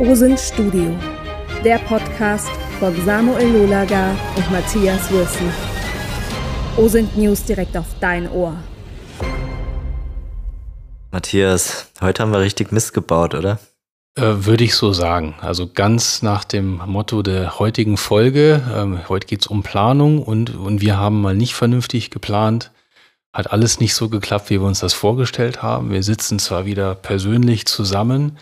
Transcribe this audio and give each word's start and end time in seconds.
OSINT 0.00 0.40
Studio, 0.40 0.92
der 1.62 1.78
Podcast 1.78 2.50
von 2.80 2.92
Samuel 3.04 3.46
Lolaga 3.52 4.10
und 4.34 4.50
Matthias 4.50 5.08
Wilson. 5.12 5.48
OSINT 6.76 7.16
News 7.16 7.44
direkt 7.44 7.76
auf 7.76 7.86
dein 8.00 8.28
Ohr. 8.28 8.56
Matthias, 11.12 11.92
heute 12.00 12.24
haben 12.24 12.32
wir 12.32 12.40
richtig 12.40 12.72
Mist 12.72 12.92
gebaut, 12.92 13.36
oder? 13.36 13.60
Äh, 14.16 14.22
würde 14.38 14.64
ich 14.64 14.74
so 14.74 14.92
sagen. 14.92 15.36
Also 15.40 15.70
ganz 15.72 16.22
nach 16.22 16.42
dem 16.42 16.82
Motto 16.86 17.22
der 17.22 17.60
heutigen 17.60 17.96
Folge. 17.96 18.62
Ähm, 18.74 19.08
heute 19.08 19.28
geht 19.28 19.42
es 19.42 19.46
um 19.46 19.62
Planung 19.62 20.24
und, 20.24 20.56
und 20.56 20.80
wir 20.80 20.98
haben 20.98 21.22
mal 21.22 21.36
nicht 21.36 21.54
vernünftig 21.54 22.10
geplant. 22.10 22.72
Hat 23.32 23.52
alles 23.52 23.78
nicht 23.78 23.94
so 23.94 24.08
geklappt, 24.08 24.50
wie 24.50 24.60
wir 24.60 24.66
uns 24.66 24.80
das 24.80 24.92
vorgestellt 24.92 25.62
haben. 25.62 25.92
Wir 25.92 26.02
sitzen 26.02 26.40
zwar 26.40 26.66
wieder 26.66 26.96
persönlich 26.96 27.66
zusammen, 27.66 28.38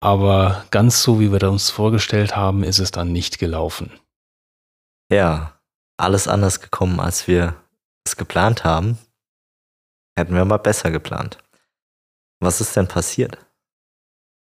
aber 0.00 0.64
ganz 0.70 1.02
so, 1.02 1.20
wie 1.20 1.32
wir 1.32 1.42
uns 1.50 1.70
vorgestellt 1.70 2.36
haben, 2.36 2.62
ist 2.62 2.78
es 2.78 2.90
dann 2.90 3.12
nicht 3.12 3.38
gelaufen. 3.38 3.92
Ja, 5.10 5.60
alles 5.96 6.28
anders 6.28 6.60
gekommen, 6.60 7.00
als 7.00 7.26
wir 7.26 7.56
es 8.06 8.16
geplant 8.16 8.64
haben. 8.64 8.98
Hätten 10.16 10.34
wir 10.34 10.44
mal 10.44 10.58
besser 10.58 10.90
geplant. 10.90 11.38
Was 12.40 12.60
ist 12.60 12.76
denn 12.76 12.88
passiert? 12.88 13.38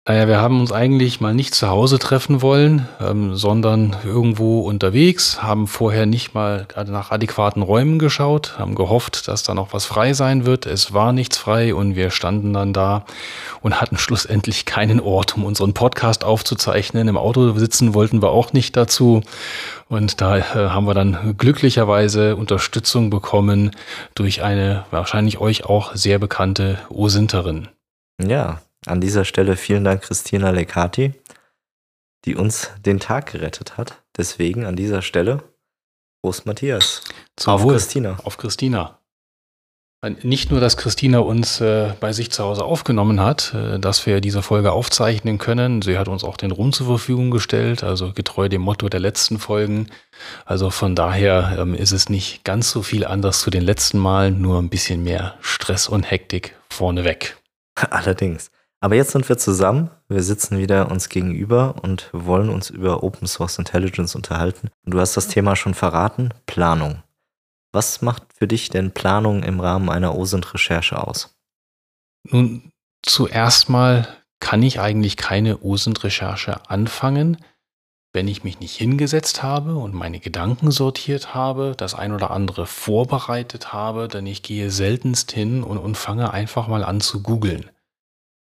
Naja, 0.05 0.27
wir 0.27 0.41
haben 0.41 0.59
uns 0.59 0.73
eigentlich 0.73 1.21
mal 1.21 1.33
nicht 1.33 1.55
zu 1.55 1.69
Hause 1.69 1.97
treffen 1.97 2.41
wollen, 2.41 2.89
ähm, 2.99 3.37
sondern 3.37 3.95
irgendwo 4.03 4.59
unterwegs, 4.59 5.41
haben 5.41 5.65
vorher 5.65 6.05
nicht 6.05 6.33
mal 6.33 6.67
nach 6.87 7.11
adäquaten 7.11 7.61
Räumen 7.61 7.99
geschaut, 7.99 8.59
haben 8.59 8.75
gehofft, 8.75 9.29
dass 9.29 9.43
da 9.43 9.53
noch 9.53 9.71
was 9.71 9.85
frei 9.85 10.11
sein 10.11 10.45
wird. 10.45 10.65
Es 10.65 10.93
war 10.93 11.13
nichts 11.13 11.37
frei 11.37 11.73
und 11.73 11.95
wir 11.95 12.11
standen 12.11 12.51
dann 12.51 12.73
da 12.73 13.05
und 13.61 13.79
hatten 13.79 13.97
schlussendlich 13.97 14.65
keinen 14.65 14.99
Ort, 14.99 15.37
um 15.37 15.45
unseren 15.45 15.73
Podcast 15.73 16.25
aufzuzeichnen. 16.25 17.07
Im 17.07 17.15
Auto 17.15 17.57
sitzen 17.57 17.93
wollten 17.93 18.21
wir 18.21 18.31
auch 18.31 18.51
nicht 18.51 18.75
dazu. 18.75 19.21
Und 19.87 20.19
da 20.19 20.37
äh, 20.37 20.43
haben 20.43 20.85
wir 20.85 20.95
dann 20.95 21.37
glücklicherweise 21.37 22.35
Unterstützung 22.35 23.09
bekommen 23.09 23.71
durch 24.15 24.43
eine 24.43 24.83
wahrscheinlich 24.91 25.37
euch 25.37 25.63
auch 25.63 25.95
sehr 25.95 26.19
bekannte 26.19 26.79
Osinterin. 26.89 27.69
Ja, 28.21 28.59
an 28.85 29.01
dieser 29.01 29.25
Stelle 29.25 29.55
vielen 29.55 29.83
Dank 29.83 30.01
Christina 30.01 30.49
Lecati, 30.51 31.13
die 32.25 32.35
uns 32.35 32.71
den 32.85 32.99
Tag 32.99 33.31
gerettet 33.31 33.77
hat. 33.77 34.01
Deswegen 34.17 34.65
an 34.65 34.75
dieser 34.75 35.01
Stelle 35.01 35.43
Prost 36.21 36.45
Matthias. 36.45 37.01
Zum 37.35 37.53
auf 37.53 37.63
Wohl. 37.63 37.73
Christina. 37.73 38.17
Auf 38.23 38.37
Christina. 38.37 38.99
Nicht 40.21 40.51
nur, 40.51 40.59
dass 40.59 40.75
Christina 40.75 41.19
uns 41.19 41.61
äh, 41.61 41.93
bei 42.01 42.11
sich 42.11 42.29
zu 42.29 42.43
Hause 42.43 42.65
aufgenommen 42.65 43.21
hat, 43.21 43.53
äh, 43.53 43.79
dass 43.79 44.05
wir 44.05 44.19
diese 44.19 44.41
Folge 44.41 44.73
aufzeichnen 44.73 45.37
können. 45.37 45.81
Sie 45.81 45.97
hat 45.97 46.09
uns 46.09 46.25
auch 46.25 46.35
den 46.35 46.51
Ruhm 46.51 46.73
zur 46.73 46.87
Verfügung 46.87 47.31
gestellt, 47.31 47.83
also 47.85 48.11
getreu 48.11 48.49
dem 48.49 48.61
Motto 48.61 48.89
der 48.89 48.99
letzten 48.99 49.39
Folgen. 49.39 49.87
Also 50.43 50.71
von 50.71 50.93
daher 50.93 51.55
ähm, 51.57 51.73
ist 51.73 51.93
es 51.93 52.09
nicht 52.09 52.43
ganz 52.43 52.69
so 52.69 52.83
viel 52.83 53.05
anders 53.05 53.39
zu 53.39 53.49
den 53.49 53.63
letzten 53.63 53.97
Malen, 53.97 54.41
nur 54.41 54.59
ein 54.59 54.69
bisschen 54.69 55.03
mehr 55.03 55.35
Stress 55.39 55.87
und 55.87 56.09
Hektik 56.09 56.57
vorneweg. 56.69 57.37
Allerdings. 57.75 58.51
Aber 58.83 58.95
jetzt 58.95 59.11
sind 59.11 59.29
wir 59.29 59.37
zusammen, 59.37 59.91
wir 60.09 60.21
sitzen 60.23 60.57
wieder 60.57 60.91
uns 60.91 61.07
gegenüber 61.07 61.75
und 61.83 62.09
wollen 62.11 62.49
uns 62.49 62.69
über 62.69 63.01
Open 63.01 63.29
Source 63.29 63.57
Intelligence 63.57 64.13
unterhalten. 64.13 64.71
Und 64.85 64.93
du 64.93 64.99
hast 64.99 65.15
das 65.15 65.29
Thema 65.29 65.55
schon 65.55 65.73
verraten, 65.73 66.33
Planung. 66.47 67.01
Was 67.71 68.01
macht 68.01 68.23
für 68.35 68.45
dich 68.45 68.67
denn 68.67 68.91
Planung 68.91 69.41
im 69.43 69.61
Rahmen 69.61 69.89
einer 69.89 70.17
OSINT-Recherche 70.17 71.01
aus? 71.01 71.33
Nun, 72.29 72.73
zuerst 73.03 73.69
mal 73.69 74.05
kann 74.41 74.61
ich 74.61 74.81
eigentlich 74.81 75.15
keine 75.15 75.63
OSINT-Recherche 75.63 76.69
anfangen, 76.69 77.37
wenn 78.11 78.27
ich 78.27 78.43
mich 78.43 78.59
nicht 78.59 78.75
hingesetzt 78.75 79.43
habe 79.43 79.77
und 79.77 79.93
meine 79.93 80.19
Gedanken 80.19 80.71
sortiert 80.71 81.33
habe, 81.33 81.73
das 81.77 81.95
ein 81.95 82.11
oder 82.11 82.31
andere 82.31 82.65
vorbereitet 82.65 83.71
habe, 83.71 84.09
denn 84.09 84.25
ich 84.25 84.43
gehe 84.43 84.71
seltenst 84.71 85.31
hin 85.31 85.63
und, 85.63 85.77
und 85.77 85.95
fange 85.95 86.33
einfach 86.33 86.67
mal 86.67 86.83
an 86.83 86.99
zu 86.99 87.23
googeln 87.23 87.69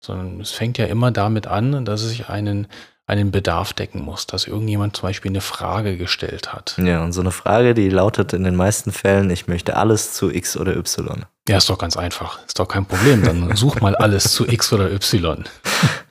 sondern 0.04 0.40
es 0.40 0.50
fängt 0.50 0.78
ja 0.78 0.86
immer 0.86 1.10
damit 1.10 1.46
an, 1.46 1.84
dass 1.84 2.10
ich 2.10 2.28
einen, 2.28 2.66
einen 3.06 3.30
Bedarf 3.30 3.72
decken 3.72 4.02
muss, 4.02 4.26
dass 4.26 4.46
irgendjemand 4.46 4.96
zum 4.96 5.08
Beispiel 5.08 5.30
eine 5.30 5.40
Frage 5.40 5.96
gestellt 5.96 6.52
hat. 6.52 6.76
Ja, 6.78 7.02
und 7.02 7.12
so 7.12 7.20
eine 7.20 7.30
Frage, 7.30 7.74
die 7.74 7.88
lautet 7.88 8.32
in 8.32 8.44
den 8.44 8.56
meisten 8.56 8.92
Fällen, 8.92 9.30
ich 9.30 9.48
möchte 9.48 9.76
alles 9.76 10.12
zu 10.12 10.30
X 10.30 10.56
oder 10.56 10.76
Y. 10.76 11.24
Ja, 11.48 11.58
ist 11.58 11.68
doch 11.68 11.78
ganz 11.78 11.96
einfach. 11.96 12.38
Ist 12.46 12.58
doch 12.58 12.68
kein 12.68 12.86
Problem. 12.86 13.22
Dann 13.22 13.54
such 13.56 13.80
mal 13.80 13.96
alles 13.96 14.32
zu 14.32 14.46
X 14.46 14.72
oder 14.72 14.90
Y. 14.92 15.44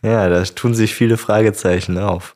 Ja, 0.06 0.28
da 0.28 0.44
tun 0.44 0.76
sich 0.76 0.94
viele 0.94 1.16
Fragezeichen 1.16 1.98
auf. 1.98 2.36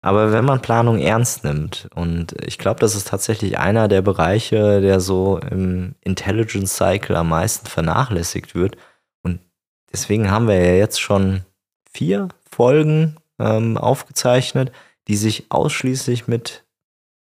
Aber 0.00 0.32
wenn 0.32 0.46
man 0.46 0.62
Planung 0.62 0.98
ernst 0.98 1.44
nimmt, 1.44 1.86
und 1.94 2.34
ich 2.46 2.56
glaube, 2.56 2.80
das 2.80 2.94
ist 2.94 3.08
tatsächlich 3.08 3.58
einer 3.58 3.88
der 3.88 4.00
Bereiche, 4.00 4.80
der 4.80 5.00
so 5.00 5.38
im 5.38 5.94
Intelligence 6.00 6.74
Cycle 6.74 7.14
am 7.14 7.28
meisten 7.28 7.66
vernachlässigt 7.66 8.54
wird, 8.54 8.78
Deswegen 9.92 10.30
haben 10.30 10.48
wir 10.48 10.56
ja 10.56 10.74
jetzt 10.74 11.00
schon 11.00 11.44
vier 11.90 12.28
Folgen 12.50 13.16
ähm, 13.38 13.76
aufgezeichnet, 13.76 14.72
die 15.08 15.16
sich 15.16 15.46
ausschließlich 15.50 16.28
mit 16.28 16.64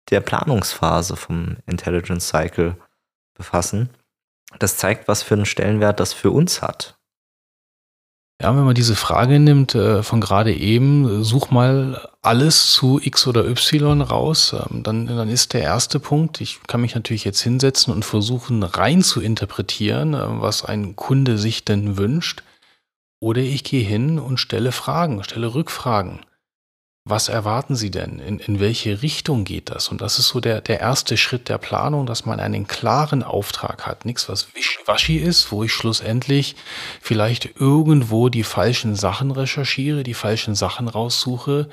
der 0.10 0.22
Planungsphase 0.22 1.16
vom 1.16 1.58
Intelligence 1.66 2.28
Cycle 2.28 2.78
befassen. 3.34 3.90
Das 4.60 4.78
zeigt, 4.78 5.08
was 5.08 5.24
für 5.24 5.36
einen 5.36 5.46
Stellenwert 5.46 6.00
das 6.00 6.14
für 6.14 6.32
uns 6.32 6.62
hat. 6.62 6.98
Ja, 8.42 8.56
wenn 8.56 8.64
man 8.64 8.74
diese 8.74 8.96
Frage 8.96 9.40
nimmt 9.40 9.76
äh, 9.76 10.02
von 10.02 10.20
gerade 10.20 10.52
eben, 10.52 11.24
such 11.24 11.52
mal 11.52 12.10
alles 12.24 12.72
zu 12.72 13.00
X 13.00 13.28
oder 13.28 13.46
Y 13.46 14.02
raus, 14.02 14.54
ähm, 14.54 14.82
dann, 14.82 15.06
dann 15.06 15.30
ist 15.30 15.54
der 15.54 15.62
erste 15.62 16.00
Punkt, 16.00 16.42
ich 16.42 16.60
kann 16.64 16.82
mich 16.82 16.96
natürlich 16.96 17.24
jetzt 17.24 17.42
hinsetzen 17.42 17.94
und 17.94 18.04
versuchen 18.04 18.64
rein 18.64 19.04
zu 19.04 19.22
interpretieren, 19.22 20.16
äh, 20.16 20.42
was 20.42 20.66
ein 20.66 20.96
Kunde 20.96 21.38
sich 21.38 21.66
denn 21.66 21.98
wünscht. 21.98 22.42
Oder 23.22 23.42
ich 23.42 23.64
gehe 23.64 23.86
hin 23.86 24.20
und 24.20 24.40
stelle 24.40 24.72
Fragen, 24.72 25.24
stelle 25.24 25.54
Rückfragen. 25.54 26.26
Was 27.04 27.30
erwarten 27.30 27.76
Sie 27.76 27.90
denn? 27.90 28.20
In, 28.20 28.40
in 28.40 28.60
welche 28.60 29.02
Richtung 29.02 29.44
geht 29.44 29.72
das? 29.72 29.90
Und 29.90 30.02
das 30.02 30.20
ist 30.20 30.28
so 30.28 30.40
der, 30.40 30.62
der 30.62 30.80
erste 30.80 31.18
Schritt 31.18 31.50
der 31.50 31.58
Planung, 31.58 32.06
dass 32.06 32.26
man 32.26 32.40
einen 32.40 32.68
klaren 32.68 33.24
Auftrag 33.24 33.88
hat. 33.88 34.06
Nichts, 34.06 34.30
was 34.30 34.54
wischiwaschi 34.54 35.18
ist, 35.18 35.52
wo 35.52 35.64
ich 35.64 35.74
schlussendlich 35.74 36.56
vielleicht 37.00 37.60
irgendwo 37.60 38.30
die 38.30 38.44
falschen 38.44 38.96
Sachen 38.96 39.32
recherchiere, 39.32 40.04
die 40.04 40.14
falschen 40.14 40.54
Sachen 40.54 40.88
raussuche, 40.88 41.70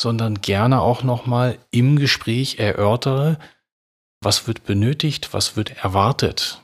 sondern 0.00 0.40
gerne 0.40 0.80
auch 0.80 1.04
nochmal 1.04 1.58
im 1.70 1.96
Gespräch 1.98 2.58
erörtere, 2.58 3.38
was 4.20 4.48
wird 4.48 4.64
benötigt, 4.64 5.32
was 5.32 5.56
wird 5.56 5.84
erwartet. 5.84 6.62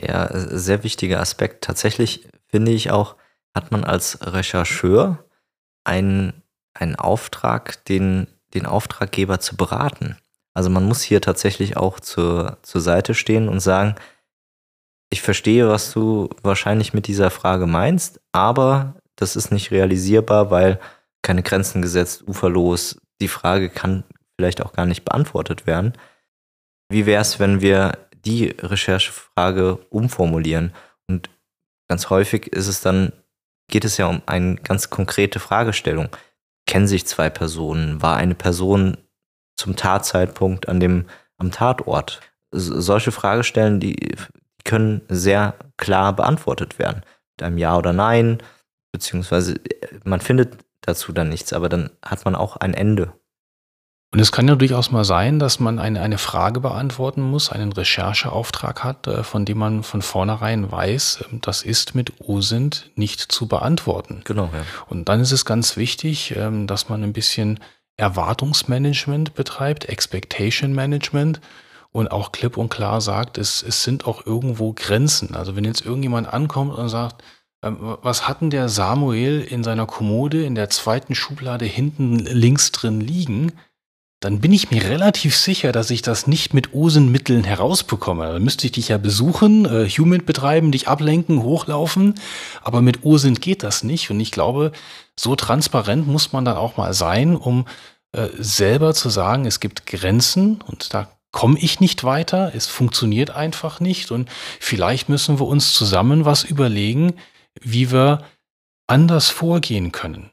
Ja, 0.00 0.30
sehr 0.32 0.82
wichtiger 0.82 1.20
Aspekt. 1.20 1.64
Tatsächlich 1.64 2.26
finde 2.46 2.72
ich 2.72 2.90
auch, 2.90 3.16
hat 3.54 3.70
man 3.70 3.84
als 3.84 4.18
Rechercheur 4.22 5.24
einen, 5.84 6.42
einen 6.74 6.96
Auftrag, 6.96 7.84
den, 7.84 8.26
den 8.54 8.66
Auftraggeber 8.66 9.40
zu 9.40 9.56
beraten. 9.56 10.16
Also 10.54 10.70
man 10.70 10.84
muss 10.84 11.02
hier 11.02 11.20
tatsächlich 11.20 11.76
auch 11.76 12.00
zur, 12.00 12.58
zur 12.62 12.80
Seite 12.80 13.14
stehen 13.14 13.48
und 13.48 13.60
sagen, 13.60 13.94
ich 15.10 15.22
verstehe, 15.22 15.68
was 15.68 15.92
du 15.92 16.30
wahrscheinlich 16.42 16.94
mit 16.94 17.06
dieser 17.06 17.30
Frage 17.30 17.66
meinst, 17.66 18.20
aber 18.32 18.94
das 19.16 19.36
ist 19.36 19.52
nicht 19.52 19.70
realisierbar, 19.70 20.50
weil 20.50 20.80
keine 21.22 21.42
Grenzen 21.42 21.82
gesetzt, 21.82 22.24
uferlos. 22.26 22.98
Die 23.20 23.28
Frage 23.28 23.68
kann 23.68 24.04
vielleicht 24.36 24.62
auch 24.62 24.72
gar 24.72 24.86
nicht 24.86 25.04
beantwortet 25.04 25.66
werden. 25.66 25.92
Wie 26.88 27.06
wäre 27.06 27.22
es, 27.22 27.38
wenn 27.38 27.60
wir 27.60 27.98
die 28.24 28.48
Recherchefrage 28.58 29.76
umformulieren? 29.90 30.72
Und 31.08 31.30
ganz 31.88 32.10
häufig 32.10 32.48
ist 32.48 32.66
es 32.66 32.80
dann 32.80 33.12
geht 33.72 33.84
es 33.86 33.96
ja 33.96 34.06
um 34.06 34.20
eine 34.26 34.56
ganz 34.56 34.90
konkrete 34.90 35.40
Fragestellung. 35.40 36.10
Kennen 36.66 36.86
sich 36.86 37.06
zwei 37.06 37.30
Personen? 37.30 38.02
War 38.02 38.16
eine 38.16 38.34
Person 38.34 38.98
zum 39.56 39.76
Tatzeitpunkt 39.76 40.68
an 40.68 40.78
dem, 40.78 41.06
am 41.38 41.50
Tatort? 41.50 42.20
Solche 42.52 43.12
Fragestellen, 43.12 43.80
die 43.80 44.14
können 44.64 45.00
sehr 45.08 45.54
klar 45.78 46.14
beantwortet 46.14 46.78
werden. 46.78 47.02
Mit 47.34 47.42
einem 47.42 47.56
Ja 47.56 47.76
oder 47.78 47.94
Nein, 47.94 48.38
beziehungsweise 48.92 49.54
äh, 49.54 49.88
man 50.04 50.20
findet 50.20 50.58
dazu 50.82 51.12
dann 51.12 51.30
nichts, 51.30 51.54
aber 51.54 51.70
dann 51.70 51.90
hat 52.04 52.26
man 52.26 52.34
auch 52.34 52.56
ein 52.58 52.74
Ende. 52.74 53.14
Und 54.12 54.20
es 54.20 54.30
kann 54.30 54.46
ja 54.46 54.56
durchaus 54.56 54.90
mal 54.90 55.04
sein, 55.04 55.38
dass 55.38 55.58
man 55.58 55.78
eine, 55.78 56.02
eine 56.02 56.18
Frage 56.18 56.60
beantworten 56.60 57.22
muss, 57.22 57.50
einen 57.50 57.72
Rechercheauftrag 57.72 58.84
hat, 58.84 59.06
äh, 59.06 59.24
von 59.24 59.46
dem 59.46 59.56
man 59.56 59.82
von 59.82 60.02
vornherein 60.02 60.70
weiß, 60.70 61.24
ähm, 61.32 61.40
das 61.40 61.62
ist 61.62 61.94
mit 61.94 62.20
OSINT 62.20 62.90
nicht 62.94 63.20
zu 63.20 63.48
beantworten. 63.48 64.20
Genau. 64.24 64.50
Ja. 64.52 64.64
Und 64.90 65.08
dann 65.08 65.20
ist 65.20 65.32
es 65.32 65.46
ganz 65.46 65.78
wichtig, 65.78 66.36
ähm, 66.36 66.66
dass 66.66 66.90
man 66.90 67.02
ein 67.02 67.14
bisschen 67.14 67.58
Erwartungsmanagement 67.96 69.34
betreibt, 69.34 69.86
Expectation 69.86 70.74
Management 70.74 71.40
und 71.90 72.10
auch 72.10 72.32
klipp 72.32 72.58
und 72.58 72.68
klar 72.68 73.00
sagt, 73.00 73.38
es, 73.38 73.62
es 73.62 73.82
sind 73.82 74.06
auch 74.06 74.26
irgendwo 74.26 74.74
Grenzen. 74.74 75.34
Also 75.34 75.56
wenn 75.56 75.64
jetzt 75.64 75.86
irgendjemand 75.86 76.30
ankommt 76.30 76.74
und 76.74 76.90
sagt, 76.90 77.22
ähm, 77.62 77.96
was 78.02 78.28
hat 78.28 78.42
denn 78.42 78.50
der 78.50 78.68
Samuel 78.68 79.40
in 79.40 79.64
seiner 79.64 79.86
Kommode 79.86 80.44
in 80.44 80.54
der 80.54 80.68
zweiten 80.68 81.14
Schublade 81.14 81.64
hinten 81.64 82.18
links 82.18 82.72
drin 82.72 83.00
liegen? 83.00 83.52
Dann 84.22 84.38
bin 84.38 84.52
ich 84.52 84.70
mir 84.70 84.84
relativ 84.84 85.36
sicher, 85.36 85.72
dass 85.72 85.90
ich 85.90 86.00
das 86.00 86.28
nicht 86.28 86.54
mit 86.54 86.72
OSINT-Mitteln 86.72 87.42
herausbekomme. 87.42 88.32
Dann 88.34 88.44
müsste 88.44 88.66
ich 88.66 88.72
dich 88.72 88.88
ja 88.88 88.96
besuchen, 88.96 89.64
äh, 89.64 89.88
Human 89.88 90.24
betreiben, 90.24 90.70
dich 90.70 90.86
ablenken, 90.86 91.42
hochlaufen. 91.42 92.14
Aber 92.62 92.82
mit 92.82 93.04
OSINT 93.04 93.40
geht 93.40 93.64
das 93.64 93.82
nicht. 93.82 94.10
Und 94.10 94.20
ich 94.20 94.30
glaube, 94.30 94.70
so 95.18 95.34
transparent 95.34 96.06
muss 96.06 96.32
man 96.32 96.44
dann 96.44 96.56
auch 96.56 96.76
mal 96.76 96.94
sein, 96.94 97.34
um 97.34 97.66
äh, 98.12 98.28
selber 98.38 98.94
zu 98.94 99.08
sagen, 99.10 99.44
es 99.44 99.58
gibt 99.58 99.86
Grenzen 99.86 100.62
und 100.62 100.94
da 100.94 101.08
komme 101.32 101.58
ich 101.58 101.80
nicht 101.80 102.04
weiter, 102.04 102.52
es 102.54 102.66
funktioniert 102.66 103.30
einfach 103.30 103.80
nicht 103.80 104.10
und 104.12 104.28
vielleicht 104.60 105.08
müssen 105.08 105.40
wir 105.40 105.46
uns 105.46 105.72
zusammen 105.72 106.26
was 106.26 106.44
überlegen, 106.44 107.14
wie 107.60 107.90
wir 107.90 108.22
anders 108.86 109.30
vorgehen 109.30 109.90
können. 109.90 110.30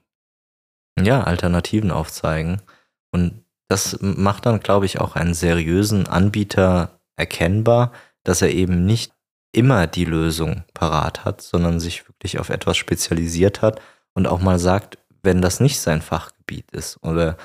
Ja, 1.02 1.24
Alternativen 1.24 1.90
aufzeigen. 1.90 2.62
Und 3.12 3.46
das 3.70 3.98
macht 4.02 4.46
dann, 4.46 4.60
glaube 4.60 4.86
ich, 4.86 5.00
auch 5.00 5.16
einen 5.16 5.34
seriösen 5.34 6.08
Anbieter 6.08 7.00
erkennbar, 7.16 7.94
dass 8.24 8.42
er 8.42 8.52
eben 8.52 8.86
nicht 8.86 9.14
immer 9.52 9.88
die 9.88 10.06
Lösung 10.06 10.64
parat 10.74 11.24
hat, 11.24 11.42
sondern 11.42 11.80
sich 11.80 12.08
wirklich 12.08 12.40
auf 12.40 12.50
etwas 12.50 12.78
spezialisiert 12.78 13.62
hat 13.62 13.80
und 14.14 14.28
auch 14.28 14.42
mal 14.42 14.60
sagt, 14.60 14.98
wenn 15.24 15.42
das 15.42 15.60
nicht 15.60 15.80
sein 15.80 16.02
Fachgebiet 16.02 16.72
ist 16.72 17.02
oder 17.04 17.38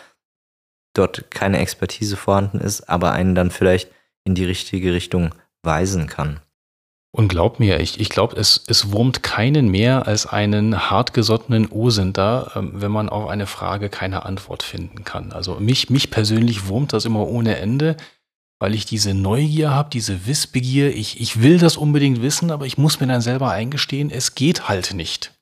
dort 0.95 1.31
keine 1.31 1.59
Expertise 1.59 2.17
vorhanden 2.17 2.61
ist, 2.61 2.89
aber 2.89 3.13
einen 3.13 3.35
dann 3.35 3.51
vielleicht 3.51 3.91
in 4.25 4.35
die 4.35 4.45
richtige 4.45 4.93
Richtung 4.93 5.35
weisen 5.63 6.07
kann. 6.07 6.41
Und 7.17 7.29
glaub 7.29 7.61
mir, 7.61 7.79
ich, 7.79 8.01
ich 8.01 8.09
glaube, 8.09 8.35
es, 8.35 8.65
es 8.67 8.91
wurmt 8.91 9.23
keinen 9.23 9.69
mehr 9.69 10.09
als 10.09 10.27
einen 10.27 10.91
hartgesottenen 10.91 11.71
O-Sender, 11.71 12.51
ähm, 12.57 12.73
wenn 12.75 12.91
man 12.91 13.09
auf 13.09 13.29
eine 13.29 13.47
Frage 13.47 13.89
keine 13.89 14.25
Antwort 14.25 14.65
finden 14.65 15.05
kann. 15.05 15.31
Also 15.31 15.61
mich, 15.61 15.91
mich 15.91 16.11
persönlich 16.11 16.67
wurmt 16.67 16.93
das 16.93 17.05
immer 17.05 17.29
ohne 17.29 17.57
Ende, 17.59 17.97
weil 18.59 18.75
ich 18.75 18.85
diese 18.85 19.15
Neugier 19.15 19.71
habe, 19.71 19.91
diese 19.91 20.27
Wissbegier. 20.27 20.93
Ich, 20.93 21.21
ich 21.21 21.41
will 21.41 21.59
das 21.59 21.77
unbedingt 21.77 22.21
wissen, 22.21 22.51
aber 22.51 22.67
ich 22.67 22.79
muss 22.79 22.99
mir 22.99 23.07
dann 23.07 23.21
selber 23.21 23.53
eingestehen, 23.53 24.11
es 24.11 24.35
geht 24.35 24.69
halt 24.69 24.93
nicht. 24.93 25.39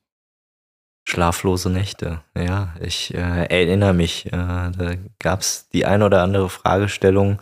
Schlaflose 1.09 1.71
Nächte, 1.71 2.21
ja. 2.37 2.75
Ich 2.83 3.15
äh, 3.15 3.47
erinnere 3.47 3.95
mich, 3.95 4.27
äh, 4.27 4.31
da 4.31 4.93
gab 5.19 5.41
es 5.41 5.71
die 5.71 5.87
ein 5.87 6.03
oder 6.03 6.23
andere 6.23 6.51
Fragestellung 6.51 7.41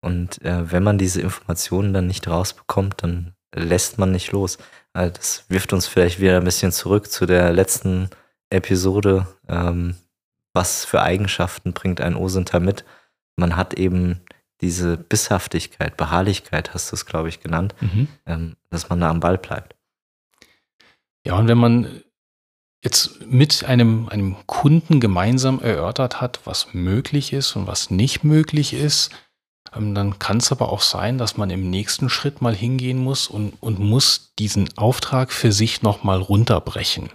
und 0.00 0.40
äh, 0.46 0.72
wenn 0.72 0.82
man 0.82 0.96
diese 0.96 1.20
Informationen 1.20 1.92
dann 1.92 2.06
nicht 2.06 2.26
rausbekommt, 2.26 3.02
dann 3.02 3.35
lässt 3.54 3.98
man 3.98 4.12
nicht 4.12 4.32
los. 4.32 4.58
Also 4.92 5.14
das 5.14 5.44
wirft 5.48 5.72
uns 5.72 5.86
vielleicht 5.86 6.20
wieder 6.20 6.38
ein 6.38 6.44
bisschen 6.44 6.72
zurück 6.72 7.10
zu 7.10 7.26
der 7.26 7.52
letzten 7.52 8.10
Episode. 8.50 9.26
Ähm, 9.48 9.96
was 10.54 10.84
für 10.84 11.02
Eigenschaften 11.02 11.72
bringt 11.72 12.00
ein 12.00 12.16
Osinter 12.16 12.60
mit? 12.60 12.84
Man 13.36 13.56
hat 13.56 13.74
eben 13.74 14.22
diese 14.62 14.96
Bisshaftigkeit, 14.96 15.96
Beharrlichkeit, 15.96 16.72
hast 16.72 16.90
du 16.90 16.96
es, 16.96 17.04
glaube 17.04 17.28
ich, 17.28 17.40
genannt, 17.40 17.74
mhm. 17.80 18.08
ähm, 18.24 18.56
dass 18.70 18.88
man 18.88 19.00
da 19.00 19.10
am 19.10 19.20
Ball 19.20 19.36
bleibt. 19.36 19.76
Ja, 21.26 21.34
und 21.34 21.48
wenn 21.48 21.58
man 21.58 22.02
jetzt 22.82 23.26
mit 23.26 23.64
einem, 23.64 24.08
einem 24.08 24.36
Kunden 24.46 25.00
gemeinsam 25.00 25.60
erörtert 25.60 26.20
hat, 26.20 26.40
was 26.44 26.72
möglich 26.72 27.32
ist 27.32 27.56
und 27.56 27.66
was 27.66 27.90
nicht 27.90 28.24
möglich 28.24 28.72
ist, 28.72 29.10
dann 29.94 30.18
kann 30.18 30.38
es 30.38 30.52
aber 30.52 30.72
auch 30.72 30.80
sein, 30.80 31.18
dass 31.18 31.36
man 31.36 31.50
im 31.50 31.70
nächsten 31.70 32.08
Schritt 32.08 32.40
mal 32.40 32.54
hingehen 32.54 32.98
muss 32.98 33.28
und, 33.28 33.54
und 33.60 33.78
muss 33.78 34.32
diesen 34.38 34.68
Auftrag 34.76 35.32
für 35.32 35.52
sich 35.52 35.82
nochmal 35.82 36.20
runterbrechen. 36.20 37.10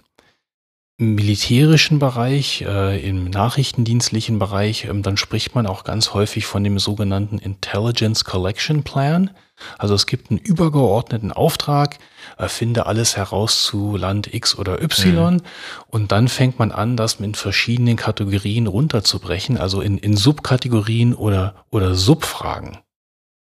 Im 1.01 1.15
militärischen 1.15 1.97
Bereich, 1.97 2.61
äh, 2.61 3.03
im 3.03 3.23
nachrichtendienstlichen 3.23 4.37
Bereich, 4.37 4.85
ähm, 4.85 5.01
dann 5.01 5.17
spricht 5.17 5.55
man 5.55 5.65
auch 5.65 5.83
ganz 5.83 6.13
häufig 6.13 6.45
von 6.45 6.63
dem 6.63 6.77
sogenannten 6.77 7.39
Intelligence 7.39 8.23
Collection 8.23 8.83
Plan. 8.83 9.31
Also 9.79 9.95
es 9.95 10.05
gibt 10.05 10.29
einen 10.29 10.37
übergeordneten 10.37 11.31
Auftrag, 11.31 11.97
finde 12.45 12.85
alles 12.85 13.17
heraus 13.17 13.63
zu 13.63 13.97
Land 13.97 14.31
X 14.31 14.55
oder 14.55 14.83
Y 14.83 15.33
mhm. 15.33 15.41
und 15.87 16.11
dann 16.11 16.27
fängt 16.27 16.59
man 16.59 16.71
an, 16.71 16.97
das 16.97 17.19
mit 17.19 17.35
verschiedenen 17.35 17.95
Kategorien 17.95 18.67
runterzubrechen, 18.67 19.57
also 19.57 19.81
in, 19.81 19.97
in 19.97 20.15
Subkategorien 20.15 21.15
oder, 21.15 21.65
oder 21.71 21.95
Subfragen. 21.95 22.77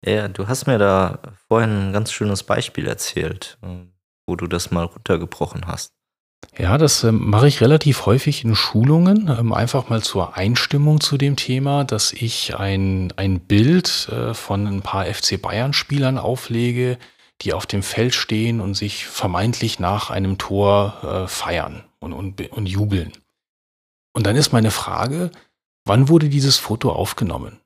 Ja, 0.06 0.28
du 0.28 0.48
hast 0.48 0.68
mir 0.68 0.78
da 0.78 1.20
vorhin 1.48 1.88
ein 1.88 1.94
ganz 1.94 2.12
schönes 2.12 2.44
Beispiel 2.44 2.86
erzählt, 2.86 3.58
äh, 3.64 3.88
wo 4.28 4.36
du 4.36 4.46
das 4.46 4.70
mal 4.70 4.86
runtergebrochen 4.86 5.66
hast. 5.66 5.97
Ja, 6.58 6.78
das 6.78 7.04
äh, 7.04 7.12
mache 7.12 7.48
ich 7.48 7.62
relativ 7.62 8.06
häufig 8.08 8.44
in 8.44 8.56
Schulungen, 8.56 9.30
ähm, 9.38 9.54
einfach 9.54 9.90
mal 9.90 10.02
zur 10.02 10.38
Einstimmung 10.38 11.00
zu 11.00 11.18
dem 11.18 11.36
Thema, 11.36 11.84
dass 11.84 12.14
ich 12.14 12.56
ein, 12.56 13.14
ein 13.16 13.40
Bild 13.40 14.10
äh, 14.12 14.34
von 14.34 14.66
ein 14.66 14.82
paar 14.82 15.06
FC 15.06 15.40
Bayern-Spielern 15.40 16.18
auflege, 16.18 16.98
die 17.42 17.54
auf 17.54 17.68
dem 17.68 17.84
Feld 17.84 18.16
stehen 18.16 18.60
und 18.60 18.74
sich 18.74 19.06
vermeintlich 19.06 19.80
nach 19.80 20.10
einem 20.10 20.40
Tor 20.40 21.04
äh, 21.04 21.28
feiern 21.28 21.84
und, 22.00 22.14
und, 22.14 22.52
und 22.52 22.66
jubeln. 22.66 23.14
Und 24.14 24.26
dann 24.26 24.36
ist 24.36 24.52
meine 24.52 24.72
Frage, 24.72 25.30
wann 25.86 26.10
wurde 26.10 26.30
dieses 26.30 26.58
Foto 26.58 26.92
aufgenommen? 26.92 27.60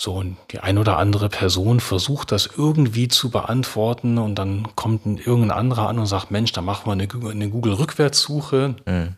So, 0.00 0.14
und 0.14 0.36
die 0.50 0.60
ein 0.60 0.76
oder 0.76 0.98
andere 0.98 1.28
Person 1.28 1.80
versucht 1.80 2.30
das 2.30 2.50
irgendwie 2.56 3.08
zu 3.08 3.30
beantworten 3.30 4.18
und 4.18 4.34
dann 4.34 4.68
kommt 4.76 5.06
ein, 5.06 5.16
irgendein 5.16 5.58
anderer 5.58 5.88
an 5.88 5.98
und 5.98 6.06
sagt, 6.06 6.30
Mensch, 6.30 6.52
da 6.52 6.60
machen 6.60 6.86
wir 6.86 6.92
eine, 6.92 7.08
eine 7.30 7.48
Google-Rückwärtssuche. 7.48 8.76
Mhm. 8.84 9.16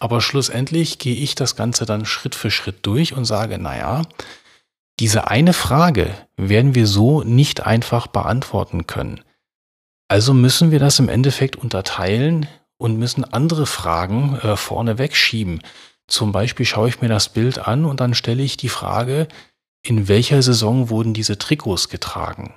Aber 0.00 0.20
schlussendlich 0.20 0.98
gehe 0.98 1.16
ich 1.16 1.34
das 1.34 1.56
Ganze 1.56 1.86
dann 1.86 2.04
Schritt 2.04 2.34
für 2.34 2.50
Schritt 2.50 2.84
durch 2.84 3.14
und 3.14 3.24
sage, 3.24 3.58
naja, 3.58 4.02
diese 5.00 5.28
eine 5.28 5.54
Frage 5.54 6.12
werden 6.36 6.74
wir 6.74 6.86
so 6.86 7.22
nicht 7.22 7.64
einfach 7.64 8.06
beantworten 8.06 8.86
können. 8.86 9.20
Also 10.08 10.34
müssen 10.34 10.70
wir 10.70 10.78
das 10.78 10.98
im 10.98 11.08
Endeffekt 11.08 11.56
unterteilen 11.56 12.48
und 12.78 12.98
müssen 12.98 13.24
andere 13.24 13.66
Fragen 13.66 14.38
äh, 14.42 14.56
vorne 14.56 14.98
wegschieben. 14.98 15.62
Zum 16.06 16.32
Beispiel 16.32 16.64
schaue 16.64 16.88
ich 16.88 17.00
mir 17.00 17.08
das 17.08 17.28
Bild 17.28 17.58
an 17.58 17.84
und 17.84 18.00
dann 18.00 18.14
stelle 18.14 18.42
ich 18.42 18.56
die 18.56 18.70
Frage, 18.70 19.28
in 19.82 20.08
welcher 20.08 20.42
Saison 20.42 20.90
wurden 20.90 21.14
diese 21.14 21.38
Trikots 21.38 21.88
getragen? 21.88 22.54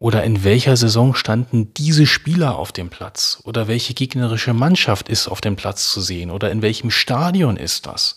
Oder 0.00 0.24
in 0.24 0.44
welcher 0.44 0.76
Saison 0.76 1.14
standen 1.14 1.74
diese 1.74 2.06
Spieler 2.06 2.56
auf 2.56 2.72
dem 2.72 2.88
Platz? 2.88 3.40
Oder 3.44 3.68
welche 3.68 3.92
gegnerische 3.92 4.54
Mannschaft 4.54 5.10
ist 5.10 5.28
auf 5.28 5.42
dem 5.42 5.56
Platz 5.56 5.90
zu 5.90 6.00
sehen? 6.00 6.30
Oder 6.30 6.50
in 6.50 6.62
welchem 6.62 6.90
Stadion 6.90 7.56
ist 7.56 7.86
das? 7.86 8.16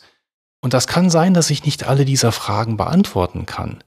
Und 0.62 0.74
das 0.74 0.88
kann 0.88 1.10
sein, 1.10 1.34
dass 1.34 1.50
ich 1.50 1.66
nicht 1.66 1.84
alle 1.84 2.06
dieser 2.06 2.32
Fragen 2.32 2.78
beantworten 2.78 3.46
kann. 3.46 3.84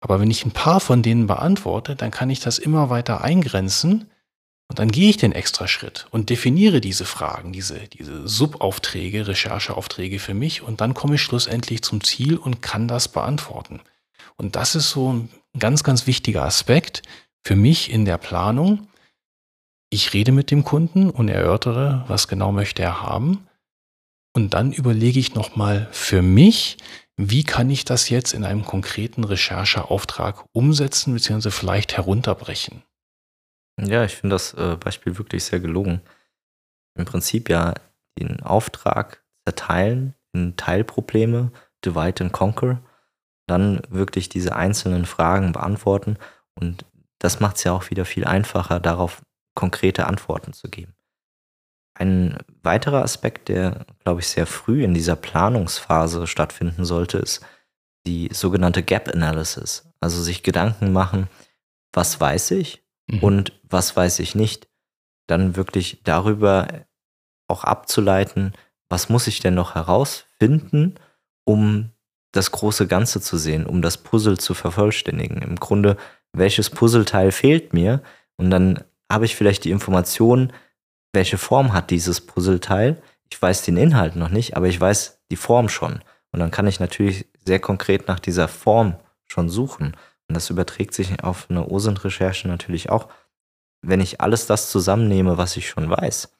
Aber 0.00 0.18
wenn 0.20 0.32
ich 0.32 0.44
ein 0.44 0.50
paar 0.50 0.80
von 0.80 1.02
denen 1.02 1.28
beantworte, 1.28 1.94
dann 1.94 2.10
kann 2.10 2.28
ich 2.28 2.40
das 2.40 2.58
immer 2.58 2.90
weiter 2.90 3.22
eingrenzen 3.22 4.10
und 4.68 4.78
dann 4.78 4.90
gehe 4.90 5.08
ich 5.08 5.16
den 5.16 5.32
extra 5.32 5.66
Schritt 5.66 6.06
und 6.10 6.28
definiere 6.28 6.80
diese 6.80 7.06
Fragen, 7.06 7.52
diese, 7.52 7.88
diese 7.88 8.28
Subaufträge, 8.28 9.26
Rechercheaufträge 9.26 10.18
für 10.18 10.34
mich 10.34 10.62
und 10.62 10.80
dann 10.80 10.94
komme 10.94 11.14
ich 11.14 11.22
schlussendlich 11.22 11.82
zum 11.82 12.04
Ziel 12.04 12.36
und 12.36 12.60
kann 12.60 12.86
das 12.86 13.08
beantworten. 13.08 13.80
Und 14.36 14.56
das 14.56 14.74
ist 14.74 14.90
so 14.90 15.12
ein 15.12 15.30
ganz, 15.58 15.82
ganz 15.84 16.06
wichtiger 16.06 16.44
Aspekt 16.44 17.02
für 17.42 17.56
mich 17.56 17.90
in 17.90 18.04
der 18.04 18.18
Planung. 18.18 18.88
Ich 19.90 20.12
rede 20.12 20.32
mit 20.32 20.50
dem 20.50 20.64
Kunden 20.64 21.08
und 21.08 21.28
erörtere, 21.28 22.04
was 22.08 22.28
genau 22.28 22.52
möchte 22.52 22.82
er 22.82 23.00
haben. 23.02 23.48
Und 24.34 24.52
dann 24.52 24.72
überlege 24.72 25.18
ich 25.18 25.34
nochmal 25.34 25.88
für 25.90 26.20
mich, 26.20 26.76
wie 27.16 27.42
kann 27.42 27.70
ich 27.70 27.84
das 27.84 28.10
jetzt 28.10 28.34
in 28.34 28.44
einem 28.44 28.64
konkreten 28.64 29.24
Rechercheauftrag 29.24 30.44
umsetzen 30.52 31.14
bzw. 31.14 31.50
vielleicht 31.50 31.96
herunterbrechen. 31.96 32.82
Ja, 33.78 34.04
ich 34.04 34.16
finde 34.16 34.34
das 34.34 34.54
äh, 34.54 34.76
Beispiel 34.76 35.18
wirklich 35.18 35.44
sehr 35.44 35.60
gelungen. 35.60 36.00
Im 36.96 37.04
Prinzip 37.04 37.48
ja 37.48 37.74
den 38.18 38.42
Auftrag 38.42 39.22
zerteilen 39.46 40.14
in 40.32 40.56
Teilprobleme, 40.56 41.52
divide 41.84 42.24
and 42.24 42.32
conquer, 42.32 42.82
dann 43.46 43.80
wirklich 43.88 44.28
diese 44.28 44.56
einzelnen 44.56 45.06
Fragen 45.06 45.52
beantworten 45.52 46.18
und 46.54 46.84
das 47.18 47.40
macht 47.40 47.56
es 47.56 47.64
ja 47.64 47.72
auch 47.72 47.90
wieder 47.90 48.04
viel 48.04 48.24
einfacher, 48.24 48.80
darauf 48.80 49.22
konkrete 49.54 50.06
Antworten 50.06 50.52
zu 50.52 50.68
geben. 50.68 50.94
Ein 51.94 52.38
weiterer 52.62 53.02
Aspekt, 53.02 53.48
der, 53.48 53.86
glaube 54.04 54.20
ich, 54.20 54.28
sehr 54.28 54.46
früh 54.46 54.84
in 54.84 54.94
dieser 54.94 55.16
Planungsphase 55.16 56.26
stattfinden 56.26 56.84
sollte, 56.84 57.18
ist 57.18 57.44
die 58.06 58.28
sogenannte 58.32 58.84
Gap 58.84 59.08
Analysis. 59.08 59.90
Also 60.00 60.22
sich 60.22 60.44
Gedanken 60.44 60.92
machen, 60.92 61.28
was 61.92 62.20
weiß 62.20 62.52
ich 62.52 62.84
mhm. 63.08 63.18
und 63.20 63.52
was 63.62 63.96
weiß 63.96 64.18
ich 64.20 64.34
nicht. 64.34 64.68
Dann 65.26 65.56
wirklich 65.56 66.02
darüber 66.04 66.68
auch 67.48 67.64
abzuleiten, 67.64 68.52
was 68.88 69.08
muss 69.08 69.26
ich 69.26 69.40
denn 69.40 69.54
noch 69.54 69.74
herausfinden, 69.74 70.94
um 71.44 71.90
das 72.32 72.52
große 72.52 72.86
Ganze 72.86 73.20
zu 73.20 73.36
sehen, 73.36 73.66
um 73.66 73.82
das 73.82 73.98
Puzzle 73.98 74.38
zu 74.38 74.54
vervollständigen. 74.54 75.42
Im 75.42 75.56
Grunde, 75.56 75.96
welches 76.32 76.70
Puzzleteil 76.70 77.32
fehlt 77.32 77.72
mir? 77.72 78.02
Und 78.36 78.50
dann 78.50 78.84
habe 79.10 79.24
ich 79.24 79.34
vielleicht 79.34 79.64
die 79.64 79.70
Information, 79.70 80.52
welche 81.12 81.38
Form 81.38 81.72
hat 81.72 81.90
dieses 81.90 82.20
Puzzleteil. 82.20 83.00
Ich 83.30 83.40
weiß 83.40 83.62
den 83.62 83.76
Inhalt 83.76 84.16
noch 84.16 84.28
nicht, 84.28 84.56
aber 84.56 84.68
ich 84.68 84.80
weiß 84.80 85.20
die 85.30 85.36
Form 85.36 85.68
schon. 85.68 86.02
Und 86.32 86.40
dann 86.40 86.50
kann 86.50 86.66
ich 86.66 86.80
natürlich 86.80 87.26
sehr 87.44 87.60
konkret 87.60 88.08
nach 88.08 88.20
dieser 88.20 88.48
Form 88.48 88.96
schon 89.26 89.48
suchen. 89.48 89.96
Und 90.28 90.36
das 90.36 90.50
überträgt 90.50 90.94
sich 90.94 91.22
auf 91.24 91.48
eine 91.50 91.68
OSINT-Recherche 91.68 92.48
natürlich 92.48 92.90
auch. 92.90 93.08
Wenn 93.82 94.00
ich 94.00 94.20
alles 94.20 94.46
das 94.46 94.70
zusammennehme, 94.70 95.38
was 95.38 95.56
ich 95.56 95.68
schon 95.68 95.88
weiß, 95.88 96.30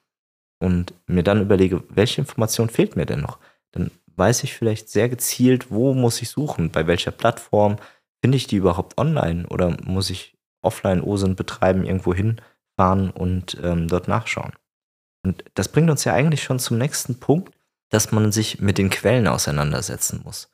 und 0.61 0.95
mir 1.07 1.23
dann 1.23 1.43
überlege, 1.43 1.83
welche 1.89 2.21
Information 2.21 2.69
fehlt 2.69 2.97
mir 2.97 3.07
denn 3.07 3.21
noch, 3.21 3.39
dann 3.73 3.91
weiß 4.17 4.43
ich 4.45 4.55
vielleicht 4.55 4.89
sehr 4.89 5.09
gezielt, 5.09 5.71
wo 5.71 5.95
muss 5.95 6.21
ich 6.21 6.31
suchen, 6.31 6.71
bei 6.71 6.87
welcher 6.87 7.13
Plattform, 7.13 7.77
finde 8.21 8.37
ich 8.37 8.49
die 8.49 8.57
überhaupt 8.57 8.99
online 8.99 9.47
oder 9.47 9.77
muss 9.85 10.11
ich 10.11 10.37
offline 10.61 11.03
OSINT 11.03 11.37
betreiben, 11.37 11.85
irgendwo 11.85 12.13
hinfahren 12.13 13.11
und 13.11 13.57
ähm, 13.63 13.87
dort 13.87 14.09
nachschauen. 14.09 14.53
Und 15.25 15.45
das 15.55 15.69
bringt 15.69 15.91
uns 15.91 16.05
ja 16.05 16.15
eigentlich 16.15 16.43
schon 16.43 16.59
zum 16.59 16.79
nächsten 16.79 17.21
Punkt, 17.21 17.55
dass 17.91 18.11
man 18.11 18.33
sich 18.33 18.61
mit 18.61 18.79
den 18.79 18.91
Quellen 18.91 19.29
auseinandersetzen 19.29 20.21
muss. 20.25 20.51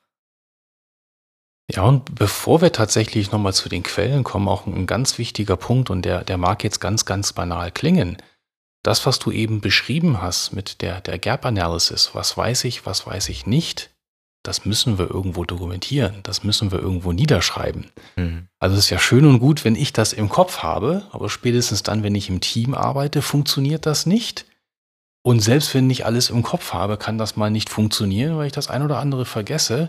Ja, 1.71 1.83
und 1.83 2.15
bevor 2.15 2.61
wir 2.61 2.73
tatsächlich 2.73 3.33
nochmal 3.33 3.55
zu 3.55 3.69
den 3.69 3.83
Quellen 3.83 4.23
kommen, 4.23 4.49
auch 4.49 4.67
ein 4.67 4.87
ganz 4.87 5.19
wichtiger 5.19 5.57
Punkt, 5.57 5.89
und 5.91 6.03
der, 6.03 6.23
der 6.23 6.37
mag 6.37 6.63
jetzt 6.63 6.81
ganz, 6.81 7.05
ganz 7.05 7.33
banal 7.33 7.71
klingen. 7.71 8.19
Das, 8.83 9.07
was 9.07 9.19
du 9.19 9.31
eben 9.31 9.63
beschrieben 9.63 10.21
hast 10.21 10.53
mit 10.53 10.83
der, 10.83 11.01
der 11.01 11.19
Gap 11.19 11.47
Analysis, 11.47 12.11
was 12.13 12.37
weiß 12.37 12.65
ich, 12.65 12.85
was 12.85 13.07
weiß 13.07 13.31
ich 13.31 13.47
nicht, 13.47 13.91
das 14.45 14.67
müssen 14.67 14.99
wir 14.99 15.11
irgendwo 15.11 15.47
dokumentieren, 15.47 16.21
das 16.23 16.45
müssen 16.45 16.71
wir 16.71 16.79
irgendwo 16.79 17.13
niederschreiben. 17.13 17.91
Mhm. 18.17 18.47
Also 18.59 18.77
es 18.77 18.85
ist 18.85 18.91
ja 18.91 18.99
schön 18.99 19.25
und 19.25 19.39
gut, 19.39 19.65
wenn 19.65 19.75
ich 19.75 19.95
das 19.95 20.13
im 20.13 20.29
Kopf 20.29 20.59
habe, 20.59 21.07
aber 21.13 21.31
spätestens 21.31 21.83
dann, 21.83 22.03
wenn 22.03 22.15
ich 22.15 22.29
im 22.29 22.43
Team 22.43 22.75
arbeite, 22.75 23.23
funktioniert 23.23 23.87
das 23.87 24.05
nicht. 24.05 24.45
Und 25.23 25.41
selbst 25.41 25.73
wenn 25.73 25.89
ich 25.89 26.05
alles 26.05 26.29
im 26.29 26.43
Kopf 26.43 26.75
habe, 26.75 26.99
kann 26.99 27.17
das 27.17 27.37
mal 27.37 27.51
nicht 27.51 27.71
funktionieren, 27.71 28.37
weil 28.37 28.49
ich 28.49 28.53
das 28.53 28.69
ein 28.69 28.83
oder 28.83 28.99
andere 28.99 29.25
vergesse. 29.25 29.89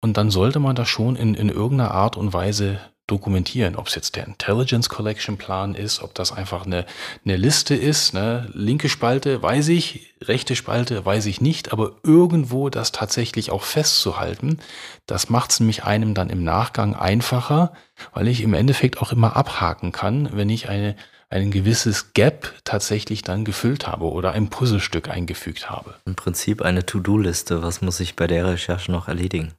Und 0.00 0.16
dann 0.16 0.30
sollte 0.30 0.60
man 0.60 0.76
das 0.76 0.88
schon 0.88 1.16
in, 1.16 1.34
in 1.34 1.48
irgendeiner 1.48 1.90
Art 1.90 2.16
und 2.16 2.32
Weise 2.32 2.80
dokumentieren. 3.08 3.74
Ob 3.74 3.88
es 3.88 3.94
jetzt 3.96 4.14
der 4.14 4.26
Intelligence 4.26 4.88
Collection 4.88 5.38
Plan 5.38 5.74
ist, 5.74 6.02
ob 6.02 6.14
das 6.14 6.30
einfach 6.30 6.66
eine, 6.66 6.84
eine 7.24 7.36
Liste 7.36 7.74
ist. 7.74 8.14
Ne? 8.14 8.48
Linke 8.52 8.88
Spalte 8.88 9.42
weiß 9.42 9.68
ich, 9.68 10.14
rechte 10.22 10.54
Spalte 10.54 11.04
weiß 11.04 11.26
ich 11.26 11.40
nicht, 11.40 11.72
aber 11.72 11.96
irgendwo 12.04 12.68
das 12.68 12.92
tatsächlich 12.92 13.50
auch 13.50 13.64
festzuhalten, 13.64 14.58
das 15.06 15.30
macht 15.30 15.50
es 15.50 15.60
nämlich 15.60 15.84
einem 15.84 16.14
dann 16.14 16.30
im 16.30 16.44
Nachgang 16.44 16.94
einfacher, 16.94 17.72
weil 18.12 18.28
ich 18.28 18.42
im 18.42 18.54
Endeffekt 18.54 19.00
auch 19.02 19.10
immer 19.10 19.36
abhaken 19.36 19.90
kann, 19.90 20.28
wenn 20.32 20.50
ich 20.50 20.68
eine, 20.68 20.94
ein 21.30 21.50
gewisses 21.50 22.12
Gap 22.12 22.52
tatsächlich 22.64 23.22
dann 23.22 23.44
gefüllt 23.44 23.86
habe 23.86 24.04
oder 24.04 24.32
ein 24.32 24.50
Puzzlestück 24.50 25.08
eingefügt 25.08 25.70
habe. 25.70 25.94
Im 26.04 26.14
Prinzip 26.14 26.62
eine 26.62 26.84
To-Do-Liste. 26.84 27.62
Was 27.62 27.80
muss 27.80 28.00
ich 28.00 28.16
bei 28.16 28.26
der 28.26 28.46
Recherche 28.46 28.92
noch 28.92 29.08
erledigen? 29.08 29.54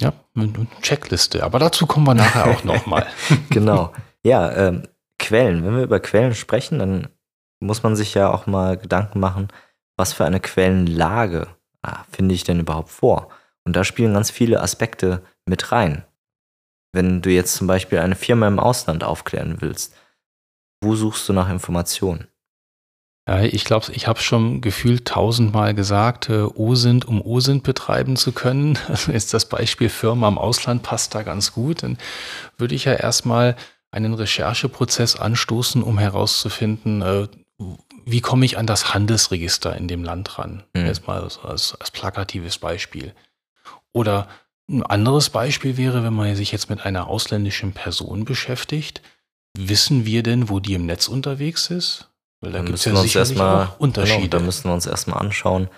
Ja, 0.00 0.12
eine 0.34 0.66
Checkliste. 0.82 1.42
Aber 1.42 1.58
dazu 1.58 1.86
kommen 1.86 2.06
wir 2.06 2.14
nachher 2.14 2.46
auch 2.46 2.64
nochmal. 2.64 3.06
genau. 3.50 3.92
Ja, 4.22 4.52
ähm, 4.52 4.82
Quellen. 5.18 5.64
Wenn 5.64 5.76
wir 5.76 5.84
über 5.84 6.00
Quellen 6.00 6.34
sprechen, 6.34 6.78
dann 6.78 7.08
muss 7.60 7.82
man 7.82 7.96
sich 7.96 8.14
ja 8.14 8.30
auch 8.30 8.46
mal 8.46 8.76
Gedanken 8.76 9.20
machen, 9.20 9.48
was 9.96 10.12
für 10.12 10.26
eine 10.26 10.40
Quellenlage 10.40 11.48
ah, 11.86 12.04
finde 12.10 12.34
ich 12.34 12.44
denn 12.44 12.60
überhaupt 12.60 12.90
vor? 12.90 13.28
Und 13.64 13.74
da 13.74 13.84
spielen 13.84 14.14
ganz 14.14 14.30
viele 14.30 14.60
Aspekte 14.60 15.22
mit 15.46 15.72
rein. 15.72 16.04
Wenn 16.92 17.22
du 17.22 17.30
jetzt 17.30 17.54
zum 17.54 17.66
Beispiel 17.66 17.98
eine 17.98 18.14
Firma 18.14 18.46
im 18.48 18.58
Ausland 18.58 19.04
aufklären 19.04 19.60
willst, 19.60 19.94
wo 20.82 20.94
suchst 20.94 21.28
du 21.28 21.32
nach 21.32 21.50
Informationen? 21.50 22.28
Ja, 23.28 23.42
ich 23.42 23.64
glaube, 23.64 23.86
ich 23.92 24.06
habe 24.06 24.20
schon 24.20 24.60
gefühlt 24.60 25.06
tausendmal 25.06 25.74
gesagt, 25.74 26.28
äh, 26.28 26.42
OSINT, 26.42 27.06
um 27.06 27.20
OSINT 27.20 27.64
betreiben 27.64 28.16
zu 28.16 28.32
können. 28.32 28.78
Also 28.88 29.12
ist 29.12 29.34
das 29.34 29.48
Beispiel 29.48 29.88
Firma 29.88 30.28
im 30.28 30.38
Ausland 30.38 30.82
passt 30.82 31.14
da 31.14 31.22
ganz 31.22 31.52
gut. 31.52 31.82
Dann 31.82 31.98
würde 32.56 32.74
ich 32.74 32.84
ja 32.84 32.92
erstmal 32.92 33.56
einen 33.90 34.14
Rechercheprozess 34.14 35.16
anstoßen, 35.16 35.82
um 35.82 35.98
herauszufinden, 35.98 37.02
äh, 37.02 37.28
wie 38.04 38.20
komme 38.20 38.44
ich 38.44 38.58
an 38.58 38.66
das 38.66 38.94
Handelsregister 38.94 39.76
in 39.76 39.88
dem 39.88 40.04
Land 40.04 40.38
ran. 40.38 40.62
Mhm. 40.74 40.86
Jetzt 40.86 41.06
mal 41.08 41.22
als, 41.22 41.40
als 41.42 41.90
plakatives 41.90 42.58
Beispiel. 42.58 43.12
Oder 43.92 44.28
ein 44.68 44.84
anderes 44.84 45.30
Beispiel 45.30 45.76
wäre, 45.76 46.04
wenn 46.04 46.14
man 46.14 46.36
sich 46.36 46.52
jetzt 46.52 46.70
mit 46.70 46.84
einer 46.84 47.08
ausländischen 47.08 47.72
Person 47.72 48.24
beschäftigt, 48.24 49.02
wissen 49.56 50.04
wir 50.04 50.22
denn, 50.22 50.48
wo 50.48 50.60
die 50.60 50.74
im 50.74 50.86
Netz 50.86 51.08
unterwegs 51.08 51.70
ist? 51.70 52.10
Weil 52.40 52.52
da 52.52 52.62
gibt 52.62 52.78
es 52.78 52.84
ja 52.84 52.92
sicherlich 52.92 53.16
erstmal, 53.16 53.66
auch 53.66 53.80
Unterschiede. 53.80 54.28
Genau, 54.28 54.38
da 54.38 54.40
müssen 54.40 54.68
wir 54.68 54.74
uns 54.74 54.86
erstmal 54.86 55.18
anschauen, 55.18 55.68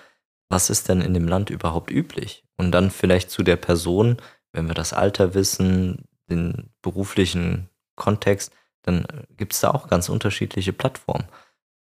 was 0.48 0.70
ist 0.70 0.88
denn 0.88 1.00
in 1.00 1.14
dem 1.14 1.28
Land 1.28 1.50
überhaupt 1.50 1.90
üblich? 1.90 2.44
Und 2.56 2.72
dann 2.72 2.90
vielleicht 2.90 3.30
zu 3.30 3.42
der 3.42 3.56
Person, 3.56 4.16
wenn 4.52 4.66
wir 4.66 4.74
das 4.74 4.92
Alter 4.92 5.34
wissen, 5.34 6.08
den 6.30 6.70
beruflichen 6.82 7.68
Kontext, 7.96 8.52
dann 8.82 9.06
gibt 9.36 9.52
es 9.52 9.60
da 9.60 9.70
auch 9.70 9.88
ganz 9.88 10.08
unterschiedliche 10.08 10.72
Plattformen. 10.72 11.26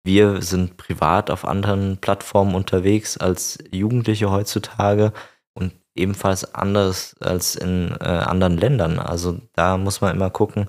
Wir 0.05 0.43
sind 0.43 0.77
privat 0.77 1.31
auf 1.31 1.45
anderen 1.45 1.99
Plattformen 1.99 2.55
unterwegs 2.55 3.17
als 3.17 3.59
Jugendliche 3.71 4.31
heutzutage 4.31 5.13
und 5.55 5.73
ebenfalls 5.95 6.55
anders 6.55 7.17
als 7.21 7.55
in 7.55 7.93
äh, 8.01 8.05
anderen 8.05 8.57
Ländern. 8.57 8.99
Also 8.99 9.41
da 9.53 9.77
muss 9.77 10.01
man 10.01 10.15
immer 10.15 10.31
gucken, 10.31 10.69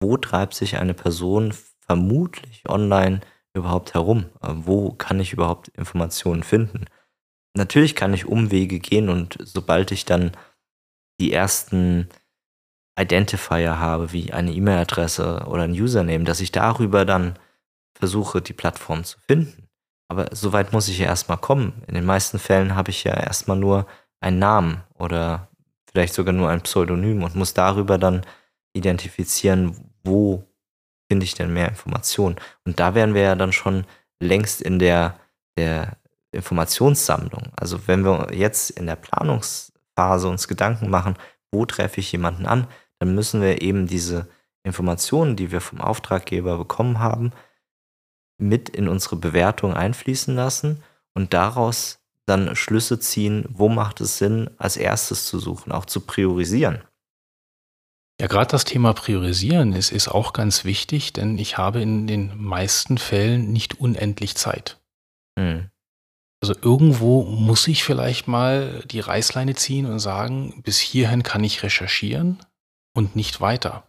wo 0.00 0.16
treibt 0.16 0.54
sich 0.54 0.78
eine 0.78 0.94
Person 0.94 1.54
vermutlich 1.86 2.68
online 2.68 3.20
überhaupt 3.54 3.94
herum? 3.94 4.26
Äh, 4.42 4.48
wo 4.52 4.92
kann 4.92 5.20
ich 5.20 5.32
überhaupt 5.32 5.68
Informationen 5.68 6.42
finden? 6.42 6.84
Natürlich 7.54 7.94
kann 7.94 8.12
ich 8.12 8.26
Umwege 8.26 8.78
gehen 8.78 9.08
und 9.08 9.38
sobald 9.40 9.90
ich 9.90 10.04
dann 10.04 10.32
die 11.18 11.32
ersten 11.32 12.08
Identifier 12.98 13.78
habe, 13.78 14.12
wie 14.12 14.32
eine 14.32 14.52
E-Mail-Adresse 14.52 15.44
oder 15.46 15.62
ein 15.62 15.72
Username, 15.72 16.24
dass 16.24 16.40
ich 16.40 16.52
darüber 16.52 17.04
dann 17.04 17.38
versuche, 17.94 18.42
die 18.42 18.52
Plattform 18.52 19.04
zu 19.04 19.18
finden. 19.20 19.68
Aber 20.08 20.28
so 20.34 20.52
weit 20.52 20.72
muss 20.72 20.88
ich 20.88 20.98
ja 20.98 21.06
erstmal 21.06 21.38
kommen. 21.38 21.82
In 21.86 21.94
den 21.94 22.04
meisten 22.04 22.38
Fällen 22.38 22.76
habe 22.76 22.90
ich 22.90 23.04
ja 23.04 23.14
erstmal 23.14 23.56
nur 23.56 23.86
einen 24.20 24.38
Namen 24.38 24.82
oder 24.94 25.48
vielleicht 25.90 26.14
sogar 26.14 26.32
nur 26.32 26.50
ein 26.50 26.62
Pseudonym 26.62 27.22
und 27.22 27.34
muss 27.34 27.54
darüber 27.54 27.98
dann 27.98 28.22
identifizieren, 28.74 29.90
wo 30.04 30.44
finde 31.08 31.24
ich 31.24 31.34
denn 31.34 31.52
mehr 31.52 31.68
Informationen? 31.68 32.36
Und 32.64 32.80
da 32.80 32.94
wären 32.94 33.14
wir 33.14 33.22
ja 33.22 33.34
dann 33.34 33.52
schon 33.52 33.86
längst 34.20 34.62
in 34.62 34.78
der, 34.78 35.18
der 35.56 35.96
Informationssammlung. 36.32 37.52
Also 37.56 37.86
wenn 37.86 38.04
wir 38.04 38.28
jetzt 38.32 38.70
in 38.70 38.86
der 38.86 38.96
Planungsphase 38.96 40.28
uns 40.28 40.48
Gedanken 40.48 40.90
machen, 40.90 41.16
wo 41.52 41.64
treffe 41.64 42.00
ich 42.00 42.12
jemanden 42.12 42.46
an, 42.46 42.66
dann 42.98 43.14
müssen 43.14 43.40
wir 43.40 43.62
eben 43.62 43.86
diese 43.86 44.28
Informationen, 44.64 45.36
die 45.36 45.52
wir 45.52 45.60
vom 45.60 45.80
Auftraggeber 45.80 46.58
bekommen 46.58 46.98
haben, 46.98 47.32
mit 48.38 48.68
in 48.68 48.88
unsere 48.88 49.16
Bewertung 49.16 49.74
einfließen 49.74 50.34
lassen 50.34 50.82
und 51.14 51.32
daraus 51.32 52.00
dann 52.26 52.56
Schlüsse 52.56 52.98
ziehen, 52.98 53.44
wo 53.48 53.68
macht 53.68 54.00
es 54.00 54.18
Sinn, 54.18 54.50
als 54.58 54.76
erstes 54.76 55.26
zu 55.26 55.38
suchen, 55.38 55.72
auch 55.72 55.84
zu 55.84 56.00
priorisieren. 56.00 56.82
Ja, 58.20 58.28
gerade 58.28 58.50
das 58.50 58.64
Thema 58.64 58.94
Priorisieren 58.94 59.74
ist, 59.74 59.92
ist 59.92 60.08
auch 60.08 60.32
ganz 60.32 60.64
wichtig, 60.64 61.12
denn 61.12 61.36
ich 61.36 61.58
habe 61.58 61.82
in 61.82 62.06
den 62.06 62.32
meisten 62.36 62.96
Fällen 62.96 63.52
nicht 63.52 63.78
unendlich 63.78 64.36
Zeit. 64.36 64.80
Mhm. 65.38 65.70
Also 66.40 66.54
irgendwo 66.62 67.24
muss 67.24 67.66
ich 67.68 67.84
vielleicht 67.84 68.28
mal 68.28 68.82
die 68.90 69.00
Reißleine 69.00 69.54
ziehen 69.54 69.86
und 69.86 69.98
sagen, 69.98 70.62
bis 70.62 70.78
hierhin 70.78 71.22
kann 71.22 71.44
ich 71.44 71.62
recherchieren 71.62 72.38
und 72.94 73.16
nicht 73.16 73.40
weiter. 73.40 73.86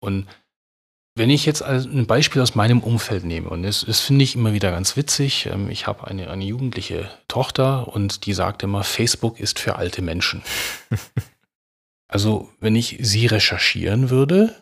Und 0.00 0.26
wenn 1.16 1.30
ich 1.30 1.46
jetzt 1.46 1.62
ein 1.62 2.06
Beispiel 2.06 2.42
aus 2.42 2.54
meinem 2.54 2.80
Umfeld 2.80 3.24
nehme, 3.24 3.48
und 3.48 3.62
das, 3.62 3.84
das 3.86 4.00
finde 4.00 4.24
ich 4.24 4.34
immer 4.34 4.52
wieder 4.52 4.70
ganz 4.70 4.96
witzig, 4.96 5.46
ähm, 5.46 5.70
ich 5.70 5.86
habe 5.86 6.06
eine, 6.06 6.30
eine 6.30 6.44
jugendliche 6.44 7.10
Tochter 7.26 7.88
und 7.88 8.26
die 8.26 8.34
sagt 8.34 8.62
immer, 8.62 8.84
Facebook 8.84 9.40
ist 9.40 9.58
für 9.58 9.76
alte 9.76 10.02
Menschen. 10.02 10.42
Also, 12.08 12.50
wenn 12.60 12.76
ich 12.76 12.98
sie 13.00 13.26
recherchieren 13.26 14.10
würde, 14.10 14.54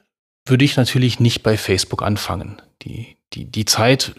würde 0.47 0.65
ich 0.65 0.77
natürlich 0.77 1.21
nicht 1.21 1.43
bei 1.43 1.57
Facebook 1.57 2.03
anfangen. 2.03 2.61
Die, 2.83 3.17
die, 3.33 3.47
die 3.47 3.65
Zeit, 3.65 4.15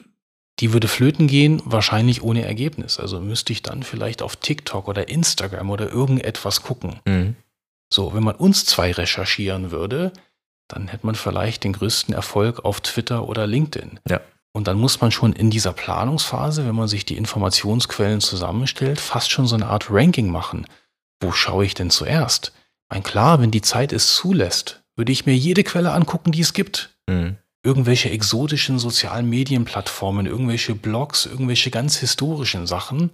die 0.60 0.74
würde 0.74 0.88
flöten 0.88 1.28
gehen, 1.28 1.62
wahrscheinlich 1.66 2.24
ohne 2.24 2.46
Ergebnis. 2.46 3.00
Also 3.00 3.20
müsste 3.20 3.54
ich 3.54 3.62
dann 3.62 3.84
vielleicht 3.84 4.22
auf 4.22 4.36
TikTok 4.36 4.88
oder 4.88 5.10
Instagram 5.10 5.70
oder 5.70 5.90
irgendetwas 5.90 6.64
gucken. 6.64 7.00
Mhm. 7.06 7.36
So, 7.94 8.14
wenn 8.14 8.24
man 8.24 8.36
uns 8.36 8.66
zwei 8.66 8.92
recherchieren 8.92 9.72
würde, 9.72 10.12
dann 10.68 10.88
hätte 10.88 11.06
man 11.06 11.16
vielleicht 11.16 11.64
den 11.64 11.74
größten 11.74 12.16
Erfolg 12.16 12.66
auf 12.66 12.82
Twitter 12.82 13.28
oder 13.28 13.46
LinkedIn. 13.46 14.00
Ja. 14.10 14.22
Und 14.54 14.68
dann 14.68 14.80
muss 14.80 15.02
man 15.02 15.12
schon 15.12 15.34
in 15.34 15.52
dieser 15.52 15.74
Planungsphase, 15.74 16.66
wenn 16.66 16.76
man 16.76 16.88
sich 16.88 17.06
die 17.06 17.18
Informationsquellen 17.18 18.22
zusammenstellt, 18.22 19.00
fast 19.00 19.30
schon 19.30 19.48
so 19.48 19.56
eine 19.56 19.68
Art 19.68 19.92
Ranking 19.92 20.32
machen. 20.32 20.66
Wo 21.20 21.32
schaue 21.34 21.66
ich 21.66 21.74
denn 21.74 21.90
zuerst? 21.90 22.54
Mein 22.90 23.04
klar, 23.04 23.42
wenn 23.42 23.52
die 23.52 23.62
Zeit 23.62 23.94
es 23.94 24.16
zulässt, 24.16 24.84
würde 24.96 25.12
ich 25.12 25.26
mir 25.26 25.36
jede 25.36 25.64
Quelle 25.64 25.92
angucken, 25.92 26.32
die 26.32 26.42
es 26.42 26.54
gibt. 26.54 26.96
Mhm. 27.08 27.38
irgendwelche 27.64 28.12
exotischen 28.12 28.78
sozialen 28.78 29.28
Medienplattformen, 29.28 30.28
irgendwelche 30.28 30.76
Blogs, 30.76 31.26
irgendwelche 31.26 31.72
ganz 31.72 31.98
historischen 31.98 32.68
Sachen. 32.68 33.10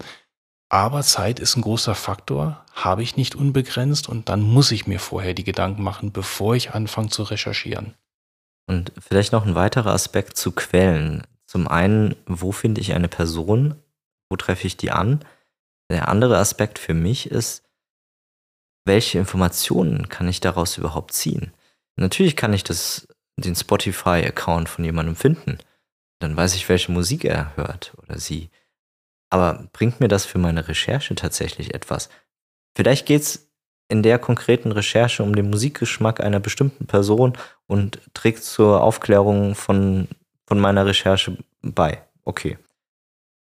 Aber 0.69 1.03
Zeit 1.03 1.39
ist 1.39 1.55
ein 1.55 1.61
großer 1.61 1.95
Faktor, 1.95 2.63
habe 2.73 3.01
ich 3.01 3.17
nicht 3.17 3.35
unbegrenzt 3.35 4.07
und 4.09 4.29
dann 4.29 4.41
muss 4.41 4.71
ich 4.71 4.87
mir 4.87 4.99
vorher 4.99 5.33
die 5.33 5.43
Gedanken 5.45 5.83
machen, 5.83 6.11
bevor 6.11 6.55
ich 6.55 6.73
anfange 6.73 7.09
zu 7.09 7.23
recherchieren. 7.23 7.95
Und 8.67 8.91
vielleicht 8.97 9.31
noch 9.31 9.45
ein 9.45 9.55
weiterer 9.55 9.93
Aspekt 9.93 10.37
zu 10.37 10.51
Quellen. 10.51 11.23
Zum 11.45 11.67
einen, 11.67 12.15
wo 12.25 12.53
finde 12.53 12.79
ich 12.79 12.93
eine 12.93 13.09
Person? 13.09 13.75
Wo 14.29 14.37
treffe 14.37 14.67
ich 14.67 14.77
die 14.77 14.91
an? 14.91 15.25
Der 15.89 16.07
andere 16.07 16.37
Aspekt 16.37 16.79
für 16.79 16.93
mich 16.93 17.29
ist, 17.29 17.63
welche 18.85 19.19
Informationen 19.19 20.09
kann 20.09 20.27
ich 20.27 20.39
daraus 20.39 20.77
überhaupt 20.77 21.13
ziehen? 21.13 21.53
Natürlich 21.95 22.35
kann 22.35 22.53
ich 22.53 22.63
das, 22.63 23.07
den 23.37 23.55
Spotify-Account 23.55 24.69
von 24.69 24.83
jemandem 24.83 25.15
finden. 25.15 25.57
Dann 26.19 26.35
weiß 26.35 26.55
ich, 26.55 26.67
welche 26.69 26.91
Musik 26.91 27.25
er 27.25 27.55
hört 27.55 27.93
oder 28.01 28.17
sie. 28.17 28.49
Aber 29.29 29.67
bringt 29.71 29.99
mir 29.99 30.07
das 30.07 30.25
für 30.25 30.37
meine 30.37 30.67
Recherche 30.67 31.15
tatsächlich 31.15 31.73
etwas? 31.73 32.09
Vielleicht 32.75 33.05
geht 33.05 33.21
es 33.21 33.51
in 33.89 34.03
der 34.03 34.19
konkreten 34.19 34.71
Recherche 34.71 35.23
um 35.23 35.35
den 35.35 35.49
Musikgeschmack 35.49 36.21
einer 36.21 36.39
bestimmten 36.39 36.87
Person 36.87 37.37
und 37.67 37.99
trägt 38.13 38.43
zur 38.43 38.81
Aufklärung 38.81 39.55
von, 39.55 40.07
von 40.47 40.59
meiner 40.59 40.85
Recherche 40.85 41.37
bei. 41.61 42.01
Okay. 42.23 42.57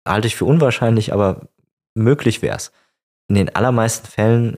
Halte 0.06 0.26
ich 0.26 0.34
für 0.34 0.44
unwahrscheinlich, 0.44 1.12
aber 1.12 1.48
möglich 1.94 2.42
wäre 2.42 2.56
es. 2.56 2.72
In 3.28 3.36
den 3.36 3.54
allermeisten 3.54 4.08
Fällen 4.08 4.56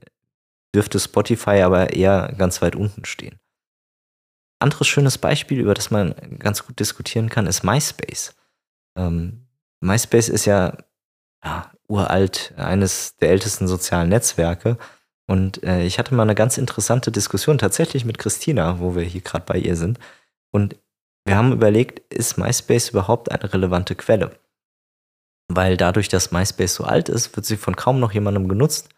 dürfte 0.75 0.99
Spotify 0.99 1.61
aber 1.61 1.93
eher 1.93 2.33
ganz 2.37 2.61
weit 2.61 2.75
unten 2.75 3.05
stehen. 3.05 3.39
Anderes 4.59 4.87
schönes 4.87 5.17
Beispiel, 5.17 5.59
über 5.59 5.73
das 5.73 5.91
man 5.91 6.15
ganz 6.39 6.65
gut 6.65 6.79
diskutieren 6.79 7.29
kann, 7.29 7.47
ist 7.47 7.63
MySpace. 7.63 8.35
Ähm, 8.97 9.47
MySpace 9.81 10.29
ist 10.29 10.45
ja, 10.45 10.77
ja, 11.43 11.71
uralt, 11.87 12.53
eines 12.57 13.17
der 13.17 13.29
ältesten 13.29 13.67
sozialen 13.67 14.09
Netzwerke. 14.09 14.77
Und 15.27 15.63
äh, 15.63 15.83
ich 15.83 15.99
hatte 15.99 16.13
mal 16.13 16.23
eine 16.23 16.35
ganz 16.35 16.57
interessante 16.57 17.11
Diskussion 17.11 17.57
tatsächlich 17.57 18.05
mit 18.05 18.17
Christina, 18.17 18.79
wo 18.79 18.95
wir 18.95 19.03
hier 19.03 19.21
gerade 19.21 19.45
bei 19.45 19.57
ihr 19.57 19.75
sind. 19.75 19.99
Und 20.51 20.75
wir 21.25 21.35
haben 21.35 21.51
überlegt, 21.51 22.13
ist 22.13 22.37
MySpace 22.37 22.89
überhaupt 22.89 23.31
eine 23.31 23.51
relevante 23.51 23.95
Quelle? 23.95 24.37
Weil 25.47 25.77
dadurch, 25.77 26.07
dass 26.07 26.31
MySpace 26.31 26.75
so 26.75 26.83
alt 26.83 27.09
ist, 27.09 27.35
wird 27.35 27.45
sie 27.45 27.57
von 27.57 27.75
kaum 27.75 27.99
noch 27.99 28.11
jemandem 28.11 28.47
genutzt. 28.47 28.89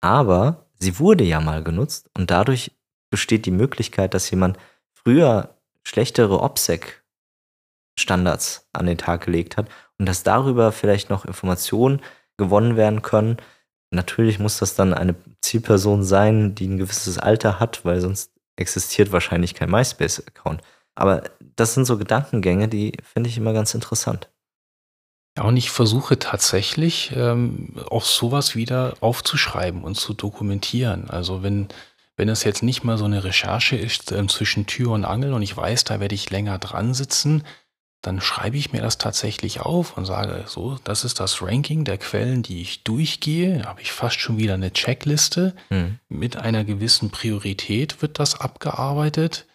Aber 0.00 0.63
sie 0.78 0.98
wurde 0.98 1.24
ja 1.24 1.40
mal 1.40 1.62
genutzt 1.62 2.10
und 2.16 2.30
dadurch 2.30 2.72
besteht 3.10 3.44
die 3.46 3.50
Möglichkeit, 3.50 4.12
dass 4.14 4.30
jemand 4.30 4.58
früher 4.92 5.58
schlechtere 5.82 6.40
OPSEC-Standards 6.40 8.68
an 8.72 8.86
den 8.86 8.98
Tag 8.98 9.24
gelegt 9.24 9.56
hat 9.56 9.68
und 9.98 10.06
dass 10.06 10.22
darüber 10.22 10.72
vielleicht 10.72 11.10
noch 11.10 11.24
Informationen 11.24 12.00
gewonnen 12.36 12.76
werden 12.76 13.02
können. 13.02 13.36
Natürlich 13.90 14.38
muss 14.38 14.58
das 14.58 14.74
dann 14.74 14.94
eine 14.94 15.14
Zielperson 15.42 16.02
sein, 16.02 16.54
die 16.54 16.66
ein 16.66 16.78
gewisses 16.78 17.18
Alter 17.18 17.60
hat, 17.60 17.84
weil 17.84 18.00
sonst 18.00 18.32
existiert 18.56 19.12
wahrscheinlich 19.12 19.54
kein 19.54 19.70
MySpace-Account. 19.70 20.62
Aber 20.96 21.24
das 21.56 21.74
sind 21.74 21.84
so 21.84 21.98
Gedankengänge, 21.98 22.68
die 22.68 22.96
finde 23.02 23.28
ich 23.28 23.36
immer 23.36 23.52
ganz 23.52 23.74
interessant. 23.74 24.30
Ja, 25.36 25.44
und 25.44 25.56
ich 25.56 25.70
versuche 25.70 26.18
tatsächlich 26.18 27.12
ähm, 27.16 27.74
auch 27.90 28.04
sowas 28.04 28.54
wieder 28.54 28.94
aufzuschreiben 29.00 29.82
und 29.82 29.96
zu 29.96 30.14
dokumentieren. 30.14 31.10
Also 31.10 31.42
wenn, 31.42 31.68
wenn 32.16 32.28
es 32.28 32.44
jetzt 32.44 32.62
nicht 32.62 32.84
mal 32.84 32.98
so 32.98 33.04
eine 33.04 33.24
Recherche 33.24 33.76
ist 33.76 34.12
äh, 34.12 34.26
zwischen 34.28 34.66
Tür 34.66 34.92
und 34.92 35.04
Angel 35.04 35.32
und 35.32 35.42
ich 35.42 35.56
weiß, 35.56 35.84
da 35.84 35.98
werde 35.98 36.14
ich 36.14 36.30
länger 36.30 36.58
dran 36.58 36.94
sitzen, 36.94 37.42
dann 38.00 38.20
schreibe 38.20 38.56
ich 38.56 38.72
mir 38.72 38.82
das 38.82 38.98
tatsächlich 38.98 39.60
auf 39.60 39.96
und 39.96 40.04
sage, 40.04 40.44
so, 40.46 40.78
das 40.84 41.04
ist 41.04 41.20
das 41.20 41.40
Ranking 41.42 41.84
der 41.84 41.98
Quellen, 41.98 42.42
die 42.42 42.60
ich 42.60 42.84
durchgehe. 42.84 43.58
Da 43.58 43.70
habe 43.70 43.80
ich 43.80 43.92
fast 43.92 44.20
schon 44.20 44.36
wieder 44.36 44.54
eine 44.54 44.72
Checkliste. 44.72 45.54
Mhm. 45.70 45.98
Mit 46.08 46.36
einer 46.36 46.64
gewissen 46.64 47.10
Priorität 47.10 48.02
wird 48.02 48.18
das 48.18 48.40
abgearbeitet. 48.40 49.46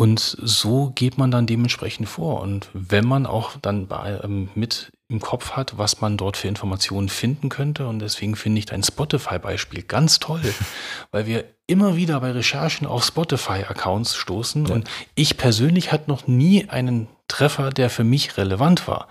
Und 0.00 0.34
so 0.40 0.92
geht 0.94 1.18
man 1.18 1.30
dann 1.30 1.46
dementsprechend 1.46 2.08
vor. 2.08 2.40
Und 2.40 2.70
wenn 2.72 3.04
man 3.04 3.26
auch 3.26 3.58
dann 3.60 3.86
bei, 3.86 4.18
ähm, 4.24 4.48
mit 4.54 4.90
im 5.08 5.20
Kopf 5.20 5.50
hat, 5.50 5.76
was 5.76 6.00
man 6.00 6.16
dort 6.16 6.38
für 6.38 6.48
Informationen 6.48 7.10
finden 7.10 7.50
könnte, 7.50 7.86
und 7.86 7.98
deswegen 7.98 8.34
finde 8.34 8.60
ich 8.60 8.64
dein 8.64 8.82
Spotify-Beispiel 8.82 9.82
ganz 9.82 10.18
toll, 10.18 10.40
weil 11.10 11.26
wir 11.26 11.44
immer 11.66 11.96
wieder 11.96 12.18
bei 12.20 12.30
Recherchen 12.30 12.86
auf 12.86 13.04
Spotify-Accounts 13.04 14.16
stoßen. 14.16 14.64
Ja. 14.64 14.74
Und 14.74 14.88
ich 15.16 15.36
persönlich 15.36 15.92
hatte 15.92 16.08
noch 16.08 16.26
nie 16.26 16.66
einen 16.70 17.06
Treffer, 17.28 17.68
der 17.68 17.90
für 17.90 18.04
mich 18.04 18.38
relevant 18.38 18.88
war. 18.88 19.06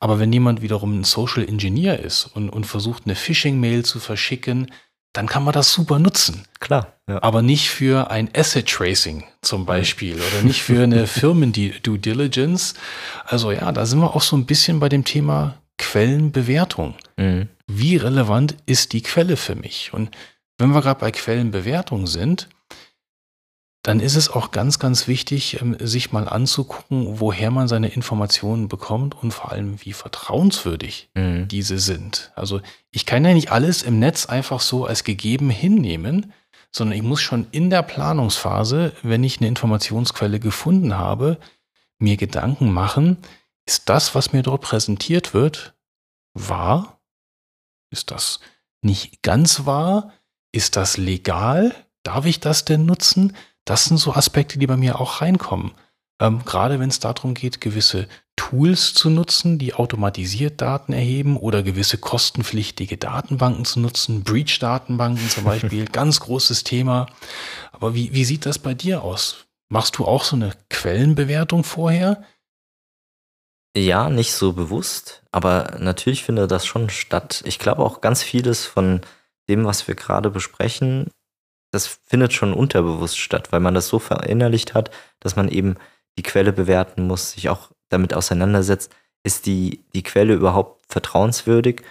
Aber 0.00 0.18
wenn 0.18 0.34
jemand 0.34 0.60
wiederum 0.60 1.00
ein 1.00 1.04
Social 1.04 1.48
Engineer 1.48 2.00
ist 2.00 2.26
und, 2.26 2.50
und 2.50 2.66
versucht, 2.66 3.04
eine 3.06 3.14
Phishing-Mail 3.14 3.86
zu 3.86 4.00
verschicken, 4.00 4.70
dann 5.16 5.26
kann 5.26 5.44
man 5.44 5.54
das 5.54 5.72
super 5.72 5.98
nutzen. 5.98 6.44
Klar. 6.60 6.94
Ja. 7.08 7.22
Aber 7.22 7.40
nicht 7.40 7.70
für 7.70 8.10
ein 8.10 8.28
Asset 8.36 8.68
Tracing 8.68 9.24
zum 9.40 9.64
Beispiel 9.64 10.16
oder 10.16 10.42
nicht 10.42 10.62
für 10.62 10.82
eine 10.82 11.06
Firmen-Due 11.06 11.98
Diligence. 11.98 12.74
Also 13.24 13.50
ja, 13.50 13.70
da 13.72 13.86
sind 13.86 14.00
wir 14.00 14.14
auch 14.14 14.22
so 14.22 14.36
ein 14.36 14.46
bisschen 14.46 14.80
bei 14.80 14.88
dem 14.88 15.04
Thema 15.04 15.54
Quellenbewertung. 15.78 16.94
Mhm. 17.16 17.48
Wie 17.66 17.96
relevant 17.96 18.56
ist 18.66 18.92
die 18.92 19.02
Quelle 19.02 19.36
für 19.36 19.54
mich? 19.54 19.92
Und 19.92 20.10
wenn 20.58 20.70
wir 20.70 20.82
gerade 20.82 21.00
bei 21.00 21.10
Quellenbewertung 21.10 22.06
sind, 22.06 22.48
dann 23.86 24.00
ist 24.00 24.16
es 24.16 24.28
auch 24.28 24.50
ganz, 24.50 24.80
ganz 24.80 25.06
wichtig, 25.06 25.60
ähm, 25.60 25.76
sich 25.78 26.10
mal 26.10 26.28
anzugucken, 26.28 27.20
woher 27.20 27.52
man 27.52 27.68
seine 27.68 27.86
Informationen 27.86 28.66
bekommt 28.66 29.14
und 29.22 29.30
vor 29.30 29.52
allem, 29.52 29.78
wie 29.84 29.92
vertrauenswürdig 29.92 31.08
mhm. 31.14 31.46
diese 31.46 31.78
sind. 31.78 32.32
Also 32.34 32.60
ich 32.90 33.06
kann 33.06 33.24
ja 33.24 33.32
nicht 33.32 33.52
alles 33.52 33.82
im 33.82 34.00
Netz 34.00 34.26
einfach 34.26 34.60
so 34.60 34.86
als 34.86 35.04
gegeben 35.04 35.50
hinnehmen, 35.50 36.32
sondern 36.72 36.96
ich 36.96 37.04
muss 37.04 37.20
schon 37.20 37.46
in 37.52 37.70
der 37.70 37.82
Planungsphase, 37.82 38.92
wenn 39.04 39.22
ich 39.22 39.38
eine 39.38 39.46
Informationsquelle 39.46 40.40
gefunden 40.40 40.98
habe, 40.98 41.38
mir 42.00 42.16
Gedanken 42.16 42.72
machen, 42.72 43.18
ist 43.66 43.88
das, 43.88 44.16
was 44.16 44.32
mir 44.32 44.42
dort 44.42 44.62
präsentiert 44.62 45.32
wird, 45.32 45.76
wahr? 46.34 47.00
Ist 47.92 48.10
das 48.10 48.40
nicht 48.82 49.22
ganz 49.22 49.64
wahr? 49.64 50.12
Ist 50.50 50.74
das 50.74 50.96
legal? 50.96 51.72
Darf 52.02 52.26
ich 52.26 52.40
das 52.40 52.64
denn 52.64 52.84
nutzen? 52.84 53.36
Das 53.66 53.84
sind 53.84 53.98
so 53.98 54.14
Aspekte, 54.14 54.58
die 54.58 54.66
bei 54.66 54.78
mir 54.78 55.00
auch 55.00 55.20
reinkommen. 55.20 55.72
Ähm, 56.20 56.44
gerade 56.46 56.80
wenn 56.80 56.88
es 56.88 57.00
darum 57.00 57.34
geht, 57.34 57.60
gewisse 57.60 58.08
Tools 58.36 58.94
zu 58.94 59.10
nutzen, 59.10 59.58
die 59.58 59.74
automatisiert 59.74 60.60
Daten 60.60 60.92
erheben 60.92 61.36
oder 61.36 61.62
gewisse 61.62 61.98
kostenpflichtige 61.98 62.96
Datenbanken 62.96 63.64
zu 63.64 63.80
nutzen, 63.80 64.24
Breach-Datenbanken 64.24 65.28
zum 65.28 65.44
Beispiel, 65.44 65.84
ganz 65.92 66.20
großes 66.20 66.64
Thema. 66.64 67.06
Aber 67.72 67.94
wie, 67.94 68.14
wie 68.14 68.24
sieht 68.24 68.46
das 68.46 68.58
bei 68.58 68.72
dir 68.72 69.02
aus? 69.02 69.46
Machst 69.68 69.98
du 69.98 70.04
auch 70.04 70.24
so 70.24 70.36
eine 70.36 70.52
Quellenbewertung 70.70 71.64
vorher? 71.64 72.22
Ja, 73.76 74.08
nicht 74.08 74.32
so 74.32 74.52
bewusst, 74.52 75.22
aber 75.32 75.76
natürlich 75.78 76.24
findet 76.24 76.50
das 76.50 76.64
schon 76.64 76.88
statt. 76.88 77.42
Ich 77.44 77.58
glaube 77.58 77.84
auch 77.84 78.00
ganz 78.00 78.22
vieles 78.22 78.64
von 78.64 79.02
dem, 79.50 79.66
was 79.66 79.86
wir 79.86 79.94
gerade 79.94 80.30
besprechen, 80.30 81.10
das 81.70 81.86
findet 81.86 82.32
schon 82.32 82.52
unterbewusst 82.52 83.18
statt, 83.18 83.52
weil 83.52 83.60
man 83.60 83.74
das 83.74 83.88
so 83.88 83.98
verinnerlicht 83.98 84.74
hat, 84.74 84.90
dass 85.20 85.36
man 85.36 85.48
eben 85.48 85.76
die 86.18 86.22
Quelle 86.22 86.52
bewerten 86.52 87.06
muss, 87.06 87.32
sich 87.32 87.48
auch 87.48 87.70
damit 87.88 88.14
auseinandersetzt, 88.14 88.94
ist 89.22 89.46
die, 89.46 89.84
die 89.94 90.02
Quelle 90.02 90.34
überhaupt 90.34 90.82
vertrauenswürdig? 90.88 91.82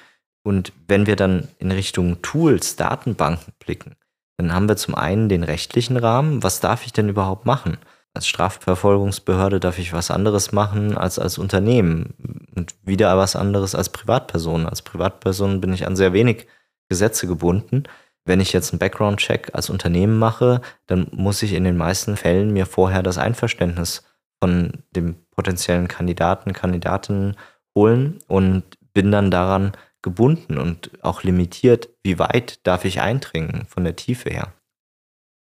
Und 0.44 0.74
wenn 0.88 1.06
wir 1.06 1.16
dann 1.16 1.50
in 1.60 1.72
Richtung 1.72 2.22
Tools, 2.22 2.76
Datenbanken 2.76 3.54
blicken, 3.60 3.96
dann 4.38 4.54
haben 4.54 4.68
wir 4.68 4.78
zum 4.78 4.96
einen 4.96 5.30
den 5.30 5.44
rechtlichen 5.44 5.98
Rahmen. 5.98 6.44
Was 6.44 6.60
darf 6.60 6.86
ich 6.86 6.94
denn 6.94 7.10
überhaupt 7.10 7.46
machen? 7.46 7.78
Als 8.14 8.28
Strafverfolgungsbehörde 8.28 9.60
darf 9.60 9.80
ich 9.80 9.92
was 9.92 10.12
anderes 10.12 10.52
machen 10.52 10.98
als 10.98 11.20
als 11.20 11.38
Unternehmen 11.38 12.48
und 12.56 12.76
wieder 12.84 13.18
was 13.18 13.36
anderes 13.36 13.76
als 13.76 13.90
Privatperson. 13.90 14.66
Als 14.68 14.82
Privatperson 14.82 15.60
bin 15.62 15.74
ich 15.74 15.86
an 15.86 15.96
sehr 15.96 16.14
wenig 16.14 16.48
Gesetze 16.88 17.28
gebunden 17.28 17.84
wenn 18.26 18.40
ich 18.40 18.54
jetzt 18.54 18.72
einen 18.72 18.80
Background-Check 18.80 19.52
als 19.54 19.70
Unternehmen 19.70 20.18
mache, 20.18 20.62
dann 20.88 21.08
muss 21.12 21.44
ich 21.44 21.54
in 21.54 21.64
den 21.64 21.78
meisten 21.78 22.18
Fällen 22.18 22.52
mir 22.52 22.66
vorher 22.66 23.04
das 23.04 23.18
Einverständnis 23.18 24.04
von 24.44 24.84
dem 24.96 25.16
potenziellen 25.32 25.88
Kandidaten, 25.88 26.54
Kandidatinnen 26.54 27.38
holen 27.78 28.20
und 28.28 28.64
bin 28.94 29.12
dann 29.12 29.32
daran 29.32 29.74
gebunden 30.02 30.58
und 30.58 30.92
auch 31.04 31.24
limitiert, 31.24 31.90
wie 32.04 32.20
weit 32.20 32.66
darf 32.66 32.86
ich 32.86 33.02
eindringen 33.02 33.66
von 33.68 33.84
der 33.84 33.96
Tiefe 33.96 34.30
her. 34.30 34.54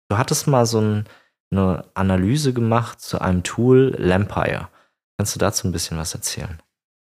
Du 0.09 0.18
hattest 0.18 0.47
mal 0.47 0.66
so 0.66 0.81
ein, 0.81 1.05
eine 1.51 1.85
Analyse 1.94 2.53
gemacht 2.53 3.01
zu 3.01 3.20
einem 3.20 3.42
Tool 3.42 3.94
Lampire. 3.99 4.68
Kannst 5.16 5.35
du 5.35 5.38
dazu 5.38 5.68
ein 5.68 5.73
bisschen 5.73 5.97
was 5.99 6.14
erzählen? 6.14 6.59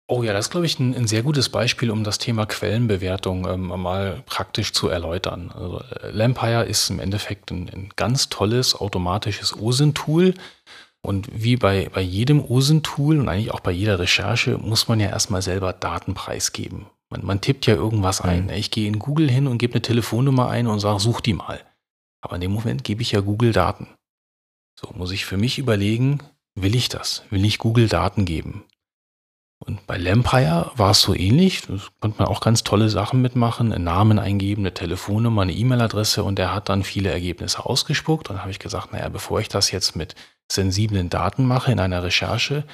Oh 0.07 0.21
ja, 0.21 0.33
das 0.33 0.45
ist, 0.45 0.51
glaube 0.51 0.67
ich, 0.67 0.79
ein, 0.79 0.95
ein 0.95 1.07
sehr 1.07 1.23
gutes 1.23 1.49
Beispiel, 1.49 1.89
um 1.89 2.03
das 2.03 2.19
Thema 2.19 2.45
Quellenbewertung 2.45 3.47
ähm, 3.47 3.67
mal 3.67 4.21
praktisch 4.27 4.71
zu 4.71 4.87
erläutern. 4.87 5.51
Also, 5.51 5.79
äh, 5.79 6.11
Lampire 6.11 6.65
ist 6.65 6.89
im 6.91 6.99
Endeffekt 6.99 7.49
ein, 7.51 7.69
ein 7.69 7.89
ganz 7.95 8.29
tolles 8.29 8.75
automatisches 8.75 9.57
OSINT-Tool, 9.59 10.35
Und 11.05 11.29
wie 11.31 11.55
bei, 11.55 11.87
bei 11.93 12.01
jedem 12.01 12.43
OSINT-Tool 12.43 13.19
und 13.19 13.29
eigentlich 13.29 13.51
auch 13.51 13.59
bei 13.59 13.71
jeder 13.71 13.99
Recherche 13.99 14.57
muss 14.57 14.87
man 14.87 14.99
ja 14.99 15.07
erstmal 15.07 15.43
selber 15.43 15.71
Daten 15.71 16.15
preisgeben. 16.15 16.87
Man, 17.11 17.23
man 17.23 17.41
tippt 17.41 17.67
ja 17.67 17.75
irgendwas 17.75 18.21
ein. 18.21 18.45
Mhm. 18.45 18.49
Ich 18.51 18.71
gehe 18.71 18.87
in 18.87 18.97
Google 18.97 19.29
hin 19.29 19.45
und 19.45 19.59
gebe 19.59 19.75
eine 19.75 19.83
Telefonnummer 19.83 20.49
ein 20.49 20.65
und 20.65 20.79
sage, 20.79 20.99
such 20.99 21.21
die 21.21 21.33
mal. 21.33 21.61
Aber 22.21 22.35
in 22.35 22.41
dem 22.41 22.53
Moment 22.53 22.83
gebe 22.83 23.03
ich 23.03 23.11
ja 23.11 23.21
Google 23.21 23.51
Daten. 23.53 23.87
So 24.79 24.89
muss 24.95 25.11
ich 25.11 25.25
für 25.25 25.37
mich 25.37 25.59
überlegen, 25.59 26.21
will 26.55 26.75
ich 26.75 26.89
das? 26.89 27.23
Will 27.29 27.45
ich 27.45 27.59
Google 27.59 27.87
Daten 27.87 28.25
geben? 28.25 28.63
Und 29.59 29.87
bei 29.87 29.97
Lampire 29.97 30.71
war 30.75 30.91
es 30.91 31.01
so 31.01 31.15
ähnlich. 31.15 31.63
Da 31.63 31.77
konnte 31.99 32.19
man 32.19 32.27
auch 32.27 32.41
ganz 32.41 32.63
tolle 32.63 32.89
Sachen 32.89 33.21
mitmachen, 33.21 33.71
einen 33.71 33.83
Namen 33.83 34.19
eingeben, 34.19 34.63
eine 34.63 34.73
Telefonnummer, 34.73 35.43
eine 35.43 35.53
E-Mail-Adresse 35.53 36.23
und 36.23 36.37
der 36.37 36.53
hat 36.53 36.69
dann 36.69 36.83
viele 36.83 37.09
Ergebnisse 37.09 37.65
ausgespuckt. 37.65 38.29
Und 38.29 38.35
dann 38.35 38.41
habe 38.41 38.51
ich 38.51 38.59
gesagt, 38.59 38.91
naja, 38.91 39.09
bevor 39.09 39.39
ich 39.39 39.49
das 39.49 39.71
jetzt 39.71 39.95
mit 39.95 40.15
sensiblen 40.51 41.09
Daten 41.09 41.45
mache 41.45 41.71
in 41.71 41.79
einer 41.79 42.03
Recherche, 42.03 42.65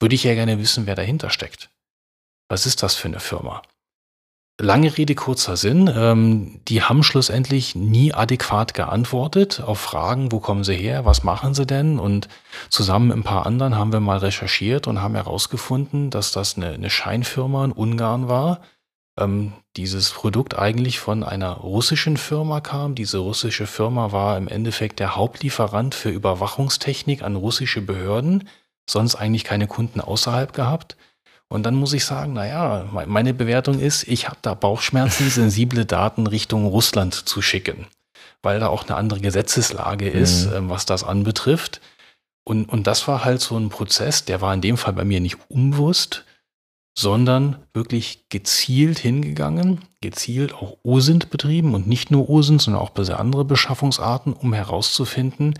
würde 0.00 0.14
ich 0.14 0.24
ja 0.24 0.34
gerne 0.34 0.58
wissen, 0.58 0.86
wer 0.86 0.94
dahinter 0.94 1.30
steckt. 1.30 1.70
Was 2.48 2.66
ist 2.66 2.82
das 2.82 2.94
für 2.94 3.08
eine 3.08 3.20
Firma? 3.20 3.62
Lange 4.60 4.96
Rede, 4.96 5.14
kurzer 5.14 5.56
Sinn. 5.56 5.88
Ähm, 5.94 6.60
die 6.66 6.82
haben 6.82 7.04
schlussendlich 7.04 7.76
nie 7.76 8.12
adäquat 8.12 8.74
geantwortet 8.74 9.62
auf 9.64 9.78
Fragen, 9.78 10.32
wo 10.32 10.40
kommen 10.40 10.64
sie 10.64 10.74
her, 10.74 11.04
was 11.04 11.22
machen 11.22 11.54
sie 11.54 11.64
denn? 11.64 12.00
Und 12.00 12.28
zusammen 12.68 13.08
mit 13.08 13.18
ein 13.18 13.22
paar 13.22 13.46
anderen 13.46 13.76
haben 13.76 13.92
wir 13.92 14.00
mal 14.00 14.18
recherchiert 14.18 14.88
und 14.88 15.00
haben 15.00 15.14
herausgefunden, 15.14 16.10
dass 16.10 16.32
das 16.32 16.56
eine, 16.56 16.70
eine 16.70 16.90
Scheinfirma 16.90 17.66
in 17.66 17.72
Ungarn 17.72 18.28
war. 18.28 18.60
Ähm, 19.16 19.52
dieses 19.76 20.10
Produkt 20.10 20.58
eigentlich 20.58 20.98
von 20.98 21.22
einer 21.22 21.52
russischen 21.52 22.16
Firma 22.16 22.60
kam. 22.60 22.96
Diese 22.96 23.18
russische 23.18 23.68
Firma 23.68 24.10
war 24.10 24.36
im 24.36 24.48
Endeffekt 24.48 24.98
der 24.98 25.14
Hauptlieferant 25.14 25.94
für 25.94 26.10
Überwachungstechnik 26.10 27.22
an 27.22 27.36
russische 27.36 27.80
Behörden, 27.80 28.48
sonst 28.90 29.14
eigentlich 29.14 29.44
keine 29.44 29.68
Kunden 29.68 30.00
außerhalb 30.00 30.52
gehabt. 30.52 30.96
Und 31.48 31.62
dann 31.64 31.74
muss 31.74 31.94
ich 31.94 32.04
sagen, 32.04 32.34
naja, 32.34 32.86
meine 33.06 33.32
Bewertung 33.32 33.78
ist, 33.80 34.06
ich 34.06 34.28
habe 34.28 34.38
da 34.42 34.54
Bauchschmerzen, 34.54 35.30
sensible 35.30 35.86
Daten 35.86 36.26
Richtung 36.26 36.66
Russland 36.66 37.14
zu 37.14 37.40
schicken, 37.40 37.86
weil 38.42 38.60
da 38.60 38.68
auch 38.68 38.86
eine 38.86 38.96
andere 38.96 39.20
Gesetzeslage 39.20 40.08
ist, 40.08 40.46
mhm. 40.46 40.56
Ähm, 40.56 40.68
was 40.68 40.84
das 40.86 41.04
anbetrifft. 41.04 41.80
Und, 42.44 42.68
und 42.68 42.86
das 42.86 43.08
war 43.08 43.24
halt 43.24 43.40
so 43.40 43.58
ein 43.58 43.68
Prozess, 43.68 44.24
der 44.24 44.40
war 44.40 44.54
in 44.54 44.60
dem 44.60 44.76
Fall 44.76 44.94
bei 44.94 45.04
mir 45.04 45.20
nicht 45.20 45.36
unbewusst, 45.50 46.24
sondern 46.98 47.64
wirklich 47.74 48.28
gezielt 48.28 48.98
hingegangen, 48.98 49.82
gezielt 50.00 50.52
auch 50.52 50.78
OSINT 50.82 51.30
betrieben 51.30 51.74
und 51.74 51.86
nicht 51.86 52.10
nur 52.10 52.28
OSINT, 52.28 52.60
sondern 52.60 52.82
auch 52.82 52.92
andere 52.96 53.44
Beschaffungsarten, 53.44 54.32
um 54.32 54.52
herauszufinden, 54.52 55.54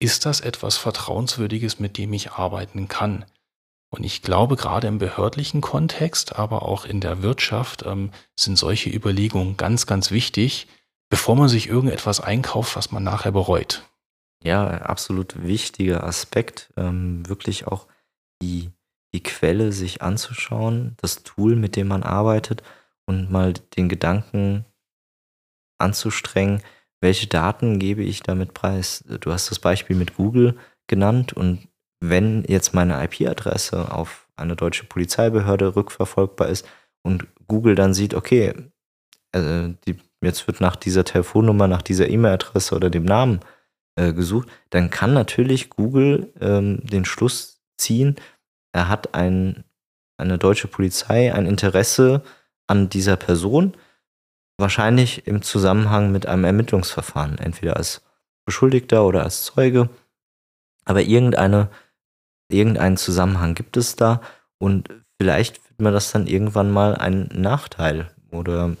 ist 0.00 0.24
das 0.24 0.40
etwas 0.40 0.76
Vertrauenswürdiges, 0.76 1.80
mit 1.80 1.98
dem 1.98 2.12
ich 2.12 2.32
arbeiten 2.32 2.86
kann. 2.86 3.24
Und 3.90 4.04
ich 4.04 4.22
glaube, 4.22 4.56
gerade 4.56 4.86
im 4.86 4.98
behördlichen 4.98 5.60
Kontext, 5.60 6.36
aber 6.36 6.62
auch 6.62 6.84
in 6.84 7.00
der 7.00 7.22
Wirtschaft 7.22 7.84
ähm, 7.86 8.10
sind 8.38 8.58
solche 8.58 8.90
Überlegungen 8.90 9.56
ganz, 9.56 9.86
ganz 9.86 10.10
wichtig, 10.10 10.68
bevor 11.08 11.36
man 11.36 11.48
sich 11.48 11.68
irgendetwas 11.68 12.20
einkauft, 12.20 12.76
was 12.76 12.92
man 12.92 13.02
nachher 13.02 13.32
bereut. 13.32 13.84
Ja, 14.44 14.68
absolut 14.68 15.42
wichtiger 15.42 16.04
Aspekt, 16.04 16.70
ähm, 16.76 17.26
wirklich 17.28 17.66
auch 17.66 17.86
die, 18.42 18.70
die 19.14 19.22
Quelle 19.22 19.72
sich 19.72 20.02
anzuschauen, 20.02 20.96
das 21.00 21.22
Tool, 21.22 21.56
mit 21.56 21.74
dem 21.74 21.88
man 21.88 22.02
arbeitet 22.02 22.62
und 23.06 23.30
mal 23.30 23.54
den 23.54 23.88
Gedanken 23.88 24.64
anzustrengen, 25.78 26.62
welche 27.00 27.26
Daten 27.26 27.78
gebe 27.78 28.02
ich 28.02 28.22
damit 28.22 28.54
preis. 28.54 29.04
Du 29.20 29.32
hast 29.32 29.50
das 29.50 29.58
Beispiel 29.58 29.96
mit 29.96 30.16
Google 30.16 30.58
genannt 30.88 31.32
und 31.32 31.67
wenn 32.00 32.44
jetzt 32.44 32.74
meine 32.74 33.02
IP-Adresse 33.04 33.92
auf 33.92 34.28
eine 34.36 34.56
deutsche 34.56 34.84
Polizeibehörde 34.84 35.74
rückverfolgbar 35.74 36.48
ist 36.48 36.66
und 37.02 37.26
Google 37.46 37.74
dann 37.74 37.94
sieht, 37.94 38.14
okay, 38.14 38.54
äh, 39.32 39.68
die, 39.86 39.98
jetzt 40.20 40.46
wird 40.46 40.60
nach 40.60 40.76
dieser 40.76 41.04
Telefonnummer, 41.04 41.66
nach 41.66 41.82
dieser 41.82 42.08
E-Mail-Adresse 42.08 42.74
oder 42.74 42.90
dem 42.90 43.04
Namen 43.04 43.40
äh, 43.96 44.12
gesucht, 44.12 44.48
dann 44.70 44.90
kann 44.90 45.12
natürlich 45.12 45.70
Google 45.70 46.32
ähm, 46.40 46.80
den 46.86 47.04
Schluss 47.04 47.60
ziehen, 47.76 48.16
er 48.72 48.88
hat 48.88 49.14
ein, 49.14 49.64
eine 50.18 50.38
deutsche 50.38 50.68
Polizei 50.68 51.32
ein 51.32 51.46
Interesse 51.46 52.22
an 52.66 52.88
dieser 52.88 53.16
Person, 53.16 53.76
wahrscheinlich 54.58 55.26
im 55.26 55.42
Zusammenhang 55.42 56.12
mit 56.12 56.26
einem 56.26 56.44
Ermittlungsverfahren, 56.44 57.38
entweder 57.38 57.76
als 57.76 58.02
Beschuldigter 58.44 59.04
oder 59.04 59.24
als 59.24 59.44
Zeuge. 59.44 59.88
Aber 60.84 61.02
irgendeine 61.02 61.70
irgendeinen 62.48 62.96
Zusammenhang 62.96 63.54
gibt 63.54 63.76
es 63.76 63.96
da 63.96 64.20
und 64.58 64.90
vielleicht 65.20 65.62
wird 65.68 65.80
mir 65.80 65.92
das 65.92 66.12
dann 66.12 66.26
irgendwann 66.26 66.70
mal 66.70 66.94
ein 66.94 67.28
Nachteil 67.32 68.10
oder 68.30 68.76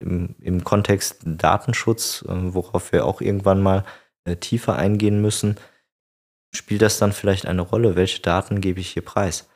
im, 0.00 0.34
im 0.40 0.64
Kontext 0.64 1.22
Datenschutz, 1.24 2.24
äh, 2.28 2.54
worauf 2.54 2.92
wir 2.92 3.06
auch 3.06 3.20
irgendwann 3.20 3.62
mal 3.62 3.84
äh, 4.24 4.36
tiefer 4.36 4.76
eingehen 4.76 5.20
müssen, 5.20 5.56
spielt 6.54 6.82
das 6.82 6.98
dann 6.98 7.12
vielleicht 7.12 7.46
eine 7.46 7.62
Rolle? 7.62 7.96
Welche 7.96 8.20
Daten 8.20 8.60
gebe 8.60 8.80
ich 8.80 8.90
hier 8.90 9.04
preis? 9.04 9.48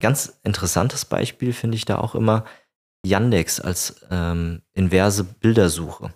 Ganz 0.00 0.38
interessantes 0.44 1.04
Beispiel 1.04 1.52
finde 1.52 1.76
ich 1.76 1.84
da 1.84 1.98
auch 1.98 2.14
immer 2.14 2.44
Yandex 3.04 3.60
als 3.60 4.06
ähm, 4.10 4.62
inverse 4.72 5.24
Bildersuche. 5.24 6.14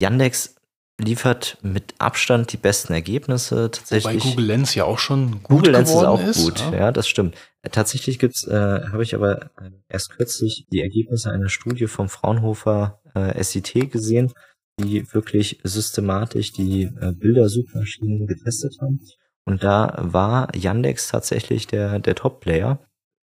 Yandex 0.00 0.56
liefert 1.00 1.58
mit 1.62 1.94
Abstand 1.98 2.52
die 2.52 2.56
besten 2.56 2.92
Ergebnisse. 2.92 3.70
Tatsächlich. 3.70 4.22
Wobei 4.22 4.30
Google 4.30 4.46
Lens 4.46 4.74
ja 4.74 4.84
auch 4.84 4.98
schon 4.98 5.42
gut 5.42 5.48
Google 5.48 5.72
Lens 5.72 5.90
ist 5.90 5.96
auch 5.96 6.22
ist, 6.22 6.44
gut, 6.44 6.60
ja. 6.60 6.76
ja, 6.76 6.92
das 6.92 7.08
stimmt. 7.08 7.36
Tatsächlich 7.70 8.18
gibt's, 8.18 8.46
äh, 8.46 8.54
habe 8.54 9.02
ich 9.02 9.14
aber 9.14 9.50
äh, 9.60 9.70
erst 9.88 10.10
kürzlich 10.10 10.66
die 10.72 10.80
Ergebnisse 10.80 11.30
einer 11.30 11.48
Studie 11.48 11.86
vom 11.86 12.08
Fraunhofer 12.08 13.00
äh, 13.14 13.42
SIT 13.42 13.90
gesehen, 13.90 14.32
die 14.80 15.12
wirklich 15.12 15.60
systematisch 15.62 16.52
die 16.52 16.84
äh, 17.00 17.12
Bildersuchmaschinen 17.12 18.26
getestet 18.26 18.76
haben. 18.80 19.00
Und 19.44 19.62
da 19.64 19.96
war 19.98 20.54
Yandex 20.54 21.08
tatsächlich 21.08 21.66
der, 21.66 21.98
der 21.98 22.14
Top-Player 22.14 22.80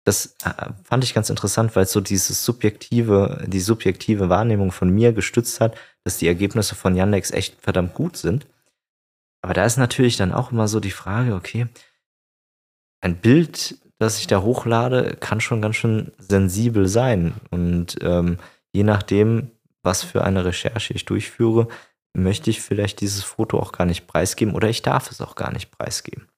das 0.08 0.38
äh, 0.46 0.72
fand 0.86 1.04
ich 1.04 1.14
ganz 1.14 1.30
interessant, 1.30 1.76
weil 1.76 1.84
es 1.84 1.92
so 1.92 2.00
dieses 2.00 2.46
subjektive, 2.46 3.44
die 3.46 3.60
subjektive 3.60 4.30
Wahrnehmung 4.30 4.72
von 4.72 4.90
mir 4.90 5.12
gestützt 5.12 5.60
hat, 5.60 5.76
dass 6.06 6.18
die 6.18 6.28
Ergebnisse 6.28 6.76
von 6.76 6.96
Yandex 6.96 7.32
echt 7.32 7.62
verdammt 7.62 7.94
gut 7.94 8.16
sind. 8.16 8.48
Aber 9.42 9.54
da 9.54 9.66
ist 9.66 9.76
natürlich 9.76 10.16
dann 10.16 10.32
auch 10.32 10.54
immer 10.54 10.70
so 10.70 10.80
die 10.80 10.92
Frage, 10.92 11.36
okay, 11.36 11.68
ein 13.02 13.18
Bild, 13.18 13.80
das 14.00 14.20
ich 14.20 14.28
da 14.28 14.42
hochlade, 14.44 15.18
kann 15.20 15.42
schon 15.42 15.62
ganz 15.62 15.76
schön 15.76 16.14
sensibel 16.18 16.88
sein. 16.88 17.34
Und 17.52 17.98
ähm, 18.02 18.38
je 18.72 18.84
nachdem, 18.84 19.52
was 19.84 20.04
für 20.04 20.24
eine 20.24 20.46
Recherche 20.46 20.94
ich 20.94 21.04
durchführe, 21.04 21.68
möchte 22.14 22.50
ich 22.50 22.62
vielleicht 22.62 23.02
dieses 23.02 23.26
Foto 23.26 23.60
auch 23.60 23.74
gar 23.74 23.86
nicht 23.86 24.08
preisgeben 24.08 24.56
oder 24.56 24.70
ich 24.70 24.84
darf 24.84 25.12
es 25.12 25.20
auch 25.20 25.36
gar 25.36 25.52
nicht 25.52 25.70
preisgeben. 25.70 26.30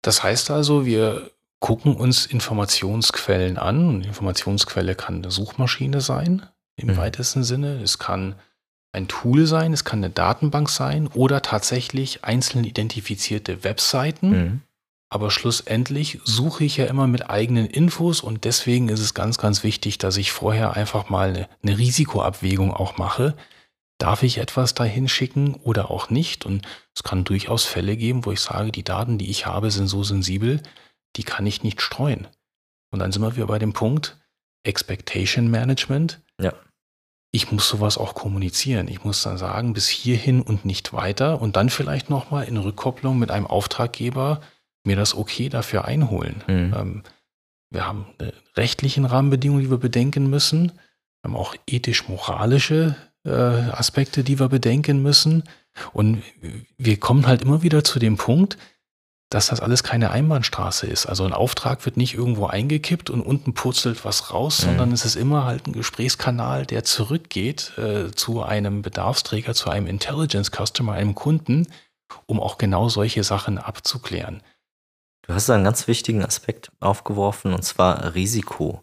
Das 0.00 0.22
heißt 0.22 0.50
also, 0.50 0.86
wir 0.86 1.30
gucken 1.60 1.94
uns 1.94 2.26
Informationsquellen 2.26 3.58
an. 3.58 3.88
Und 3.88 4.06
Informationsquelle 4.06 4.94
kann 4.94 5.16
eine 5.16 5.30
Suchmaschine 5.30 6.00
sein, 6.00 6.46
im 6.76 6.88
mhm. 6.88 6.96
weitesten 6.96 7.44
Sinne. 7.44 7.80
Es 7.82 7.98
kann 7.98 8.34
ein 8.92 9.06
Tool 9.06 9.46
sein, 9.46 9.72
es 9.72 9.84
kann 9.84 10.00
eine 10.00 10.10
Datenbank 10.10 10.68
sein 10.68 11.06
oder 11.08 11.42
tatsächlich 11.42 12.24
einzeln 12.24 12.64
identifizierte 12.64 13.62
Webseiten. 13.62 14.30
Mhm. 14.30 14.60
Aber 15.12 15.30
schlussendlich 15.30 16.20
suche 16.24 16.64
ich 16.64 16.76
ja 16.76 16.86
immer 16.86 17.08
mit 17.08 17.30
eigenen 17.30 17.66
Infos 17.66 18.20
und 18.20 18.44
deswegen 18.44 18.88
ist 18.88 19.00
es 19.00 19.12
ganz, 19.12 19.38
ganz 19.38 19.64
wichtig, 19.64 19.98
dass 19.98 20.16
ich 20.16 20.30
vorher 20.30 20.74
einfach 20.76 21.08
mal 21.08 21.30
eine, 21.30 21.48
eine 21.62 21.78
Risikoabwägung 21.78 22.72
auch 22.72 22.96
mache. 22.96 23.34
Darf 23.98 24.22
ich 24.22 24.38
etwas 24.38 24.74
dahin 24.74 25.08
schicken 25.08 25.54
oder 25.54 25.90
auch 25.90 26.10
nicht? 26.10 26.46
Und 26.46 26.66
es 26.94 27.02
kann 27.02 27.24
durchaus 27.24 27.64
Fälle 27.64 27.96
geben, 27.96 28.24
wo 28.24 28.30
ich 28.30 28.40
sage, 28.40 28.70
die 28.70 28.84
Daten, 28.84 29.18
die 29.18 29.30
ich 29.30 29.46
habe, 29.46 29.72
sind 29.72 29.88
so 29.88 30.04
sensibel, 30.04 30.62
die 31.16 31.22
kann 31.22 31.46
ich 31.46 31.62
nicht 31.62 31.80
streuen. 31.82 32.26
Und 32.90 32.98
dann 32.98 33.12
sind 33.12 33.22
wir 33.22 33.36
wieder 33.36 33.46
bei 33.46 33.58
dem 33.58 33.72
Punkt 33.72 34.18
Expectation 34.64 35.50
Management. 35.50 36.20
Ja. 36.40 36.52
Ich 37.32 37.52
muss 37.52 37.68
sowas 37.68 37.96
auch 37.96 38.14
kommunizieren. 38.14 38.88
Ich 38.88 39.04
muss 39.04 39.22
dann 39.22 39.38
sagen, 39.38 39.72
bis 39.72 39.88
hierhin 39.88 40.42
und 40.42 40.64
nicht 40.64 40.92
weiter 40.92 41.40
und 41.40 41.56
dann 41.56 41.70
vielleicht 41.70 42.10
nochmal 42.10 42.48
in 42.48 42.56
Rückkopplung 42.56 43.18
mit 43.18 43.30
einem 43.30 43.46
Auftraggeber 43.46 44.40
mir 44.84 44.96
das 44.96 45.14
okay 45.14 45.48
dafür 45.48 45.84
einholen. 45.84 46.42
Mhm. 46.48 46.74
Ähm, 46.76 47.02
wir 47.70 47.86
haben 47.86 48.06
rechtlichen 48.56 49.04
Rahmenbedingungen, 49.04 49.62
die 49.62 49.70
wir 49.70 49.78
bedenken 49.78 50.28
müssen. 50.28 50.72
Wir 51.22 51.30
haben 51.30 51.36
auch 51.36 51.54
ethisch-moralische 51.68 52.96
äh, 53.24 53.30
Aspekte, 53.30 54.24
die 54.24 54.40
wir 54.40 54.48
bedenken 54.48 55.02
müssen. 55.02 55.44
Und 55.92 56.22
wir 56.78 56.98
kommen 56.98 57.26
halt 57.28 57.42
immer 57.42 57.62
wieder 57.62 57.84
zu 57.84 58.00
dem 58.00 58.16
Punkt, 58.16 58.58
dass 59.30 59.46
das 59.46 59.60
alles 59.60 59.82
keine 59.82 60.10
Einbahnstraße 60.10 60.86
ist. 60.86 61.06
Also 61.06 61.24
ein 61.24 61.32
Auftrag 61.32 61.84
wird 61.86 61.96
nicht 61.96 62.14
irgendwo 62.14 62.46
eingekippt 62.46 63.10
und 63.10 63.22
unten 63.22 63.54
purzelt 63.54 64.04
was 64.04 64.32
raus, 64.32 64.60
mhm. 64.60 64.66
sondern 64.66 64.92
es 64.92 65.04
ist 65.04 65.16
immer 65.16 65.44
halt 65.44 65.66
ein 65.66 65.72
Gesprächskanal, 65.72 66.66
der 66.66 66.84
zurückgeht 66.84 67.72
äh, 67.78 68.10
zu 68.10 68.42
einem 68.42 68.82
Bedarfsträger, 68.82 69.54
zu 69.54 69.70
einem 69.70 69.86
Intelligence 69.86 70.50
Customer, 70.50 70.92
einem 70.92 71.14
Kunden 71.14 71.66
um 72.26 72.40
auch 72.40 72.58
genau 72.58 72.88
solche 72.88 73.24
Sachen 73.24 73.58
abzuklären. 73.58 74.42
Du 75.22 75.34
hast 75.34 75.50
einen 75.50 75.64
ganz 75.64 75.86
wichtigen 75.86 76.24
Aspekt 76.24 76.72
aufgeworfen, 76.80 77.52
und 77.52 77.62
zwar 77.62 78.14
Risiko. 78.14 78.82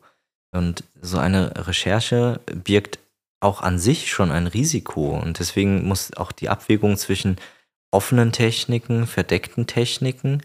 Und 0.52 0.84
so 1.02 1.18
eine 1.18 1.68
Recherche 1.68 2.40
birgt 2.46 3.00
auch 3.40 3.62
an 3.62 3.80
sich 3.80 4.12
schon 4.12 4.32
ein 4.32 4.48
Risiko. 4.48 5.18
Und 5.18 5.40
deswegen 5.40 5.88
muss 5.88 6.16
auch 6.16 6.32
die 6.32 6.50
Abwägung 6.50 6.98
zwischen 6.98 7.38
offenen 7.98 8.32
Techniken, 8.32 9.08
verdeckten 9.08 9.66
Techniken 9.66 10.44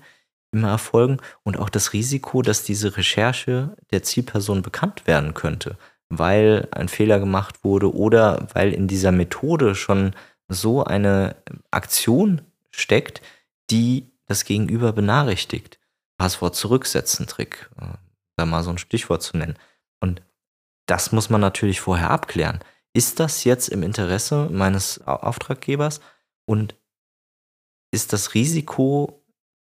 immer 0.53 0.71
erfolgen 0.71 1.19
und 1.43 1.59
auch 1.59 1.69
das 1.69 1.93
Risiko, 1.93 2.41
dass 2.41 2.65
diese 2.65 2.97
Recherche 2.97 3.77
der 3.91 4.03
Zielperson 4.03 4.63
bekannt 4.63 5.07
werden 5.07 5.35
könnte, 5.35 5.77
weil 6.09 6.67
ein 6.71 6.89
Fehler 6.89 7.21
gemacht 7.21 7.63
wurde 7.63 7.95
oder 7.95 8.49
weil 8.55 8.73
in 8.73 8.89
dieser 8.89 9.13
Methode 9.13 9.75
schon 9.75 10.15
so 10.49 10.83
eine 10.83 11.37
Aktion 11.71 12.41
steckt, 12.71 13.21
die 13.71 14.11
das 14.27 14.47
Gegenüber 14.47 14.95
benachrichtigt. 14.95 15.79
Passwort 16.17 16.57
zurücksetzen 16.57 17.27
Trick, 17.27 17.69
äh, 17.79 17.85
da 18.37 18.47
mal 18.47 18.63
so 18.63 18.71
ein 18.71 18.79
Stichwort 18.79 19.23
zu 19.23 19.37
nennen. 19.37 19.59
Und 20.01 20.23
das 20.87 21.13
muss 21.13 21.29
man 21.29 21.43
natürlich 21.43 21.83
vorher 21.83 22.11
abklären. 22.11 22.61
Ist 22.95 23.21
das 23.21 23.45
jetzt 23.45 23.69
im 23.69 23.83
Interesse 23.83 24.49
meines 24.51 25.07
Auftraggebers 25.07 26.01
und 26.47 26.77
ist 27.93 28.13
das 28.13 28.35
Risiko, 28.35 29.23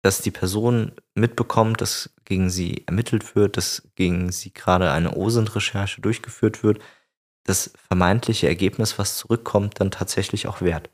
dass 0.02 0.22
die 0.22 0.30
Person 0.30 0.92
mitbekommt, 1.14 1.80
dass 1.80 2.14
gegen 2.24 2.48
sie 2.48 2.84
ermittelt 2.86 3.34
wird, 3.34 3.56
dass 3.56 3.82
gegen 3.96 4.30
sie 4.30 4.52
gerade 4.52 4.92
eine 4.92 5.16
OSINT-Recherche 5.16 6.00
durchgeführt 6.00 6.62
wird, 6.62 6.80
das 7.44 7.72
vermeintliche 7.88 8.46
Ergebnis, 8.46 8.98
was 8.98 9.16
zurückkommt, 9.16 9.80
dann 9.80 9.90
tatsächlich 9.90 10.46
auch 10.46 10.60
wert. 10.60 10.90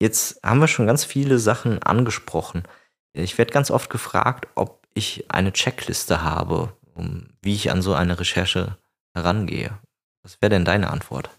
Jetzt 0.00 0.40
haben 0.44 0.60
wir 0.60 0.68
schon 0.68 0.86
ganz 0.86 1.04
viele 1.04 1.38
Sachen 1.38 1.80
angesprochen. 1.82 2.64
Ich 3.12 3.38
werde 3.38 3.52
ganz 3.52 3.70
oft 3.70 3.88
gefragt, 3.88 4.48
ob 4.54 4.86
ich 4.94 5.30
eine 5.30 5.52
Checkliste 5.52 6.22
habe, 6.22 6.76
um, 6.94 7.28
wie 7.40 7.54
ich 7.54 7.70
an 7.70 7.82
so 7.82 7.94
eine 7.94 8.18
Recherche 8.18 8.76
herangehe. 9.14 9.78
Was 10.22 10.40
wäre 10.42 10.50
denn 10.50 10.64
deine 10.64 10.90
Antwort? 10.90 11.30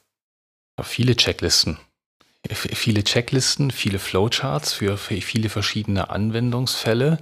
Viele 0.81 1.15
Checklisten. 1.15 1.77
Viele 2.49 3.03
Checklisten, 3.03 3.71
viele 3.71 3.99
Flowcharts 3.99 4.73
für 4.73 4.97
viele 4.97 5.47
verschiedene 5.47 6.09
Anwendungsfälle, 6.09 7.19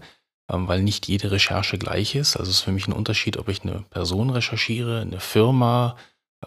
ähm, 0.50 0.68
weil 0.68 0.82
nicht 0.82 1.08
jede 1.08 1.32
Recherche 1.32 1.78
gleich 1.78 2.16
ist. 2.16 2.38
Also 2.38 2.50
es 2.50 2.58
ist 2.58 2.64
für 2.64 2.72
mich 2.72 2.88
ein 2.88 2.94
Unterschied, 2.94 3.38
ob 3.38 3.48
ich 3.48 3.62
eine 3.62 3.84
Person 3.92 4.32
recherchiere, 4.32 5.02
eine 5.02 5.20
Firma, 5.20 5.96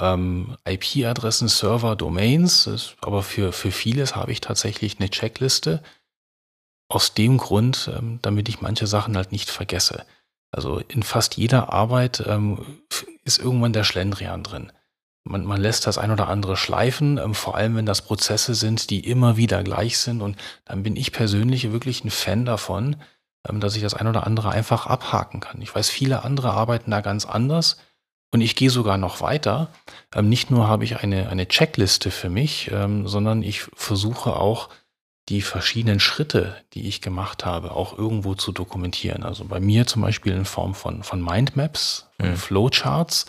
ähm, 0.00 0.56
IP-Adressen, 0.66 1.48
Server, 1.48 1.94
Domains. 1.94 2.96
aber 3.00 3.22
für, 3.22 3.52
für 3.52 3.70
vieles 3.70 4.16
habe 4.16 4.32
ich 4.32 4.40
tatsächlich 4.40 4.98
eine 4.98 5.08
Checkliste 5.08 5.80
aus 6.88 7.14
dem 7.14 7.38
Grund, 7.38 7.90
ähm, 7.96 8.18
damit 8.22 8.48
ich 8.48 8.60
manche 8.60 8.88
Sachen 8.88 9.16
halt 9.16 9.30
nicht 9.30 9.50
vergesse. 9.50 10.04
Also 10.50 10.78
in 10.78 11.02
fast 11.02 11.36
jeder 11.36 11.72
Arbeit 11.72 12.24
ist 13.24 13.38
irgendwann 13.40 13.72
der 13.72 13.82
Schlendrian 13.82 14.44
drin. 14.44 14.70
Man, 15.24 15.44
man 15.44 15.60
lässt 15.60 15.86
das 15.86 15.96
ein 15.96 16.10
oder 16.10 16.28
andere 16.28 16.56
schleifen, 16.56 17.18
ähm, 17.18 17.34
vor 17.34 17.56
allem 17.56 17.76
wenn 17.76 17.86
das 17.86 18.02
Prozesse 18.02 18.54
sind, 18.54 18.90
die 18.90 19.00
immer 19.00 19.36
wieder 19.36 19.62
gleich 19.64 19.98
sind. 19.98 20.20
Und 20.20 20.36
dann 20.64 20.82
bin 20.82 20.96
ich 20.96 21.12
persönlich 21.12 21.72
wirklich 21.72 22.04
ein 22.04 22.10
Fan 22.10 22.44
davon, 22.44 22.96
ähm, 23.48 23.60
dass 23.60 23.76
ich 23.76 23.82
das 23.82 23.94
ein 23.94 24.06
oder 24.06 24.26
andere 24.26 24.50
einfach 24.50 24.86
abhaken 24.86 25.40
kann. 25.40 25.62
Ich 25.62 25.74
weiß, 25.74 25.88
viele 25.88 26.24
andere 26.24 26.52
arbeiten 26.52 26.90
da 26.90 27.00
ganz 27.00 27.24
anders. 27.24 27.78
Und 28.32 28.40
ich 28.40 28.56
gehe 28.56 28.70
sogar 28.70 28.98
noch 28.98 29.20
weiter. 29.20 29.68
Ähm, 30.14 30.28
nicht 30.28 30.50
nur 30.50 30.68
habe 30.68 30.84
ich 30.84 30.96
eine, 31.02 31.28
eine 31.28 31.46
Checkliste 31.46 32.10
für 32.10 32.28
mich, 32.28 32.70
ähm, 32.72 33.06
sondern 33.06 33.42
ich 33.42 33.62
versuche 33.74 34.36
auch 34.36 34.68
die 35.28 35.40
verschiedenen 35.40 36.00
Schritte, 36.00 36.56
die 36.74 36.86
ich 36.86 37.00
gemacht 37.00 37.46
habe, 37.46 37.70
auch 37.70 37.96
irgendwo 37.96 38.34
zu 38.34 38.52
dokumentieren. 38.52 39.22
Also 39.22 39.44
bei 39.44 39.60
mir 39.60 39.86
zum 39.86 40.02
Beispiel 40.02 40.32
in 40.32 40.44
Form 40.44 40.74
von, 40.74 41.02
von 41.02 41.22
Mindmaps, 41.22 42.08
von 42.20 42.30
mhm. 42.30 42.36
Flowcharts, 42.36 43.26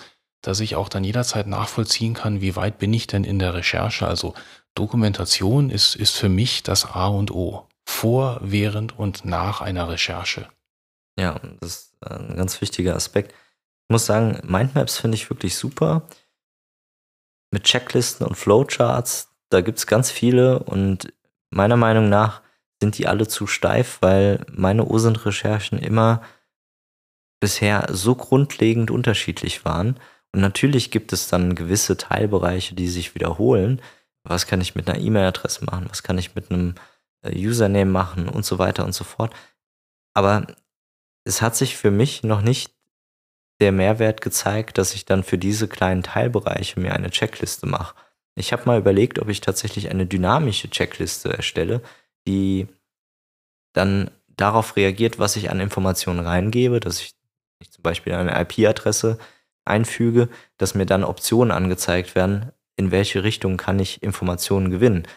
dass 0.47 0.59
ich 0.59 0.75
auch 0.75 0.89
dann 0.89 1.03
jederzeit 1.03 1.47
nachvollziehen 1.47 2.13
kann, 2.13 2.39
wie 2.39 2.55
weit 2.55 2.77
bin 2.77 2.93
ich 2.93 3.07
denn 3.07 3.23
in 3.23 3.39
der 3.39 3.55
Recherche. 3.55 4.07
Also 4.07 4.35
Dokumentation 4.75 5.71
ist, 5.71 5.95
ist 5.95 6.15
für 6.15 6.29
mich 6.29 6.61
das 6.61 6.85
A 6.85 7.07
und 7.07 7.31
O. 7.31 7.67
Vor, 7.83 8.39
während 8.41 8.97
und 8.97 9.25
nach 9.25 9.61
einer 9.61 9.89
Recherche. 9.89 10.47
Ja, 11.17 11.39
das 11.59 11.69
ist 11.69 12.03
ein 12.03 12.35
ganz 12.35 12.61
wichtiger 12.61 12.95
Aspekt. 12.95 13.31
Ich 13.31 13.93
muss 13.93 14.05
sagen, 14.05 14.39
Mindmaps 14.43 14.97
finde 14.97 15.15
ich 15.15 15.29
wirklich 15.29 15.55
super. 15.55 16.07
Mit 17.51 17.63
Checklisten 17.63 18.27
und 18.27 18.35
Flowcharts, 18.35 19.29
da 19.49 19.61
gibt 19.61 19.79
es 19.79 19.87
ganz 19.87 20.11
viele 20.11 20.59
und 20.59 21.13
meiner 21.49 21.77
Meinung 21.77 22.09
nach 22.09 22.41
sind 22.81 22.97
die 22.97 23.07
alle 23.07 23.27
zu 23.27 23.47
steif, 23.47 23.99
weil 24.01 24.45
meine 24.51 24.85
OSINT-Recherchen 24.85 25.79
immer 25.79 26.21
bisher 27.39 27.87
so 27.91 28.15
grundlegend 28.15 28.91
unterschiedlich 28.91 29.65
waren. 29.65 29.99
Und 30.35 30.41
natürlich 30.41 30.91
gibt 30.91 31.13
es 31.13 31.29
dann 31.29 31.55
gewisse 31.55 31.95
Teilbereiche, 31.95 32.75
die 32.75 32.89
sich 32.89 33.15
wiederholen. 33.15 33.81
Was 34.25 34.47
kann 34.47 34.59
ich 34.59 34.75
mit 34.75 34.89
einer 34.89 34.99
E-Mail-Adresse 34.99 35.63
machen? 35.63 35.85
Was 35.87 36.03
kann 36.03 36.17
ich 36.17 36.35
mit 36.35 36.51
einem 36.51 36.75
äh, 37.21 37.33
Username 37.33 37.89
machen? 37.89 38.27
Und 38.27 38.43
so 38.43 38.59
weiter 38.59 38.83
und 38.83 38.91
so 38.91 39.05
fort. 39.05 39.33
Aber 40.13 40.45
es 41.23 41.41
hat 41.41 41.55
sich 41.55 41.77
für 41.77 41.89
mich 41.89 42.23
noch 42.23 42.41
nicht 42.41 42.73
der 43.61 43.71
Mehrwert 43.71 44.19
gezeigt, 44.19 44.77
dass 44.77 44.93
ich 44.93 45.05
dann 45.05 45.23
für 45.23 45.37
diese 45.37 45.69
kleinen 45.69 46.03
Teilbereiche 46.03 46.81
mir 46.81 46.93
eine 46.93 47.11
Checkliste 47.11 47.65
mache. 47.65 47.95
Ich 48.35 48.51
habe 48.51 48.65
mal 48.65 48.77
überlegt, 48.77 49.19
ob 49.19 49.29
ich 49.29 49.39
tatsächlich 49.39 49.89
eine 49.89 50.05
dynamische 50.05 50.69
Checkliste 50.69 51.31
erstelle, 51.31 51.81
die 52.27 52.67
dann 53.71 54.11
darauf 54.27 54.75
reagiert, 54.75 55.17
was 55.17 55.37
ich 55.37 55.49
an 55.49 55.61
Informationen 55.61 56.19
reingebe, 56.19 56.81
dass 56.81 56.99
ich, 56.99 57.13
ich 57.59 57.71
zum 57.71 57.83
Beispiel 57.83 58.11
eine 58.11 58.37
IP-Adresse 58.41 59.17
einfüge, 59.65 60.29
dass 60.57 60.75
mir 60.75 60.85
dann 60.85 61.03
Optionen 61.03 61.51
angezeigt 61.51 62.15
werden, 62.15 62.51
in 62.77 62.91
welche 62.91 63.23
Richtung 63.23 63.57
kann 63.57 63.79
ich 63.79 64.03
Informationen 64.03 64.69
gewinnen. 64.69 65.07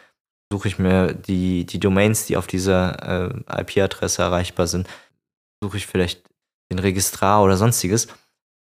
Suche 0.50 0.68
ich 0.68 0.78
mir 0.78 1.12
die, 1.12 1.66
die 1.66 1.80
Domains, 1.80 2.26
die 2.26 2.36
auf 2.36 2.46
dieser 2.46 3.30
äh, 3.30 3.60
IP-Adresse 3.60 4.22
erreichbar 4.22 4.66
sind, 4.66 4.88
suche 5.62 5.76
ich 5.76 5.86
vielleicht 5.86 6.22
den 6.70 6.78
Registrar 6.78 7.42
oder 7.42 7.56
sonstiges 7.56 8.08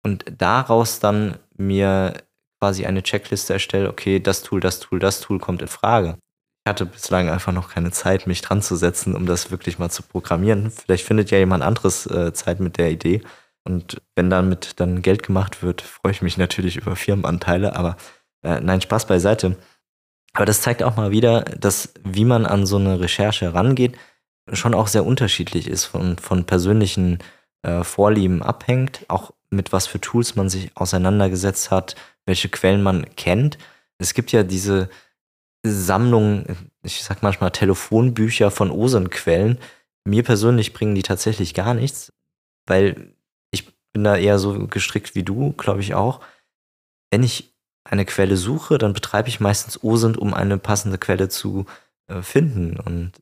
und 0.03 0.25
daraus 0.39 1.01
dann 1.01 1.39
mir 1.57 2.15
quasi 2.61 2.87
eine 2.87 3.03
Checkliste 3.03 3.53
erstelle, 3.53 3.89
okay, 3.89 4.21
das 4.21 4.43
Tool, 4.43 4.61
das 4.61 4.81
Tool, 4.81 4.99
das 4.99 5.21
Tool 5.21 5.39
kommt 5.39 5.63
in 5.63 5.69
Frage. 5.69 6.17
Ich 6.65 6.71
hatte 6.71 6.87
bislang 6.87 7.29
einfach 7.29 7.53
noch 7.53 7.71
keine 7.71 7.93
Zeit, 7.93 8.27
mich 8.27 8.41
dran 8.41 8.63
zu 8.63 8.77
setzen, 8.77 9.15
um 9.15 9.27
das 9.27 9.51
wirklich 9.51 9.79
mal 9.79 9.91
zu 9.91 10.03
programmieren. 10.03 10.71
Vielleicht 10.71 11.05
findet 11.05 11.31
ja 11.31 11.39
jemand 11.39 11.63
anderes 11.63 12.07
äh, 12.07 12.33
Zeit 12.33 12.61
mit 12.61 12.77
der 12.79 12.91
Idee. 12.91 13.23
Und 13.67 14.01
wenn 14.15 14.31
damit 14.31 14.79
dann 14.79 15.03
Geld 15.03 15.25
gemacht 15.25 15.61
wird, 15.61 15.83
freue 15.83 16.13
ich 16.13 16.23
mich 16.23 16.39
natürlich 16.39 16.77
über 16.77 16.95
Firmenanteile, 16.95 17.75
aber 17.75 17.97
äh, 18.43 18.61
nein, 18.61 18.81
Spaß 18.81 19.07
beiseite. 19.07 19.57
Aber 20.35 20.47
das 20.47 20.61
zeigt 20.61 20.85
auch 20.85 20.97
mal 20.97 21.11
wieder, 21.11 21.41
dass 21.43 21.93
wie 22.05 22.25
man 22.25 22.47
an 22.47 22.65
so 22.65 22.77
eine 22.77 23.01
Recherche 23.01 23.55
rangeht, 23.55 23.97
schon 24.53 24.73
auch 24.73 24.87
sehr 24.87 25.05
unterschiedlich 25.05 25.67
ist, 25.67 25.85
von, 25.85 26.17
von 26.17 26.45
persönlichen 26.45 27.19
äh, 27.63 27.83
Vorlieben 27.83 28.41
abhängt, 28.41 29.05
auch 29.09 29.33
mit 29.51 29.73
was 29.73 29.89
für 29.89 30.01
Tools 30.01 30.37
man 30.37 30.49
sich 30.49 30.71
auseinandergesetzt 30.77 31.73
hat, 31.73 31.97
welche 32.25 32.49
Quellen 32.49 32.85
man 32.85 33.05
kennt. 33.17 33.59
Es 33.99 34.15
gibt 34.15 34.31
ja 34.31 34.45
diese 34.45 34.91
Sammlung, 35.65 36.45
ich 36.85 37.03
sag 37.03 37.25
manchmal 37.25 37.51
Telefonbücher 37.51 38.53
von 38.53 38.71
OSINT-Quellen. 38.71 39.59
Mir 40.05 40.23
persönlich 40.23 40.73
bringen 40.73 40.95
die 40.95 41.03
tatsächlich 41.03 41.53
gar 41.53 41.75
nichts, 41.75 42.13
weil 42.67 43.16
bin 43.97 44.05
da 44.05 44.15
eher 44.15 44.39
so 44.39 44.67
gestrickt 44.67 45.15
wie 45.15 45.23
du, 45.23 45.55
glaube 45.55 45.81
ich 45.81 45.95
auch. 45.95 46.21
Wenn 47.11 47.23
ich 47.23 47.55
eine 47.83 48.05
Quelle 48.05 48.37
suche, 48.37 48.77
dann 48.77 48.93
betreibe 48.93 49.31
ich 49.31 49.41
meistens 49.41 49.83
OSINT, 49.83 50.19
um 50.19 50.35
eine 50.35 50.59
passende 50.59 50.99
Quelle 50.99 51.31
zu 51.31 51.65
äh, 52.09 52.21
finden. 52.21 52.79
Und 52.79 53.13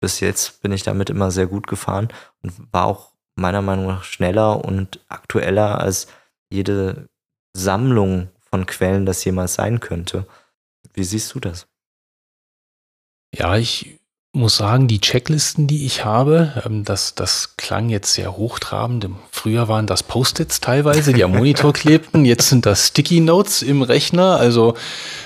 bis 0.00 0.18
jetzt 0.18 0.60
bin 0.60 0.72
ich 0.72 0.82
damit 0.82 1.08
immer 1.08 1.30
sehr 1.30 1.46
gut 1.46 1.68
gefahren 1.68 2.08
und 2.42 2.52
war 2.72 2.86
auch 2.86 3.12
meiner 3.36 3.62
Meinung 3.62 3.86
nach 3.86 4.02
schneller 4.02 4.64
und 4.64 4.98
aktueller 5.06 5.80
als 5.80 6.08
jede 6.50 7.08
Sammlung 7.52 8.28
von 8.40 8.66
Quellen 8.66 9.06
das 9.06 9.24
jemals 9.24 9.54
sein 9.54 9.78
könnte. 9.78 10.26
Wie 10.94 11.04
siehst 11.04 11.32
du 11.32 11.38
das? 11.38 11.68
Ja, 13.32 13.56
ich 13.56 13.97
muss 14.32 14.56
sagen, 14.56 14.88
die 14.88 15.00
Checklisten, 15.00 15.66
die 15.66 15.86
ich 15.86 16.04
habe, 16.04 16.62
ähm, 16.64 16.84
das, 16.84 17.14
das 17.14 17.56
klang 17.56 17.88
jetzt 17.88 18.12
sehr 18.12 18.36
hochtrabend. 18.36 19.08
Früher 19.30 19.68
waren 19.68 19.86
das 19.86 20.02
Post-its 20.02 20.60
teilweise, 20.60 21.14
die 21.14 21.24
am 21.24 21.32
Monitor 21.32 21.72
klebten. 21.72 22.26
Jetzt 22.26 22.50
sind 22.50 22.66
das 22.66 22.88
Sticky 22.88 23.20
Notes 23.20 23.62
im 23.62 23.80
Rechner. 23.80 24.36
Also 24.36 24.74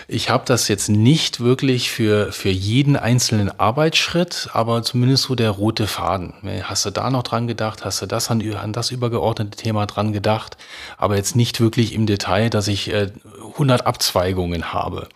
ich 0.07 0.31
habe 0.31 0.45
das 0.47 0.69
jetzt 0.69 0.89
nicht 0.89 1.41
wirklich 1.41 1.91
für, 1.91 2.31
für 2.31 2.51
jeden 2.51 2.97
einzelnen 2.97 3.51
Arbeitsschritt, 3.59 4.51
aber 4.53 4.83
zumindest 4.85 5.25
so 5.25 5.35
der 5.35 5.51
rote 5.51 5.89
Faden. 5.89 6.35
Hast 6.63 6.87
du 6.87 6.91
da 6.91 7.11
noch 7.11 7.25
dran 7.25 7.49
gedacht? 7.49 7.85
Hast 7.85 8.03
du 8.03 8.07
das 8.07 8.31
an, 8.31 8.41
an 8.55 8.73
das 8.73 8.93
übergeordnete 8.93 9.57
Thema 9.57 9.87
dran 9.87 10.13
gedacht? 10.13 10.57
Aber 10.97 11.17
jetzt 11.17 11.35
nicht 11.35 11.61
wirklich 11.61 11.93
im 11.93 12.07
Detail, 12.07 12.51
dass 12.51 12.69
ich 12.69 12.93
äh, 12.93 13.11
100 13.55 13.85
Abzweigungen 13.85 14.73
habe. 14.73 15.09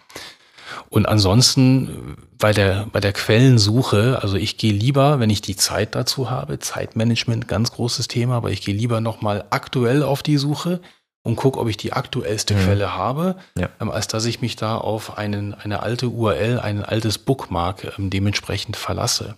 Und 0.88 1.06
ansonsten 1.06 2.16
bei 2.38 2.52
der, 2.52 2.86
bei 2.92 3.00
der 3.00 3.12
Quellensuche, 3.12 4.18
also 4.22 4.36
ich 4.36 4.58
gehe 4.58 4.72
lieber, 4.72 5.20
wenn 5.20 5.30
ich 5.30 5.40
die 5.40 5.56
Zeit 5.56 5.94
dazu 5.94 6.30
habe, 6.30 6.58
Zeitmanagement, 6.58 7.48
ganz 7.48 7.72
großes 7.72 8.08
Thema, 8.08 8.36
aber 8.36 8.50
ich 8.50 8.62
gehe 8.62 8.74
lieber 8.74 9.00
nochmal 9.00 9.44
aktuell 9.50 10.02
auf 10.02 10.22
die 10.22 10.36
Suche 10.36 10.80
und 11.22 11.36
gucke, 11.36 11.58
ob 11.58 11.68
ich 11.68 11.76
die 11.76 11.92
aktuellste 11.92 12.54
mhm. 12.54 12.58
Quelle 12.60 12.96
habe, 12.96 13.36
ja. 13.58 13.68
ähm, 13.80 13.90
als 13.90 14.06
dass 14.06 14.24
ich 14.26 14.40
mich 14.40 14.56
da 14.56 14.76
auf 14.76 15.18
einen, 15.18 15.54
eine 15.54 15.82
alte 15.82 16.08
URL, 16.08 16.60
ein 16.60 16.84
altes 16.84 17.18
Bookmark 17.18 17.98
ähm, 17.98 18.10
dementsprechend 18.10 18.76
verlasse. 18.76 19.36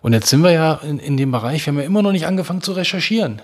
Und 0.00 0.12
jetzt 0.12 0.28
sind 0.28 0.42
wir 0.42 0.52
ja 0.52 0.74
in, 0.74 0.98
in 0.98 1.16
dem 1.16 1.30
Bereich, 1.30 1.66
wir 1.66 1.72
haben 1.72 1.80
ja 1.80 1.86
immer 1.86 2.02
noch 2.02 2.12
nicht 2.12 2.26
angefangen 2.26 2.62
zu 2.62 2.72
recherchieren. 2.72 3.42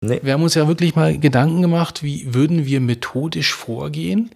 Nee. 0.00 0.20
Wir 0.22 0.34
haben 0.34 0.42
uns 0.42 0.54
ja 0.54 0.68
wirklich 0.68 0.96
mal 0.96 1.18
Gedanken 1.18 1.62
gemacht, 1.62 2.02
wie 2.02 2.34
würden 2.34 2.66
wir 2.66 2.80
methodisch 2.80 3.54
vorgehen 3.54 4.30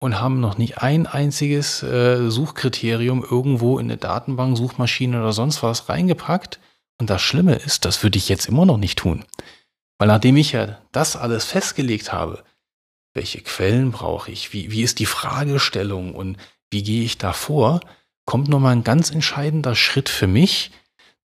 und 0.00 0.18
haben 0.18 0.40
noch 0.40 0.58
nicht 0.58 0.78
ein 0.78 1.06
einziges 1.06 1.82
äh, 1.82 2.30
Suchkriterium 2.30 3.22
irgendwo 3.22 3.78
in 3.78 3.86
eine 3.86 3.98
Datenbank, 3.98 4.56
Suchmaschine 4.56 5.20
oder 5.20 5.32
sonst 5.32 5.62
was 5.62 5.88
reingepackt. 5.88 6.58
Und 6.98 7.10
das 7.10 7.22
Schlimme 7.22 7.54
ist, 7.54 7.84
das 7.84 8.02
würde 8.02 8.18
ich 8.18 8.28
jetzt 8.28 8.46
immer 8.46 8.66
noch 8.66 8.78
nicht 8.78 8.98
tun. 8.98 9.24
Weil 9.98 10.08
nachdem 10.08 10.36
ich 10.36 10.52
ja 10.52 10.78
das 10.92 11.16
alles 11.16 11.44
festgelegt 11.44 12.12
habe, 12.12 12.42
welche 13.14 13.42
Quellen 13.42 13.90
brauche 13.90 14.30
ich, 14.30 14.52
wie, 14.52 14.70
wie 14.70 14.82
ist 14.82 14.98
die 14.98 15.06
Fragestellung 15.06 16.14
und 16.14 16.38
wie 16.70 16.82
gehe 16.82 17.04
ich 17.04 17.18
da 17.18 17.32
vor, 17.32 17.80
kommt 18.24 18.48
nochmal 18.48 18.72
ein 18.72 18.84
ganz 18.84 19.10
entscheidender 19.10 19.74
Schritt 19.74 20.08
für 20.08 20.26
mich, 20.26 20.70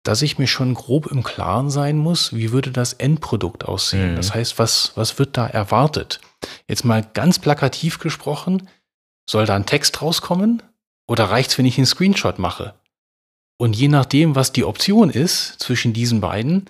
dass 0.04 0.22
ich 0.22 0.38
mir 0.38 0.46
schon 0.46 0.74
grob 0.74 1.06
im 1.06 1.22
Klaren 1.22 1.70
sein 1.70 1.96
muss, 1.96 2.34
wie 2.34 2.52
würde 2.52 2.70
das 2.70 2.92
Endprodukt 2.92 3.64
aussehen. 3.64 4.12
Mhm. 4.12 4.16
Das 4.16 4.34
heißt, 4.34 4.58
was, 4.58 4.92
was 4.94 5.18
wird 5.18 5.36
da 5.36 5.46
erwartet? 5.46 6.20
Jetzt 6.68 6.84
mal 6.84 7.02
ganz 7.14 7.38
plakativ 7.38 7.98
gesprochen, 7.98 8.68
soll 9.28 9.46
da 9.46 9.56
ein 9.56 9.66
Text 9.66 10.02
rauskommen 10.02 10.62
oder 11.08 11.24
reicht 11.24 11.50
es, 11.50 11.58
wenn 11.58 11.64
ich 11.64 11.78
einen 11.78 11.86
Screenshot 11.86 12.38
mache? 12.38 12.74
Und 13.56 13.74
je 13.74 13.88
nachdem, 13.88 14.34
was 14.34 14.52
die 14.52 14.64
Option 14.64 15.08
ist 15.10 15.58
zwischen 15.60 15.94
diesen 15.94 16.20
beiden, 16.20 16.68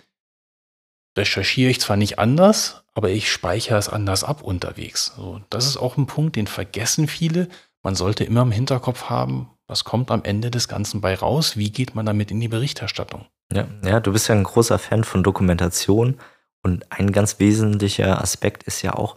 recherchiere 1.19 1.71
ich 1.71 1.81
zwar 1.81 1.97
nicht 1.97 2.19
anders, 2.21 2.85
aber 2.95 3.11
ich 3.11 3.33
speichere 3.33 3.79
es 3.79 3.89
anders 3.89 4.23
ab 4.23 4.43
unterwegs. 4.43 5.13
So, 5.17 5.41
das 5.51 5.67
ist 5.67 5.77
auch 5.77 5.97
ein 5.97 6.07
Punkt, 6.07 6.37
den 6.37 6.47
vergessen 6.47 7.09
viele. 7.09 7.49
Man 7.83 7.97
sollte 7.97 8.25
immer 8.25 8.43
im 8.43 8.53
Hinterkopf 8.53 9.05
haben, 9.05 9.51
was 9.67 9.85
kommt 9.85 10.11
am 10.11 10.25
Ende 10.25 10.51
des 10.51 10.69
Ganzen 10.69 11.01
bei 11.01 11.15
raus? 11.15 11.57
Wie 11.57 11.71
geht 11.71 11.95
man 11.95 12.07
damit 12.07 12.31
in 12.31 12.41
die 12.41 12.49
Berichterstattung? 12.49 13.27
Ja, 13.53 13.67
ja, 13.85 14.01
du 14.01 14.13
bist 14.13 14.29
ja 14.29 14.35
ein 14.35 14.45
großer 14.45 14.79
Fan 14.79 15.05
von 15.05 15.23
Dokumentation 15.23 16.19
und 16.63 16.91
ein 16.91 17.13
ganz 17.13 17.39
wesentlicher 17.39 18.21
Aspekt 18.21 18.63
ist 18.65 18.83
ja 18.83 18.95
auch, 18.95 19.17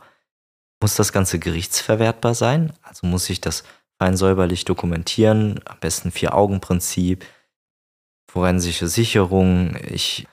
muss 0.81 0.95
das 0.95 1.11
Ganze 1.11 1.39
gerichtsverwertbar 1.39 2.35
sein? 2.35 2.73
Also 2.81 3.07
muss 3.07 3.29
ich 3.29 3.41
das 3.41 3.63
fein 3.97 4.15
säuberlich 4.15 4.65
dokumentieren, 4.65 5.59
am 5.65 5.79
besten 5.79 6.11
Vier-Augen-Prinzip, 6.11 7.25
forensische 8.29 8.87
Sicherung, 8.87 9.75
ich 9.83 10.27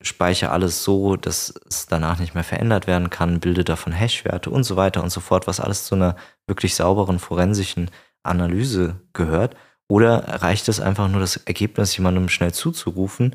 speichere 0.00 0.50
alles 0.50 0.84
so, 0.84 1.16
dass 1.16 1.52
es 1.68 1.86
danach 1.86 2.20
nicht 2.20 2.34
mehr 2.34 2.44
verändert 2.44 2.86
werden 2.86 3.10
kann, 3.10 3.40
bilde 3.40 3.64
davon 3.64 3.92
Hashwerte 3.92 4.50
und 4.50 4.62
so 4.62 4.76
weiter 4.76 5.02
und 5.02 5.10
so 5.10 5.20
fort, 5.20 5.48
was 5.48 5.58
alles 5.58 5.84
zu 5.84 5.96
einer 5.96 6.14
wirklich 6.46 6.76
sauberen 6.76 7.18
forensischen 7.18 7.90
Analyse 8.22 9.00
gehört? 9.12 9.56
Oder 9.88 10.42
reicht 10.42 10.68
es 10.68 10.80
einfach 10.80 11.08
nur, 11.08 11.20
das 11.20 11.38
Ergebnis 11.38 11.96
jemandem 11.96 12.28
schnell 12.28 12.52
zuzurufen, 12.52 13.34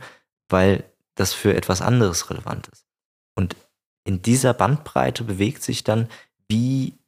weil 0.49 0.83
das 1.15 1.33
für 1.33 1.55
etwas 1.55 1.81
anderes 1.81 2.29
relevant 2.29 2.67
ist? 2.67 2.85
Und 3.35 3.55
in 4.03 4.21
dieser 4.21 4.53
Bandbreite 4.53 5.23
bewegt 5.23 5.63
sich 5.63 5.83
dann, 5.83 6.07
wie, 6.47 6.99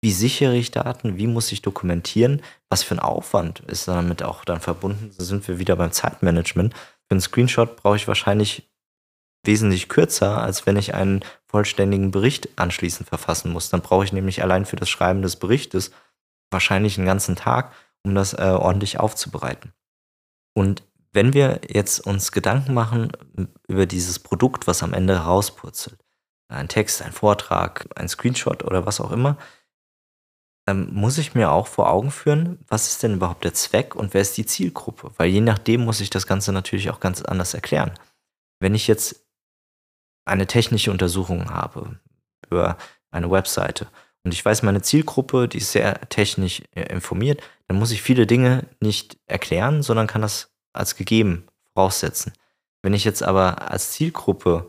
wie 0.00 0.12
sichere 0.12 0.56
ich 0.56 0.70
Daten, 0.70 1.18
wie 1.18 1.26
muss 1.26 1.52
ich 1.52 1.62
dokumentieren, 1.62 2.42
was 2.70 2.82
für 2.82 2.94
ein 2.94 3.00
Aufwand 3.00 3.60
ist 3.60 3.88
damit 3.88 4.22
auch 4.22 4.44
dann 4.44 4.60
verbunden. 4.60 5.12
Da 5.18 5.24
sind 5.24 5.46
wir 5.48 5.58
wieder 5.58 5.76
beim 5.76 5.92
Zeitmanagement. 5.92 6.74
Für 6.74 7.10
einen 7.10 7.20
Screenshot 7.20 7.76
brauche 7.76 7.96
ich 7.96 8.08
wahrscheinlich 8.08 8.70
wesentlich 9.44 9.88
kürzer, 9.88 10.40
als 10.40 10.66
wenn 10.66 10.76
ich 10.76 10.94
einen 10.94 11.24
vollständigen 11.46 12.12
Bericht 12.12 12.48
anschließend 12.56 13.08
verfassen 13.08 13.52
muss. 13.52 13.70
Dann 13.70 13.82
brauche 13.82 14.04
ich 14.04 14.12
nämlich 14.12 14.42
allein 14.42 14.64
für 14.64 14.76
das 14.76 14.88
Schreiben 14.88 15.22
des 15.22 15.36
Berichtes 15.36 15.90
wahrscheinlich 16.52 16.98
einen 16.98 17.06
ganzen 17.06 17.36
Tag, 17.36 17.72
um 18.04 18.14
das 18.14 18.34
äh, 18.34 18.56
ordentlich 18.58 19.00
aufzubereiten. 19.00 19.72
Und 20.54 20.82
wenn 21.12 21.34
wir 21.34 21.60
jetzt 21.68 22.00
uns 22.00 22.32
Gedanken 22.32 22.74
machen 22.74 23.12
über 23.68 23.86
dieses 23.86 24.18
Produkt, 24.18 24.66
was 24.66 24.82
am 24.82 24.94
Ende 24.94 25.14
herauspurzelt, 25.14 25.98
ein 26.48 26.68
Text, 26.68 27.02
ein 27.02 27.12
Vortrag, 27.12 27.86
ein 27.96 28.08
Screenshot 28.08 28.64
oder 28.64 28.86
was 28.86 29.00
auch 29.00 29.12
immer, 29.12 29.36
ähm, 30.68 30.88
muss 30.92 31.18
ich 31.18 31.34
mir 31.34 31.50
auch 31.50 31.66
vor 31.66 31.90
Augen 31.90 32.10
führen, 32.10 32.64
was 32.68 32.88
ist 32.88 33.02
denn 33.02 33.14
überhaupt 33.14 33.44
der 33.44 33.54
Zweck 33.54 33.94
und 33.94 34.14
wer 34.14 34.20
ist 34.20 34.36
die 34.36 34.46
Zielgruppe? 34.46 35.12
Weil 35.16 35.28
je 35.28 35.40
nachdem 35.40 35.84
muss 35.84 36.00
ich 36.00 36.10
das 36.10 36.26
Ganze 36.26 36.52
natürlich 36.52 36.90
auch 36.90 37.00
ganz 37.00 37.22
anders 37.22 37.54
erklären. 37.54 37.92
Wenn 38.60 38.74
ich 38.74 38.86
jetzt 38.86 39.26
eine 40.24 40.46
technische 40.46 40.92
Untersuchung 40.92 41.50
habe 41.50 41.98
über 42.48 42.76
eine 43.10 43.30
Webseite 43.30 43.88
und 44.24 44.32
ich 44.32 44.44
weiß, 44.44 44.62
meine 44.62 44.82
Zielgruppe, 44.82 45.48
die 45.48 45.58
ist 45.58 45.72
sehr 45.72 46.00
technisch 46.08 46.62
äh, 46.74 46.82
informiert, 46.92 47.42
dann 47.66 47.78
muss 47.78 47.90
ich 47.90 48.02
viele 48.02 48.26
Dinge 48.26 48.64
nicht 48.80 49.18
erklären, 49.26 49.82
sondern 49.82 50.06
kann 50.06 50.22
das 50.22 50.50
als 50.72 50.96
gegeben 50.96 51.44
voraussetzen. 51.74 52.32
Wenn 52.82 52.94
ich 52.94 53.04
jetzt 53.04 53.22
aber 53.22 53.70
als 53.70 53.92
Zielgruppe, 53.92 54.68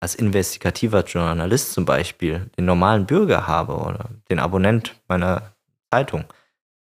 als 0.00 0.14
investigativer 0.14 1.04
Journalist 1.04 1.72
zum 1.72 1.84
Beispiel, 1.84 2.50
den 2.58 2.64
normalen 2.64 3.06
Bürger 3.06 3.46
habe 3.46 3.74
oder 3.74 4.10
den 4.30 4.38
Abonnent 4.38 5.00
meiner 5.08 5.54
Zeitung, 5.90 6.24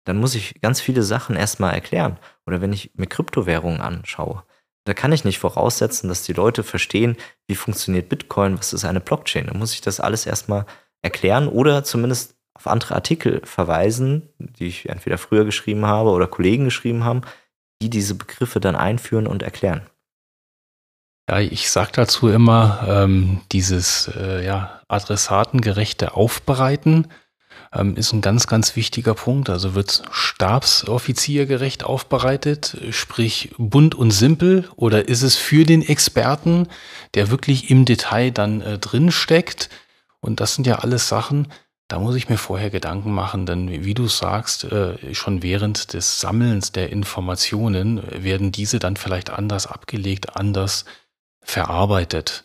dann 0.05 0.19
muss 0.19 0.35
ich 0.35 0.61
ganz 0.61 0.81
viele 0.81 1.03
Sachen 1.03 1.37
erstmal 1.37 1.75
erklären. 1.75 2.19
Oder 2.47 2.61
wenn 2.61 2.73
ich 2.73 2.93
mir 2.95 3.07
Kryptowährungen 3.07 3.81
anschaue, 3.81 4.43
da 4.85 4.95
kann 4.95 5.13
ich 5.13 5.25
nicht 5.25 5.39
voraussetzen, 5.39 6.09
dass 6.09 6.23
die 6.23 6.33
Leute 6.33 6.63
verstehen, 6.63 7.17
wie 7.47 7.55
funktioniert 7.55 8.09
Bitcoin, 8.09 8.59
was 8.59 8.73
ist 8.73 8.85
eine 8.85 9.01
Blockchain. 9.01 9.47
Da 9.47 9.55
muss 9.55 9.75
ich 9.75 9.83
das 9.83 10.01
alles 10.01 10.25
erstmal 10.25 10.65
erklären 11.03 11.49
oder 11.49 11.85
zumindest 11.85 12.37
auf 12.55 12.67
andere 12.67 12.95
Artikel 12.95 13.41
verweisen, 13.45 14.29
die 14.39 14.67
ich 14.67 14.89
entweder 14.89 15.19
früher 15.19 15.45
geschrieben 15.45 15.87
habe 15.87 16.11
oder 16.11 16.27
Kollegen 16.27 16.65
geschrieben 16.65 17.05
haben, 17.05 17.23
die 17.81 17.89
diese 17.89 18.15
Begriffe 18.15 18.61
dann 18.61 18.77
einführen 18.77 19.27
und 19.27 19.43
erklären. 19.43 19.83
Ja, 21.29 21.39
ich 21.39 21.71
sage 21.71 21.93
dazu 21.95 22.29
immer, 22.29 22.85
ähm, 22.89 23.41
dieses 23.53 24.11
äh, 24.15 24.45
ja, 24.45 24.83
adressatengerechte 24.89 26.15
Aufbereiten 26.15 27.07
ähm, 27.73 27.97
ist 27.97 28.13
ein 28.13 28.21
ganz, 28.21 28.47
ganz 28.47 28.75
wichtiger 28.75 29.15
Punkt. 29.15 29.49
Also 29.49 29.75
wird 29.75 30.03
stabsoffiziergerecht 30.11 31.85
aufbereitet, 31.85 32.77
sprich 32.91 33.55
bunt 33.59 33.95
und 33.95 34.11
simpel, 34.11 34.69
oder 34.77 35.09
ist 35.09 35.23
es 35.23 35.37
für 35.37 35.65
den 35.65 35.83
Experten, 35.83 36.67
der 37.15 37.31
wirklich 37.31 37.71
im 37.71 37.85
Detail 37.85 38.33
dann 38.33 38.61
äh, 38.61 38.79
drin 38.79 39.13
steckt, 39.13 39.71
und 40.21 40.41
das 40.41 40.55
sind 40.55 40.67
ja 40.67 40.77
alles 40.77 41.09
Sachen, 41.09 41.49
da 41.89 41.99
muss 41.99 42.15
ich 42.15 42.29
mir 42.29 42.37
vorher 42.37 42.71
Gedanken 42.71 43.13
machen, 43.13 43.47
denn 43.47 43.85
wie 43.85 43.95
du 43.95 44.07
sagst, 44.07 44.65
äh, 44.65 45.13
schon 45.13 45.43
während 45.43 45.93
des 45.93 46.21
Sammelns 46.21 46.71
der 46.71 46.91
Informationen 46.91 48.01
werden 48.23 48.53
diese 48.53 48.79
dann 48.79 48.97
vielleicht 48.97 49.31
anders 49.31 49.67
abgelegt, 49.67 50.37
anders 50.37 50.85
verarbeitet. 51.43 52.45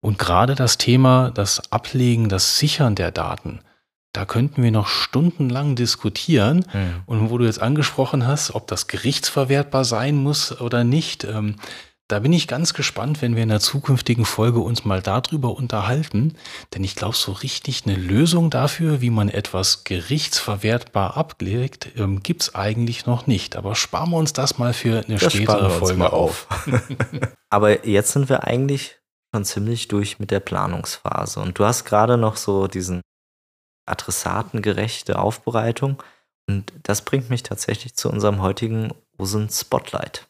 Und 0.00 0.20
gerade 0.20 0.54
das 0.54 0.78
Thema, 0.78 1.32
das 1.32 1.72
Ablegen, 1.72 2.28
das 2.28 2.58
Sichern 2.58 2.94
der 2.94 3.10
Daten, 3.10 3.60
da 4.12 4.24
könnten 4.24 4.62
wir 4.62 4.70
noch 4.70 4.86
stundenlang 4.86 5.74
diskutieren. 5.74 6.64
Mhm. 6.72 7.02
Und 7.06 7.30
wo 7.30 7.38
du 7.38 7.44
jetzt 7.44 7.60
angesprochen 7.60 8.26
hast, 8.26 8.54
ob 8.54 8.66
das 8.68 8.86
gerichtsverwertbar 8.86 9.84
sein 9.84 10.16
muss 10.16 10.58
oder 10.60 10.84
nicht, 10.84 11.24
ähm, 11.24 11.56
da 12.08 12.20
bin 12.20 12.32
ich 12.32 12.46
ganz 12.46 12.72
gespannt, 12.72 13.20
wenn 13.20 13.34
wir 13.34 13.42
in 13.42 13.48
der 13.48 13.60
zukünftigen 13.60 14.24
Folge 14.24 14.60
uns 14.60 14.84
mal 14.84 15.02
darüber 15.02 15.56
unterhalten, 15.56 16.36
denn 16.72 16.84
ich 16.84 16.94
glaube, 16.94 17.16
so 17.16 17.32
richtig 17.32 17.82
eine 17.84 17.96
Lösung 17.96 18.48
dafür, 18.50 19.00
wie 19.00 19.10
man 19.10 19.28
etwas 19.28 19.82
gerichtsverwertbar 19.82 21.16
ablegt, 21.16 21.88
ähm, 21.96 22.22
gibt 22.22 22.42
es 22.42 22.54
eigentlich 22.54 23.06
noch 23.06 23.26
nicht. 23.26 23.56
Aber 23.56 23.74
sparen 23.74 24.10
wir 24.10 24.18
uns 24.18 24.32
das 24.32 24.58
mal 24.58 24.72
für 24.72 25.04
eine 25.04 25.18
das 25.18 25.32
spätere 25.32 25.70
Folge 25.70 26.12
auf. 26.12 26.46
Aber 27.50 27.86
jetzt 27.86 28.12
sind 28.12 28.28
wir 28.28 28.44
eigentlich 28.44 28.98
schon 29.34 29.44
ziemlich 29.44 29.88
durch 29.88 30.20
mit 30.20 30.30
der 30.30 30.40
Planungsphase. 30.40 31.40
Und 31.40 31.58
du 31.58 31.64
hast 31.64 31.84
gerade 31.84 32.16
noch 32.16 32.36
so 32.36 32.68
diesen 32.68 33.02
adressatengerechte 33.86 35.18
Aufbereitung. 35.18 36.02
Und 36.48 36.72
das 36.84 37.02
bringt 37.02 37.30
mich 37.30 37.42
tatsächlich 37.42 37.96
zu 37.96 38.08
unserem 38.08 38.40
heutigen 38.40 38.92
OSIN 39.18 39.48
Spotlight. 39.50 40.28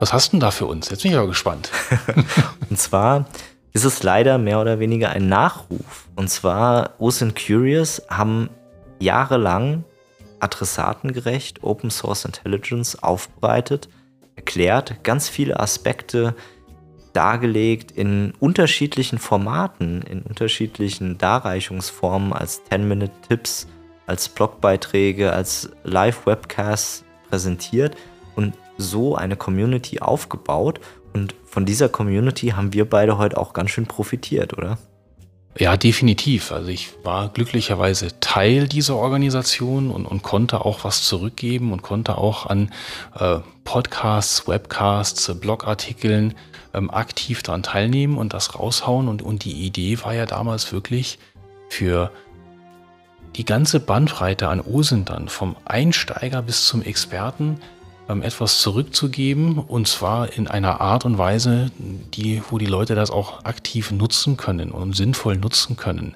Was 0.00 0.14
hast 0.14 0.28
du 0.28 0.30
denn 0.32 0.40
da 0.40 0.50
für 0.50 0.64
uns? 0.64 0.88
Jetzt 0.88 1.02
bin 1.02 1.12
ich 1.12 1.18
aber 1.18 1.28
gespannt. 1.28 1.70
und 2.70 2.78
zwar 2.78 3.26
ist 3.74 3.84
es 3.84 4.02
leider 4.02 4.38
mehr 4.38 4.58
oder 4.58 4.80
weniger 4.80 5.10
ein 5.10 5.28
Nachruf. 5.28 6.08
Und 6.16 6.28
zwar 6.28 6.94
OSINT 6.98 7.36
Curious 7.36 8.02
haben 8.08 8.48
jahrelang 8.98 9.84
adressatengerecht 10.40 11.62
Open 11.62 11.90
Source 11.90 12.24
Intelligence 12.24 13.02
aufbereitet, 13.02 13.90
erklärt, 14.36 15.04
ganz 15.04 15.28
viele 15.28 15.60
Aspekte 15.60 16.34
dargelegt 17.12 17.90
in 17.90 18.32
unterschiedlichen 18.40 19.18
Formaten, 19.18 20.00
in 20.00 20.22
unterschiedlichen 20.22 21.18
Darreichungsformen 21.18 22.32
als 22.32 22.62
10-Minute-Tipps, 22.70 23.66
als 24.06 24.30
Blogbeiträge, 24.30 25.30
als 25.30 25.70
Live-Webcasts 25.84 27.04
präsentiert 27.28 27.96
so 28.80 29.14
eine 29.14 29.36
Community 29.36 30.00
aufgebaut. 30.00 30.80
Und 31.12 31.34
von 31.44 31.66
dieser 31.66 31.88
Community 31.88 32.48
haben 32.48 32.72
wir 32.72 32.88
beide 32.88 33.18
heute 33.18 33.38
auch 33.38 33.52
ganz 33.52 33.70
schön 33.70 33.86
profitiert, 33.86 34.56
oder? 34.56 34.78
Ja, 35.58 35.76
definitiv. 35.76 36.52
Also 36.52 36.68
ich 36.68 36.90
war 37.02 37.28
glücklicherweise 37.28 38.20
Teil 38.20 38.68
dieser 38.68 38.96
Organisation 38.96 39.90
und, 39.90 40.06
und 40.06 40.22
konnte 40.22 40.64
auch 40.64 40.84
was 40.84 41.02
zurückgeben 41.02 41.72
und 41.72 41.82
konnte 41.82 42.18
auch 42.18 42.46
an 42.46 42.70
äh, 43.18 43.38
Podcasts, 43.64 44.46
Webcasts, 44.46 45.34
Blogartikeln 45.40 46.34
ähm, 46.72 46.88
aktiv 46.90 47.42
daran 47.42 47.64
teilnehmen 47.64 48.16
und 48.16 48.32
das 48.32 48.54
raushauen. 48.54 49.08
Und, 49.08 49.22
und 49.22 49.44
die 49.44 49.66
Idee 49.66 49.98
war 50.02 50.14
ja 50.14 50.24
damals 50.24 50.72
wirklich 50.72 51.18
für 51.68 52.12
die 53.36 53.44
ganze 53.44 53.80
Bandbreite 53.80 54.48
an 54.48 54.60
Osindern, 54.60 55.28
vom 55.28 55.56
Einsteiger 55.64 56.42
bis 56.42 56.66
zum 56.66 56.82
Experten, 56.82 57.60
etwas 58.22 58.58
zurückzugeben 58.58 59.58
und 59.58 59.88
zwar 59.88 60.32
in 60.32 60.48
einer 60.48 60.80
Art 60.80 61.04
und 61.04 61.18
Weise, 61.18 61.70
die, 61.78 62.42
wo 62.50 62.58
die 62.58 62.66
Leute 62.66 62.94
das 62.94 63.10
auch 63.10 63.44
aktiv 63.44 63.90
nutzen 63.90 64.36
können 64.36 64.70
und 64.70 64.94
sinnvoll 64.94 65.36
nutzen 65.36 65.76
können. 65.76 66.14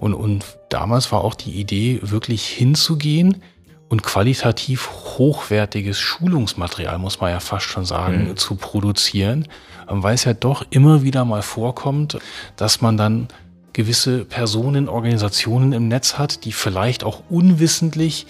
Und, 0.00 0.14
und 0.14 0.44
damals 0.70 1.12
war 1.12 1.22
auch 1.22 1.34
die 1.34 1.52
Idee, 1.52 2.00
wirklich 2.02 2.46
hinzugehen 2.46 3.42
und 3.88 4.02
qualitativ 4.02 4.90
hochwertiges 5.18 5.98
Schulungsmaterial, 5.98 6.98
muss 6.98 7.20
man 7.20 7.30
ja 7.30 7.40
fast 7.40 7.66
schon 7.66 7.84
sagen, 7.84 8.30
mhm. 8.30 8.36
zu 8.36 8.56
produzieren, 8.56 9.46
ähm, 9.88 10.02
weil 10.02 10.14
es 10.14 10.24
ja 10.24 10.34
doch 10.34 10.64
immer 10.70 11.02
wieder 11.02 11.24
mal 11.24 11.42
vorkommt, 11.42 12.18
dass 12.56 12.80
man 12.80 12.96
dann 12.96 13.28
gewisse 13.72 14.24
Personen, 14.24 14.88
Organisationen 14.88 15.72
im 15.72 15.88
Netz 15.88 16.16
hat, 16.16 16.44
die 16.44 16.52
vielleicht 16.52 17.04
auch 17.04 17.22
unwissentlich 17.28 18.26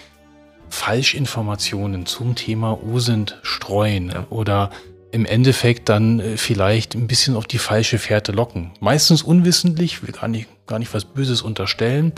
Falschinformationen 0.68 2.06
zum 2.06 2.34
Thema 2.34 2.82
OSINT 2.82 3.38
streuen 3.42 4.10
ja. 4.10 4.26
oder 4.30 4.70
im 5.14 5.26
Endeffekt 5.26 5.88
dann 5.88 6.18
äh, 6.18 6.36
vielleicht 6.36 6.96
ein 6.96 7.06
bisschen 7.06 7.36
auf 7.36 7.46
die 7.46 7.58
falsche 7.58 7.98
Fährte 7.98 8.32
locken. 8.32 8.72
Meistens 8.80 9.22
unwissentlich, 9.22 10.02
will 10.02 10.10
gar 10.10 10.26
nicht, 10.26 10.48
gar 10.66 10.80
nicht 10.80 10.92
was 10.92 11.04
Böses 11.04 11.40
unterstellen. 11.40 12.12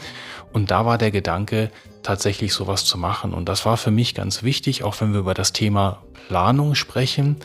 Und 0.55 0.71
da 0.71 0.87
war 0.87 0.97
der 0.97 1.11
Gedanke, 1.11 1.71
tatsächlich 2.03 2.55
sowas 2.55 2.87
zu 2.87 2.97
machen. 2.97 3.35
Und 3.35 3.49
das 3.51 3.67
war 3.67 3.77
für 3.77 3.91
mich 3.91 4.15
ganz 4.15 4.43
wichtig, 4.43 4.83
auch 4.83 4.99
wenn 5.01 5.13
wir 5.13 5.21
über 5.21 5.35
das 5.35 5.53
Thema 5.53 6.03
Planung 6.29 6.75
sprechen, 6.75 7.37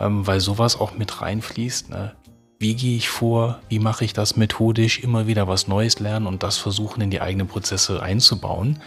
ähm, 0.00 0.26
weil 0.26 0.40
sowas 0.40 0.80
auch 0.80 0.94
mit 0.96 1.20
reinfließt. 1.20 1.90
Ne? 1.90 2.14
Wie 2.64 2.74
gehe 2.74 2.96
ich 2.96 3.10
vor, 3.10 3.58
wie 3.68 3.78
mache 3.78 4.06
ich 4.06 4.14
das 4.14 4.36
methodisch, 4.36 5.00
immer 5.00 5.26
wieder 5.26 5.46
was 5.46 5.68
Neues 5.68 6.00
lernen 6.00 6.26
und 6.26 6.42
das 6.42 6.56
versuchen 6.56 7.02
in 7.02 7.10
die 7.10 7.20
eigenen 7.20 7.46
Prozesse 7.46 8.02
einzubauen. 8.02 8.80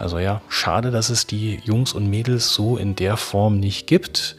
Also 0.00 0.18
ja, 0.18 0.42
schade, 0.48 0.90
dass 0.90 1.10
es 1.10 1.28
die 1.28 1.60
Jungs 1.62 1.92
und 1.92 2.10
Mädels 2.10 2.52
so 2.52 2.76
in 2.76 2.96
der 2.96 3.16
Form 3.16 3.60
nicht 3.60 3.86
gibt. 3.86 4.34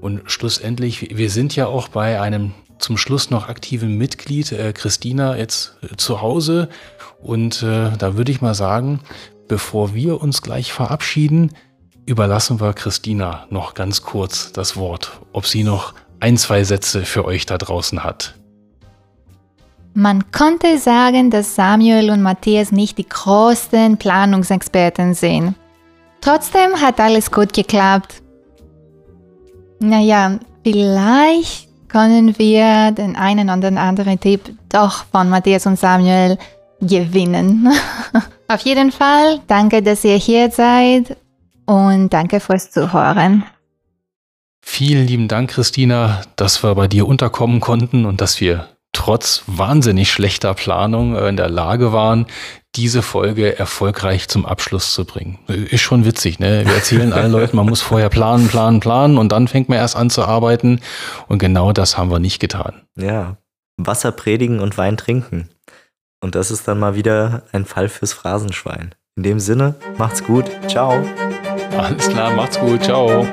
Und 0.00 0.22
schlussendlich, 0.24 1.14
wir 1.14 1.28
sind 1.28 1.54
ja 1.54 1.66
auch 1.66 1.88
bei 1.88 2.18
einem 2.18 2.54
zum 2.78 2.96
Schluss 2.96 3.28
noch 3.28 3.50
aktiven 3.50 3.98
Mitglied, 3.98 4.52
äh, 4.52 4.72
Christina, 4.72 5.36
jetzt 5.36 5.76
äh, 5.82 5.94
zu 5.98 6.22
Hause. 6.22 6.70
Und 7.20 7.62
äh, 7.62 7.90
da 7.98 8.16
würde 8.16 8.32
ich 8.32 8.40
mal 8.40 8.54
sagen, 8.54 9.00
bevor 9.48 9.94
wir 9.94 10.22
uns 10.22 10.40
gleich 10.40 10.72
verabschieden, 10.72 11.52
überlassen 12.06 12.58
wir 12.58 12.72
Christina 12.72 13.46
noch 13.50 13.74
ganz 13.74 14.00
kurz 14.00 14.50
das 14.50 14.78
Wort, 14.78 15.20
ob 15.34 15.46
sie 15.46 15.62
noch 15.62 15.92
ein, 16.24 16.38
zwei 16.38 16.64
Sätze 16.64 17.04
für 17.04 17.26
euch 17.26 17.44
da 17.44 17.58
draußen 17.58 18.02
hat. 18.02 18.34
Man 19.92 20.32
konnte 20.32 20.78
sagen, 20.78 21.30
dass 21.30 21.54
Samuel 21.54 22.10
und 22.10 22.22
Matthias 22.22 22.72
nicht 22.72 22.96
die 22.96 23.06
größten 23.06 23.98
Planungsexperten 23.98 25.12
sind. 25.12 25.54
Trotzdem 26.22 26.80
hat 26.80 26.98
alles 26.98 27.30
gut 27.30 27.52
geklappt. 27.52 28.22
Naja, 29.80 30.38
vielleicht 30.62 31.68
können 31.88 32.38
wir 32.38 32.92
den 32.92 33.16
einen 33.16 33.50
oder 33.50 33.78
anderen 33.78 34.18
Tipp 34.18 34.40
doch 34.70 35.04
von 35.12 35.28
Matthias 35.28 35.66
und 35.66 35.78
Samuel 35.78 36.38
gewinnen. 36.80 37.68
Auf 38.48 38.62
jeden 38.62 38.92
Fall, 38.92 39.40
danke, 39.46 39.82
dass 39.82 40.02
ihr 40.04 40.16
hier 40.16 40.50
seid 40.50 41.18
und 41.66 42.08
danke 42.08 42.40
fürs 42.40 42.70
Zuhören. 42.70 43.44
Vielen 44.66 45.06
lieben 45.06 45.28
Dank, 45.28 45.50
Christina, 45.50 46.22
dass 46.36 46.64
wir 46.64 46.74
bei 46.74 46.88
dir 46.88 47.06
unterkommen 47.06 47.60
konnten 47.60 48.06
und 48.06 48.20
dass 48.20 48.40
wir 48.40 48.66
trotz 48.92 49.44
wahnsinnig 49.46 50.10
schlechter 50.10 50.54
Planung 50.54 51.14
äh, 51.14 51.28
in 51.28 51.36
der 51.36 51.50
Lage 51.50 51.92
waren, 51.92 52.26
diese 52.74 53.02
Folge 53.02 53.56
erfolgreich 53.56 54.26
zum 54.28 54.46
Abschluss 54.46 54.94
zu 54.94 55.04
bringen. 55.04 55.38
Ist 55.46 55.82
schon 55.82 56.04
witzig, 56.04 56.40
ne? 56.40 56.64
Wir 56.64 56.74
erzählen 56.74 57.12
allen 57.12 57.30
Leuten, 57.32 57.56
man 57.56 57.66
muss 57.66 57.82
vorher 57.82 58.08
planen, 58.08 58.48
planen, 58.48 58.80
planen 58.80 59.18
und 59.18 59.30
dann 59.30 59.46
fängt 59.46 59.68
man 59.68 59.78
erst 59.78 59.96
an 59.96 60.10
zu 60.10 60.24
arbeiten. 60.24 60.80
Und 61.28 61.38
genau 61.38 61.72
das 61.72 61.96
haben 61.98 62.10
wir 62.10 62.18
nicht 62.18 62.40
getan. 62.40 62.82
Ja. 62.98 63.36
Wasser 63.76 64.12
predigen 64.12 64.60
und 64.60 64.78
Wein 64.78 64.96
trinken. 64.96 65.50
Und 66.20 66.34
das 66.34 66.50
ist 66.50 66.66
dann 66.66 66.78
mal 66.78 66.96
wieder 66.96 67.42
ein 67.52 67.64
Fall 67.64 67.88
fürs 67.88 68.12
Phrasenschwein. 68.12 68.94
In 69.16 69.22
dem 69.22 69.40
Sinne, 69.40 69.74
macht's 69.98 70.24
gut. 70.24 70.50
Ciao. 70.68 71.04
Alles 71.76 72.08
klar, 72.08 72.34
macht's 72.34 72.58
gut. 72.58 72.82
Ciao. 72.82 73.26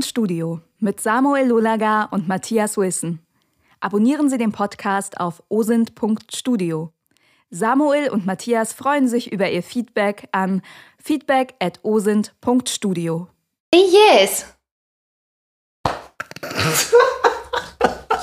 OSINT 0.00 0.06
Studio 0.06 0.60
mit 0.78 0.98
Samuel 0.98 1.48
Lulaga 1.48 2.04
und 2.04 2.26
Matthias 2.26 2.78
Wilson. 2.78 3.18
Abonnieren 3.80 4.30
Sie 4.30 4.38
den 4.38 4.50
Podcast 4.50 5.20
auf 5.20 5.42
osint.studio. 5.50 6.90
Samuel 7.50 8.08
und 8.08 8.24
Matthias 8.24 8.72
freuen 8.72 9.08
sich 9.08 9.30
über 9.30 9.50
Ihr 9.50 9.62
Feedback 9.62 10.26
an 10.32 10.62
feedback 10.98 11.54
at 11.60 11.80
osint.studio. 11.82 13.28
Yes! 13.74 14.46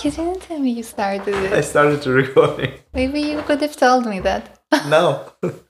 you 0.03 0.09
didn't 0.09 0.39
tell 0.47 0.59
me 0.59 0.71
you 0.71 0.83
started 0.83 1.27
it. 1.27 1.53
I 1.53 1.61
started 1.61 2.01
the 2.01 2.09
recording. 2.09 2.71
Maybe 2.93 3.19
you 3.19 3.43
could 3.43 3.61
have 3.61 3.77
told 3.77 4.07
me 4.07 4.19
that. 4.21 4.49
No. 4.89 5.31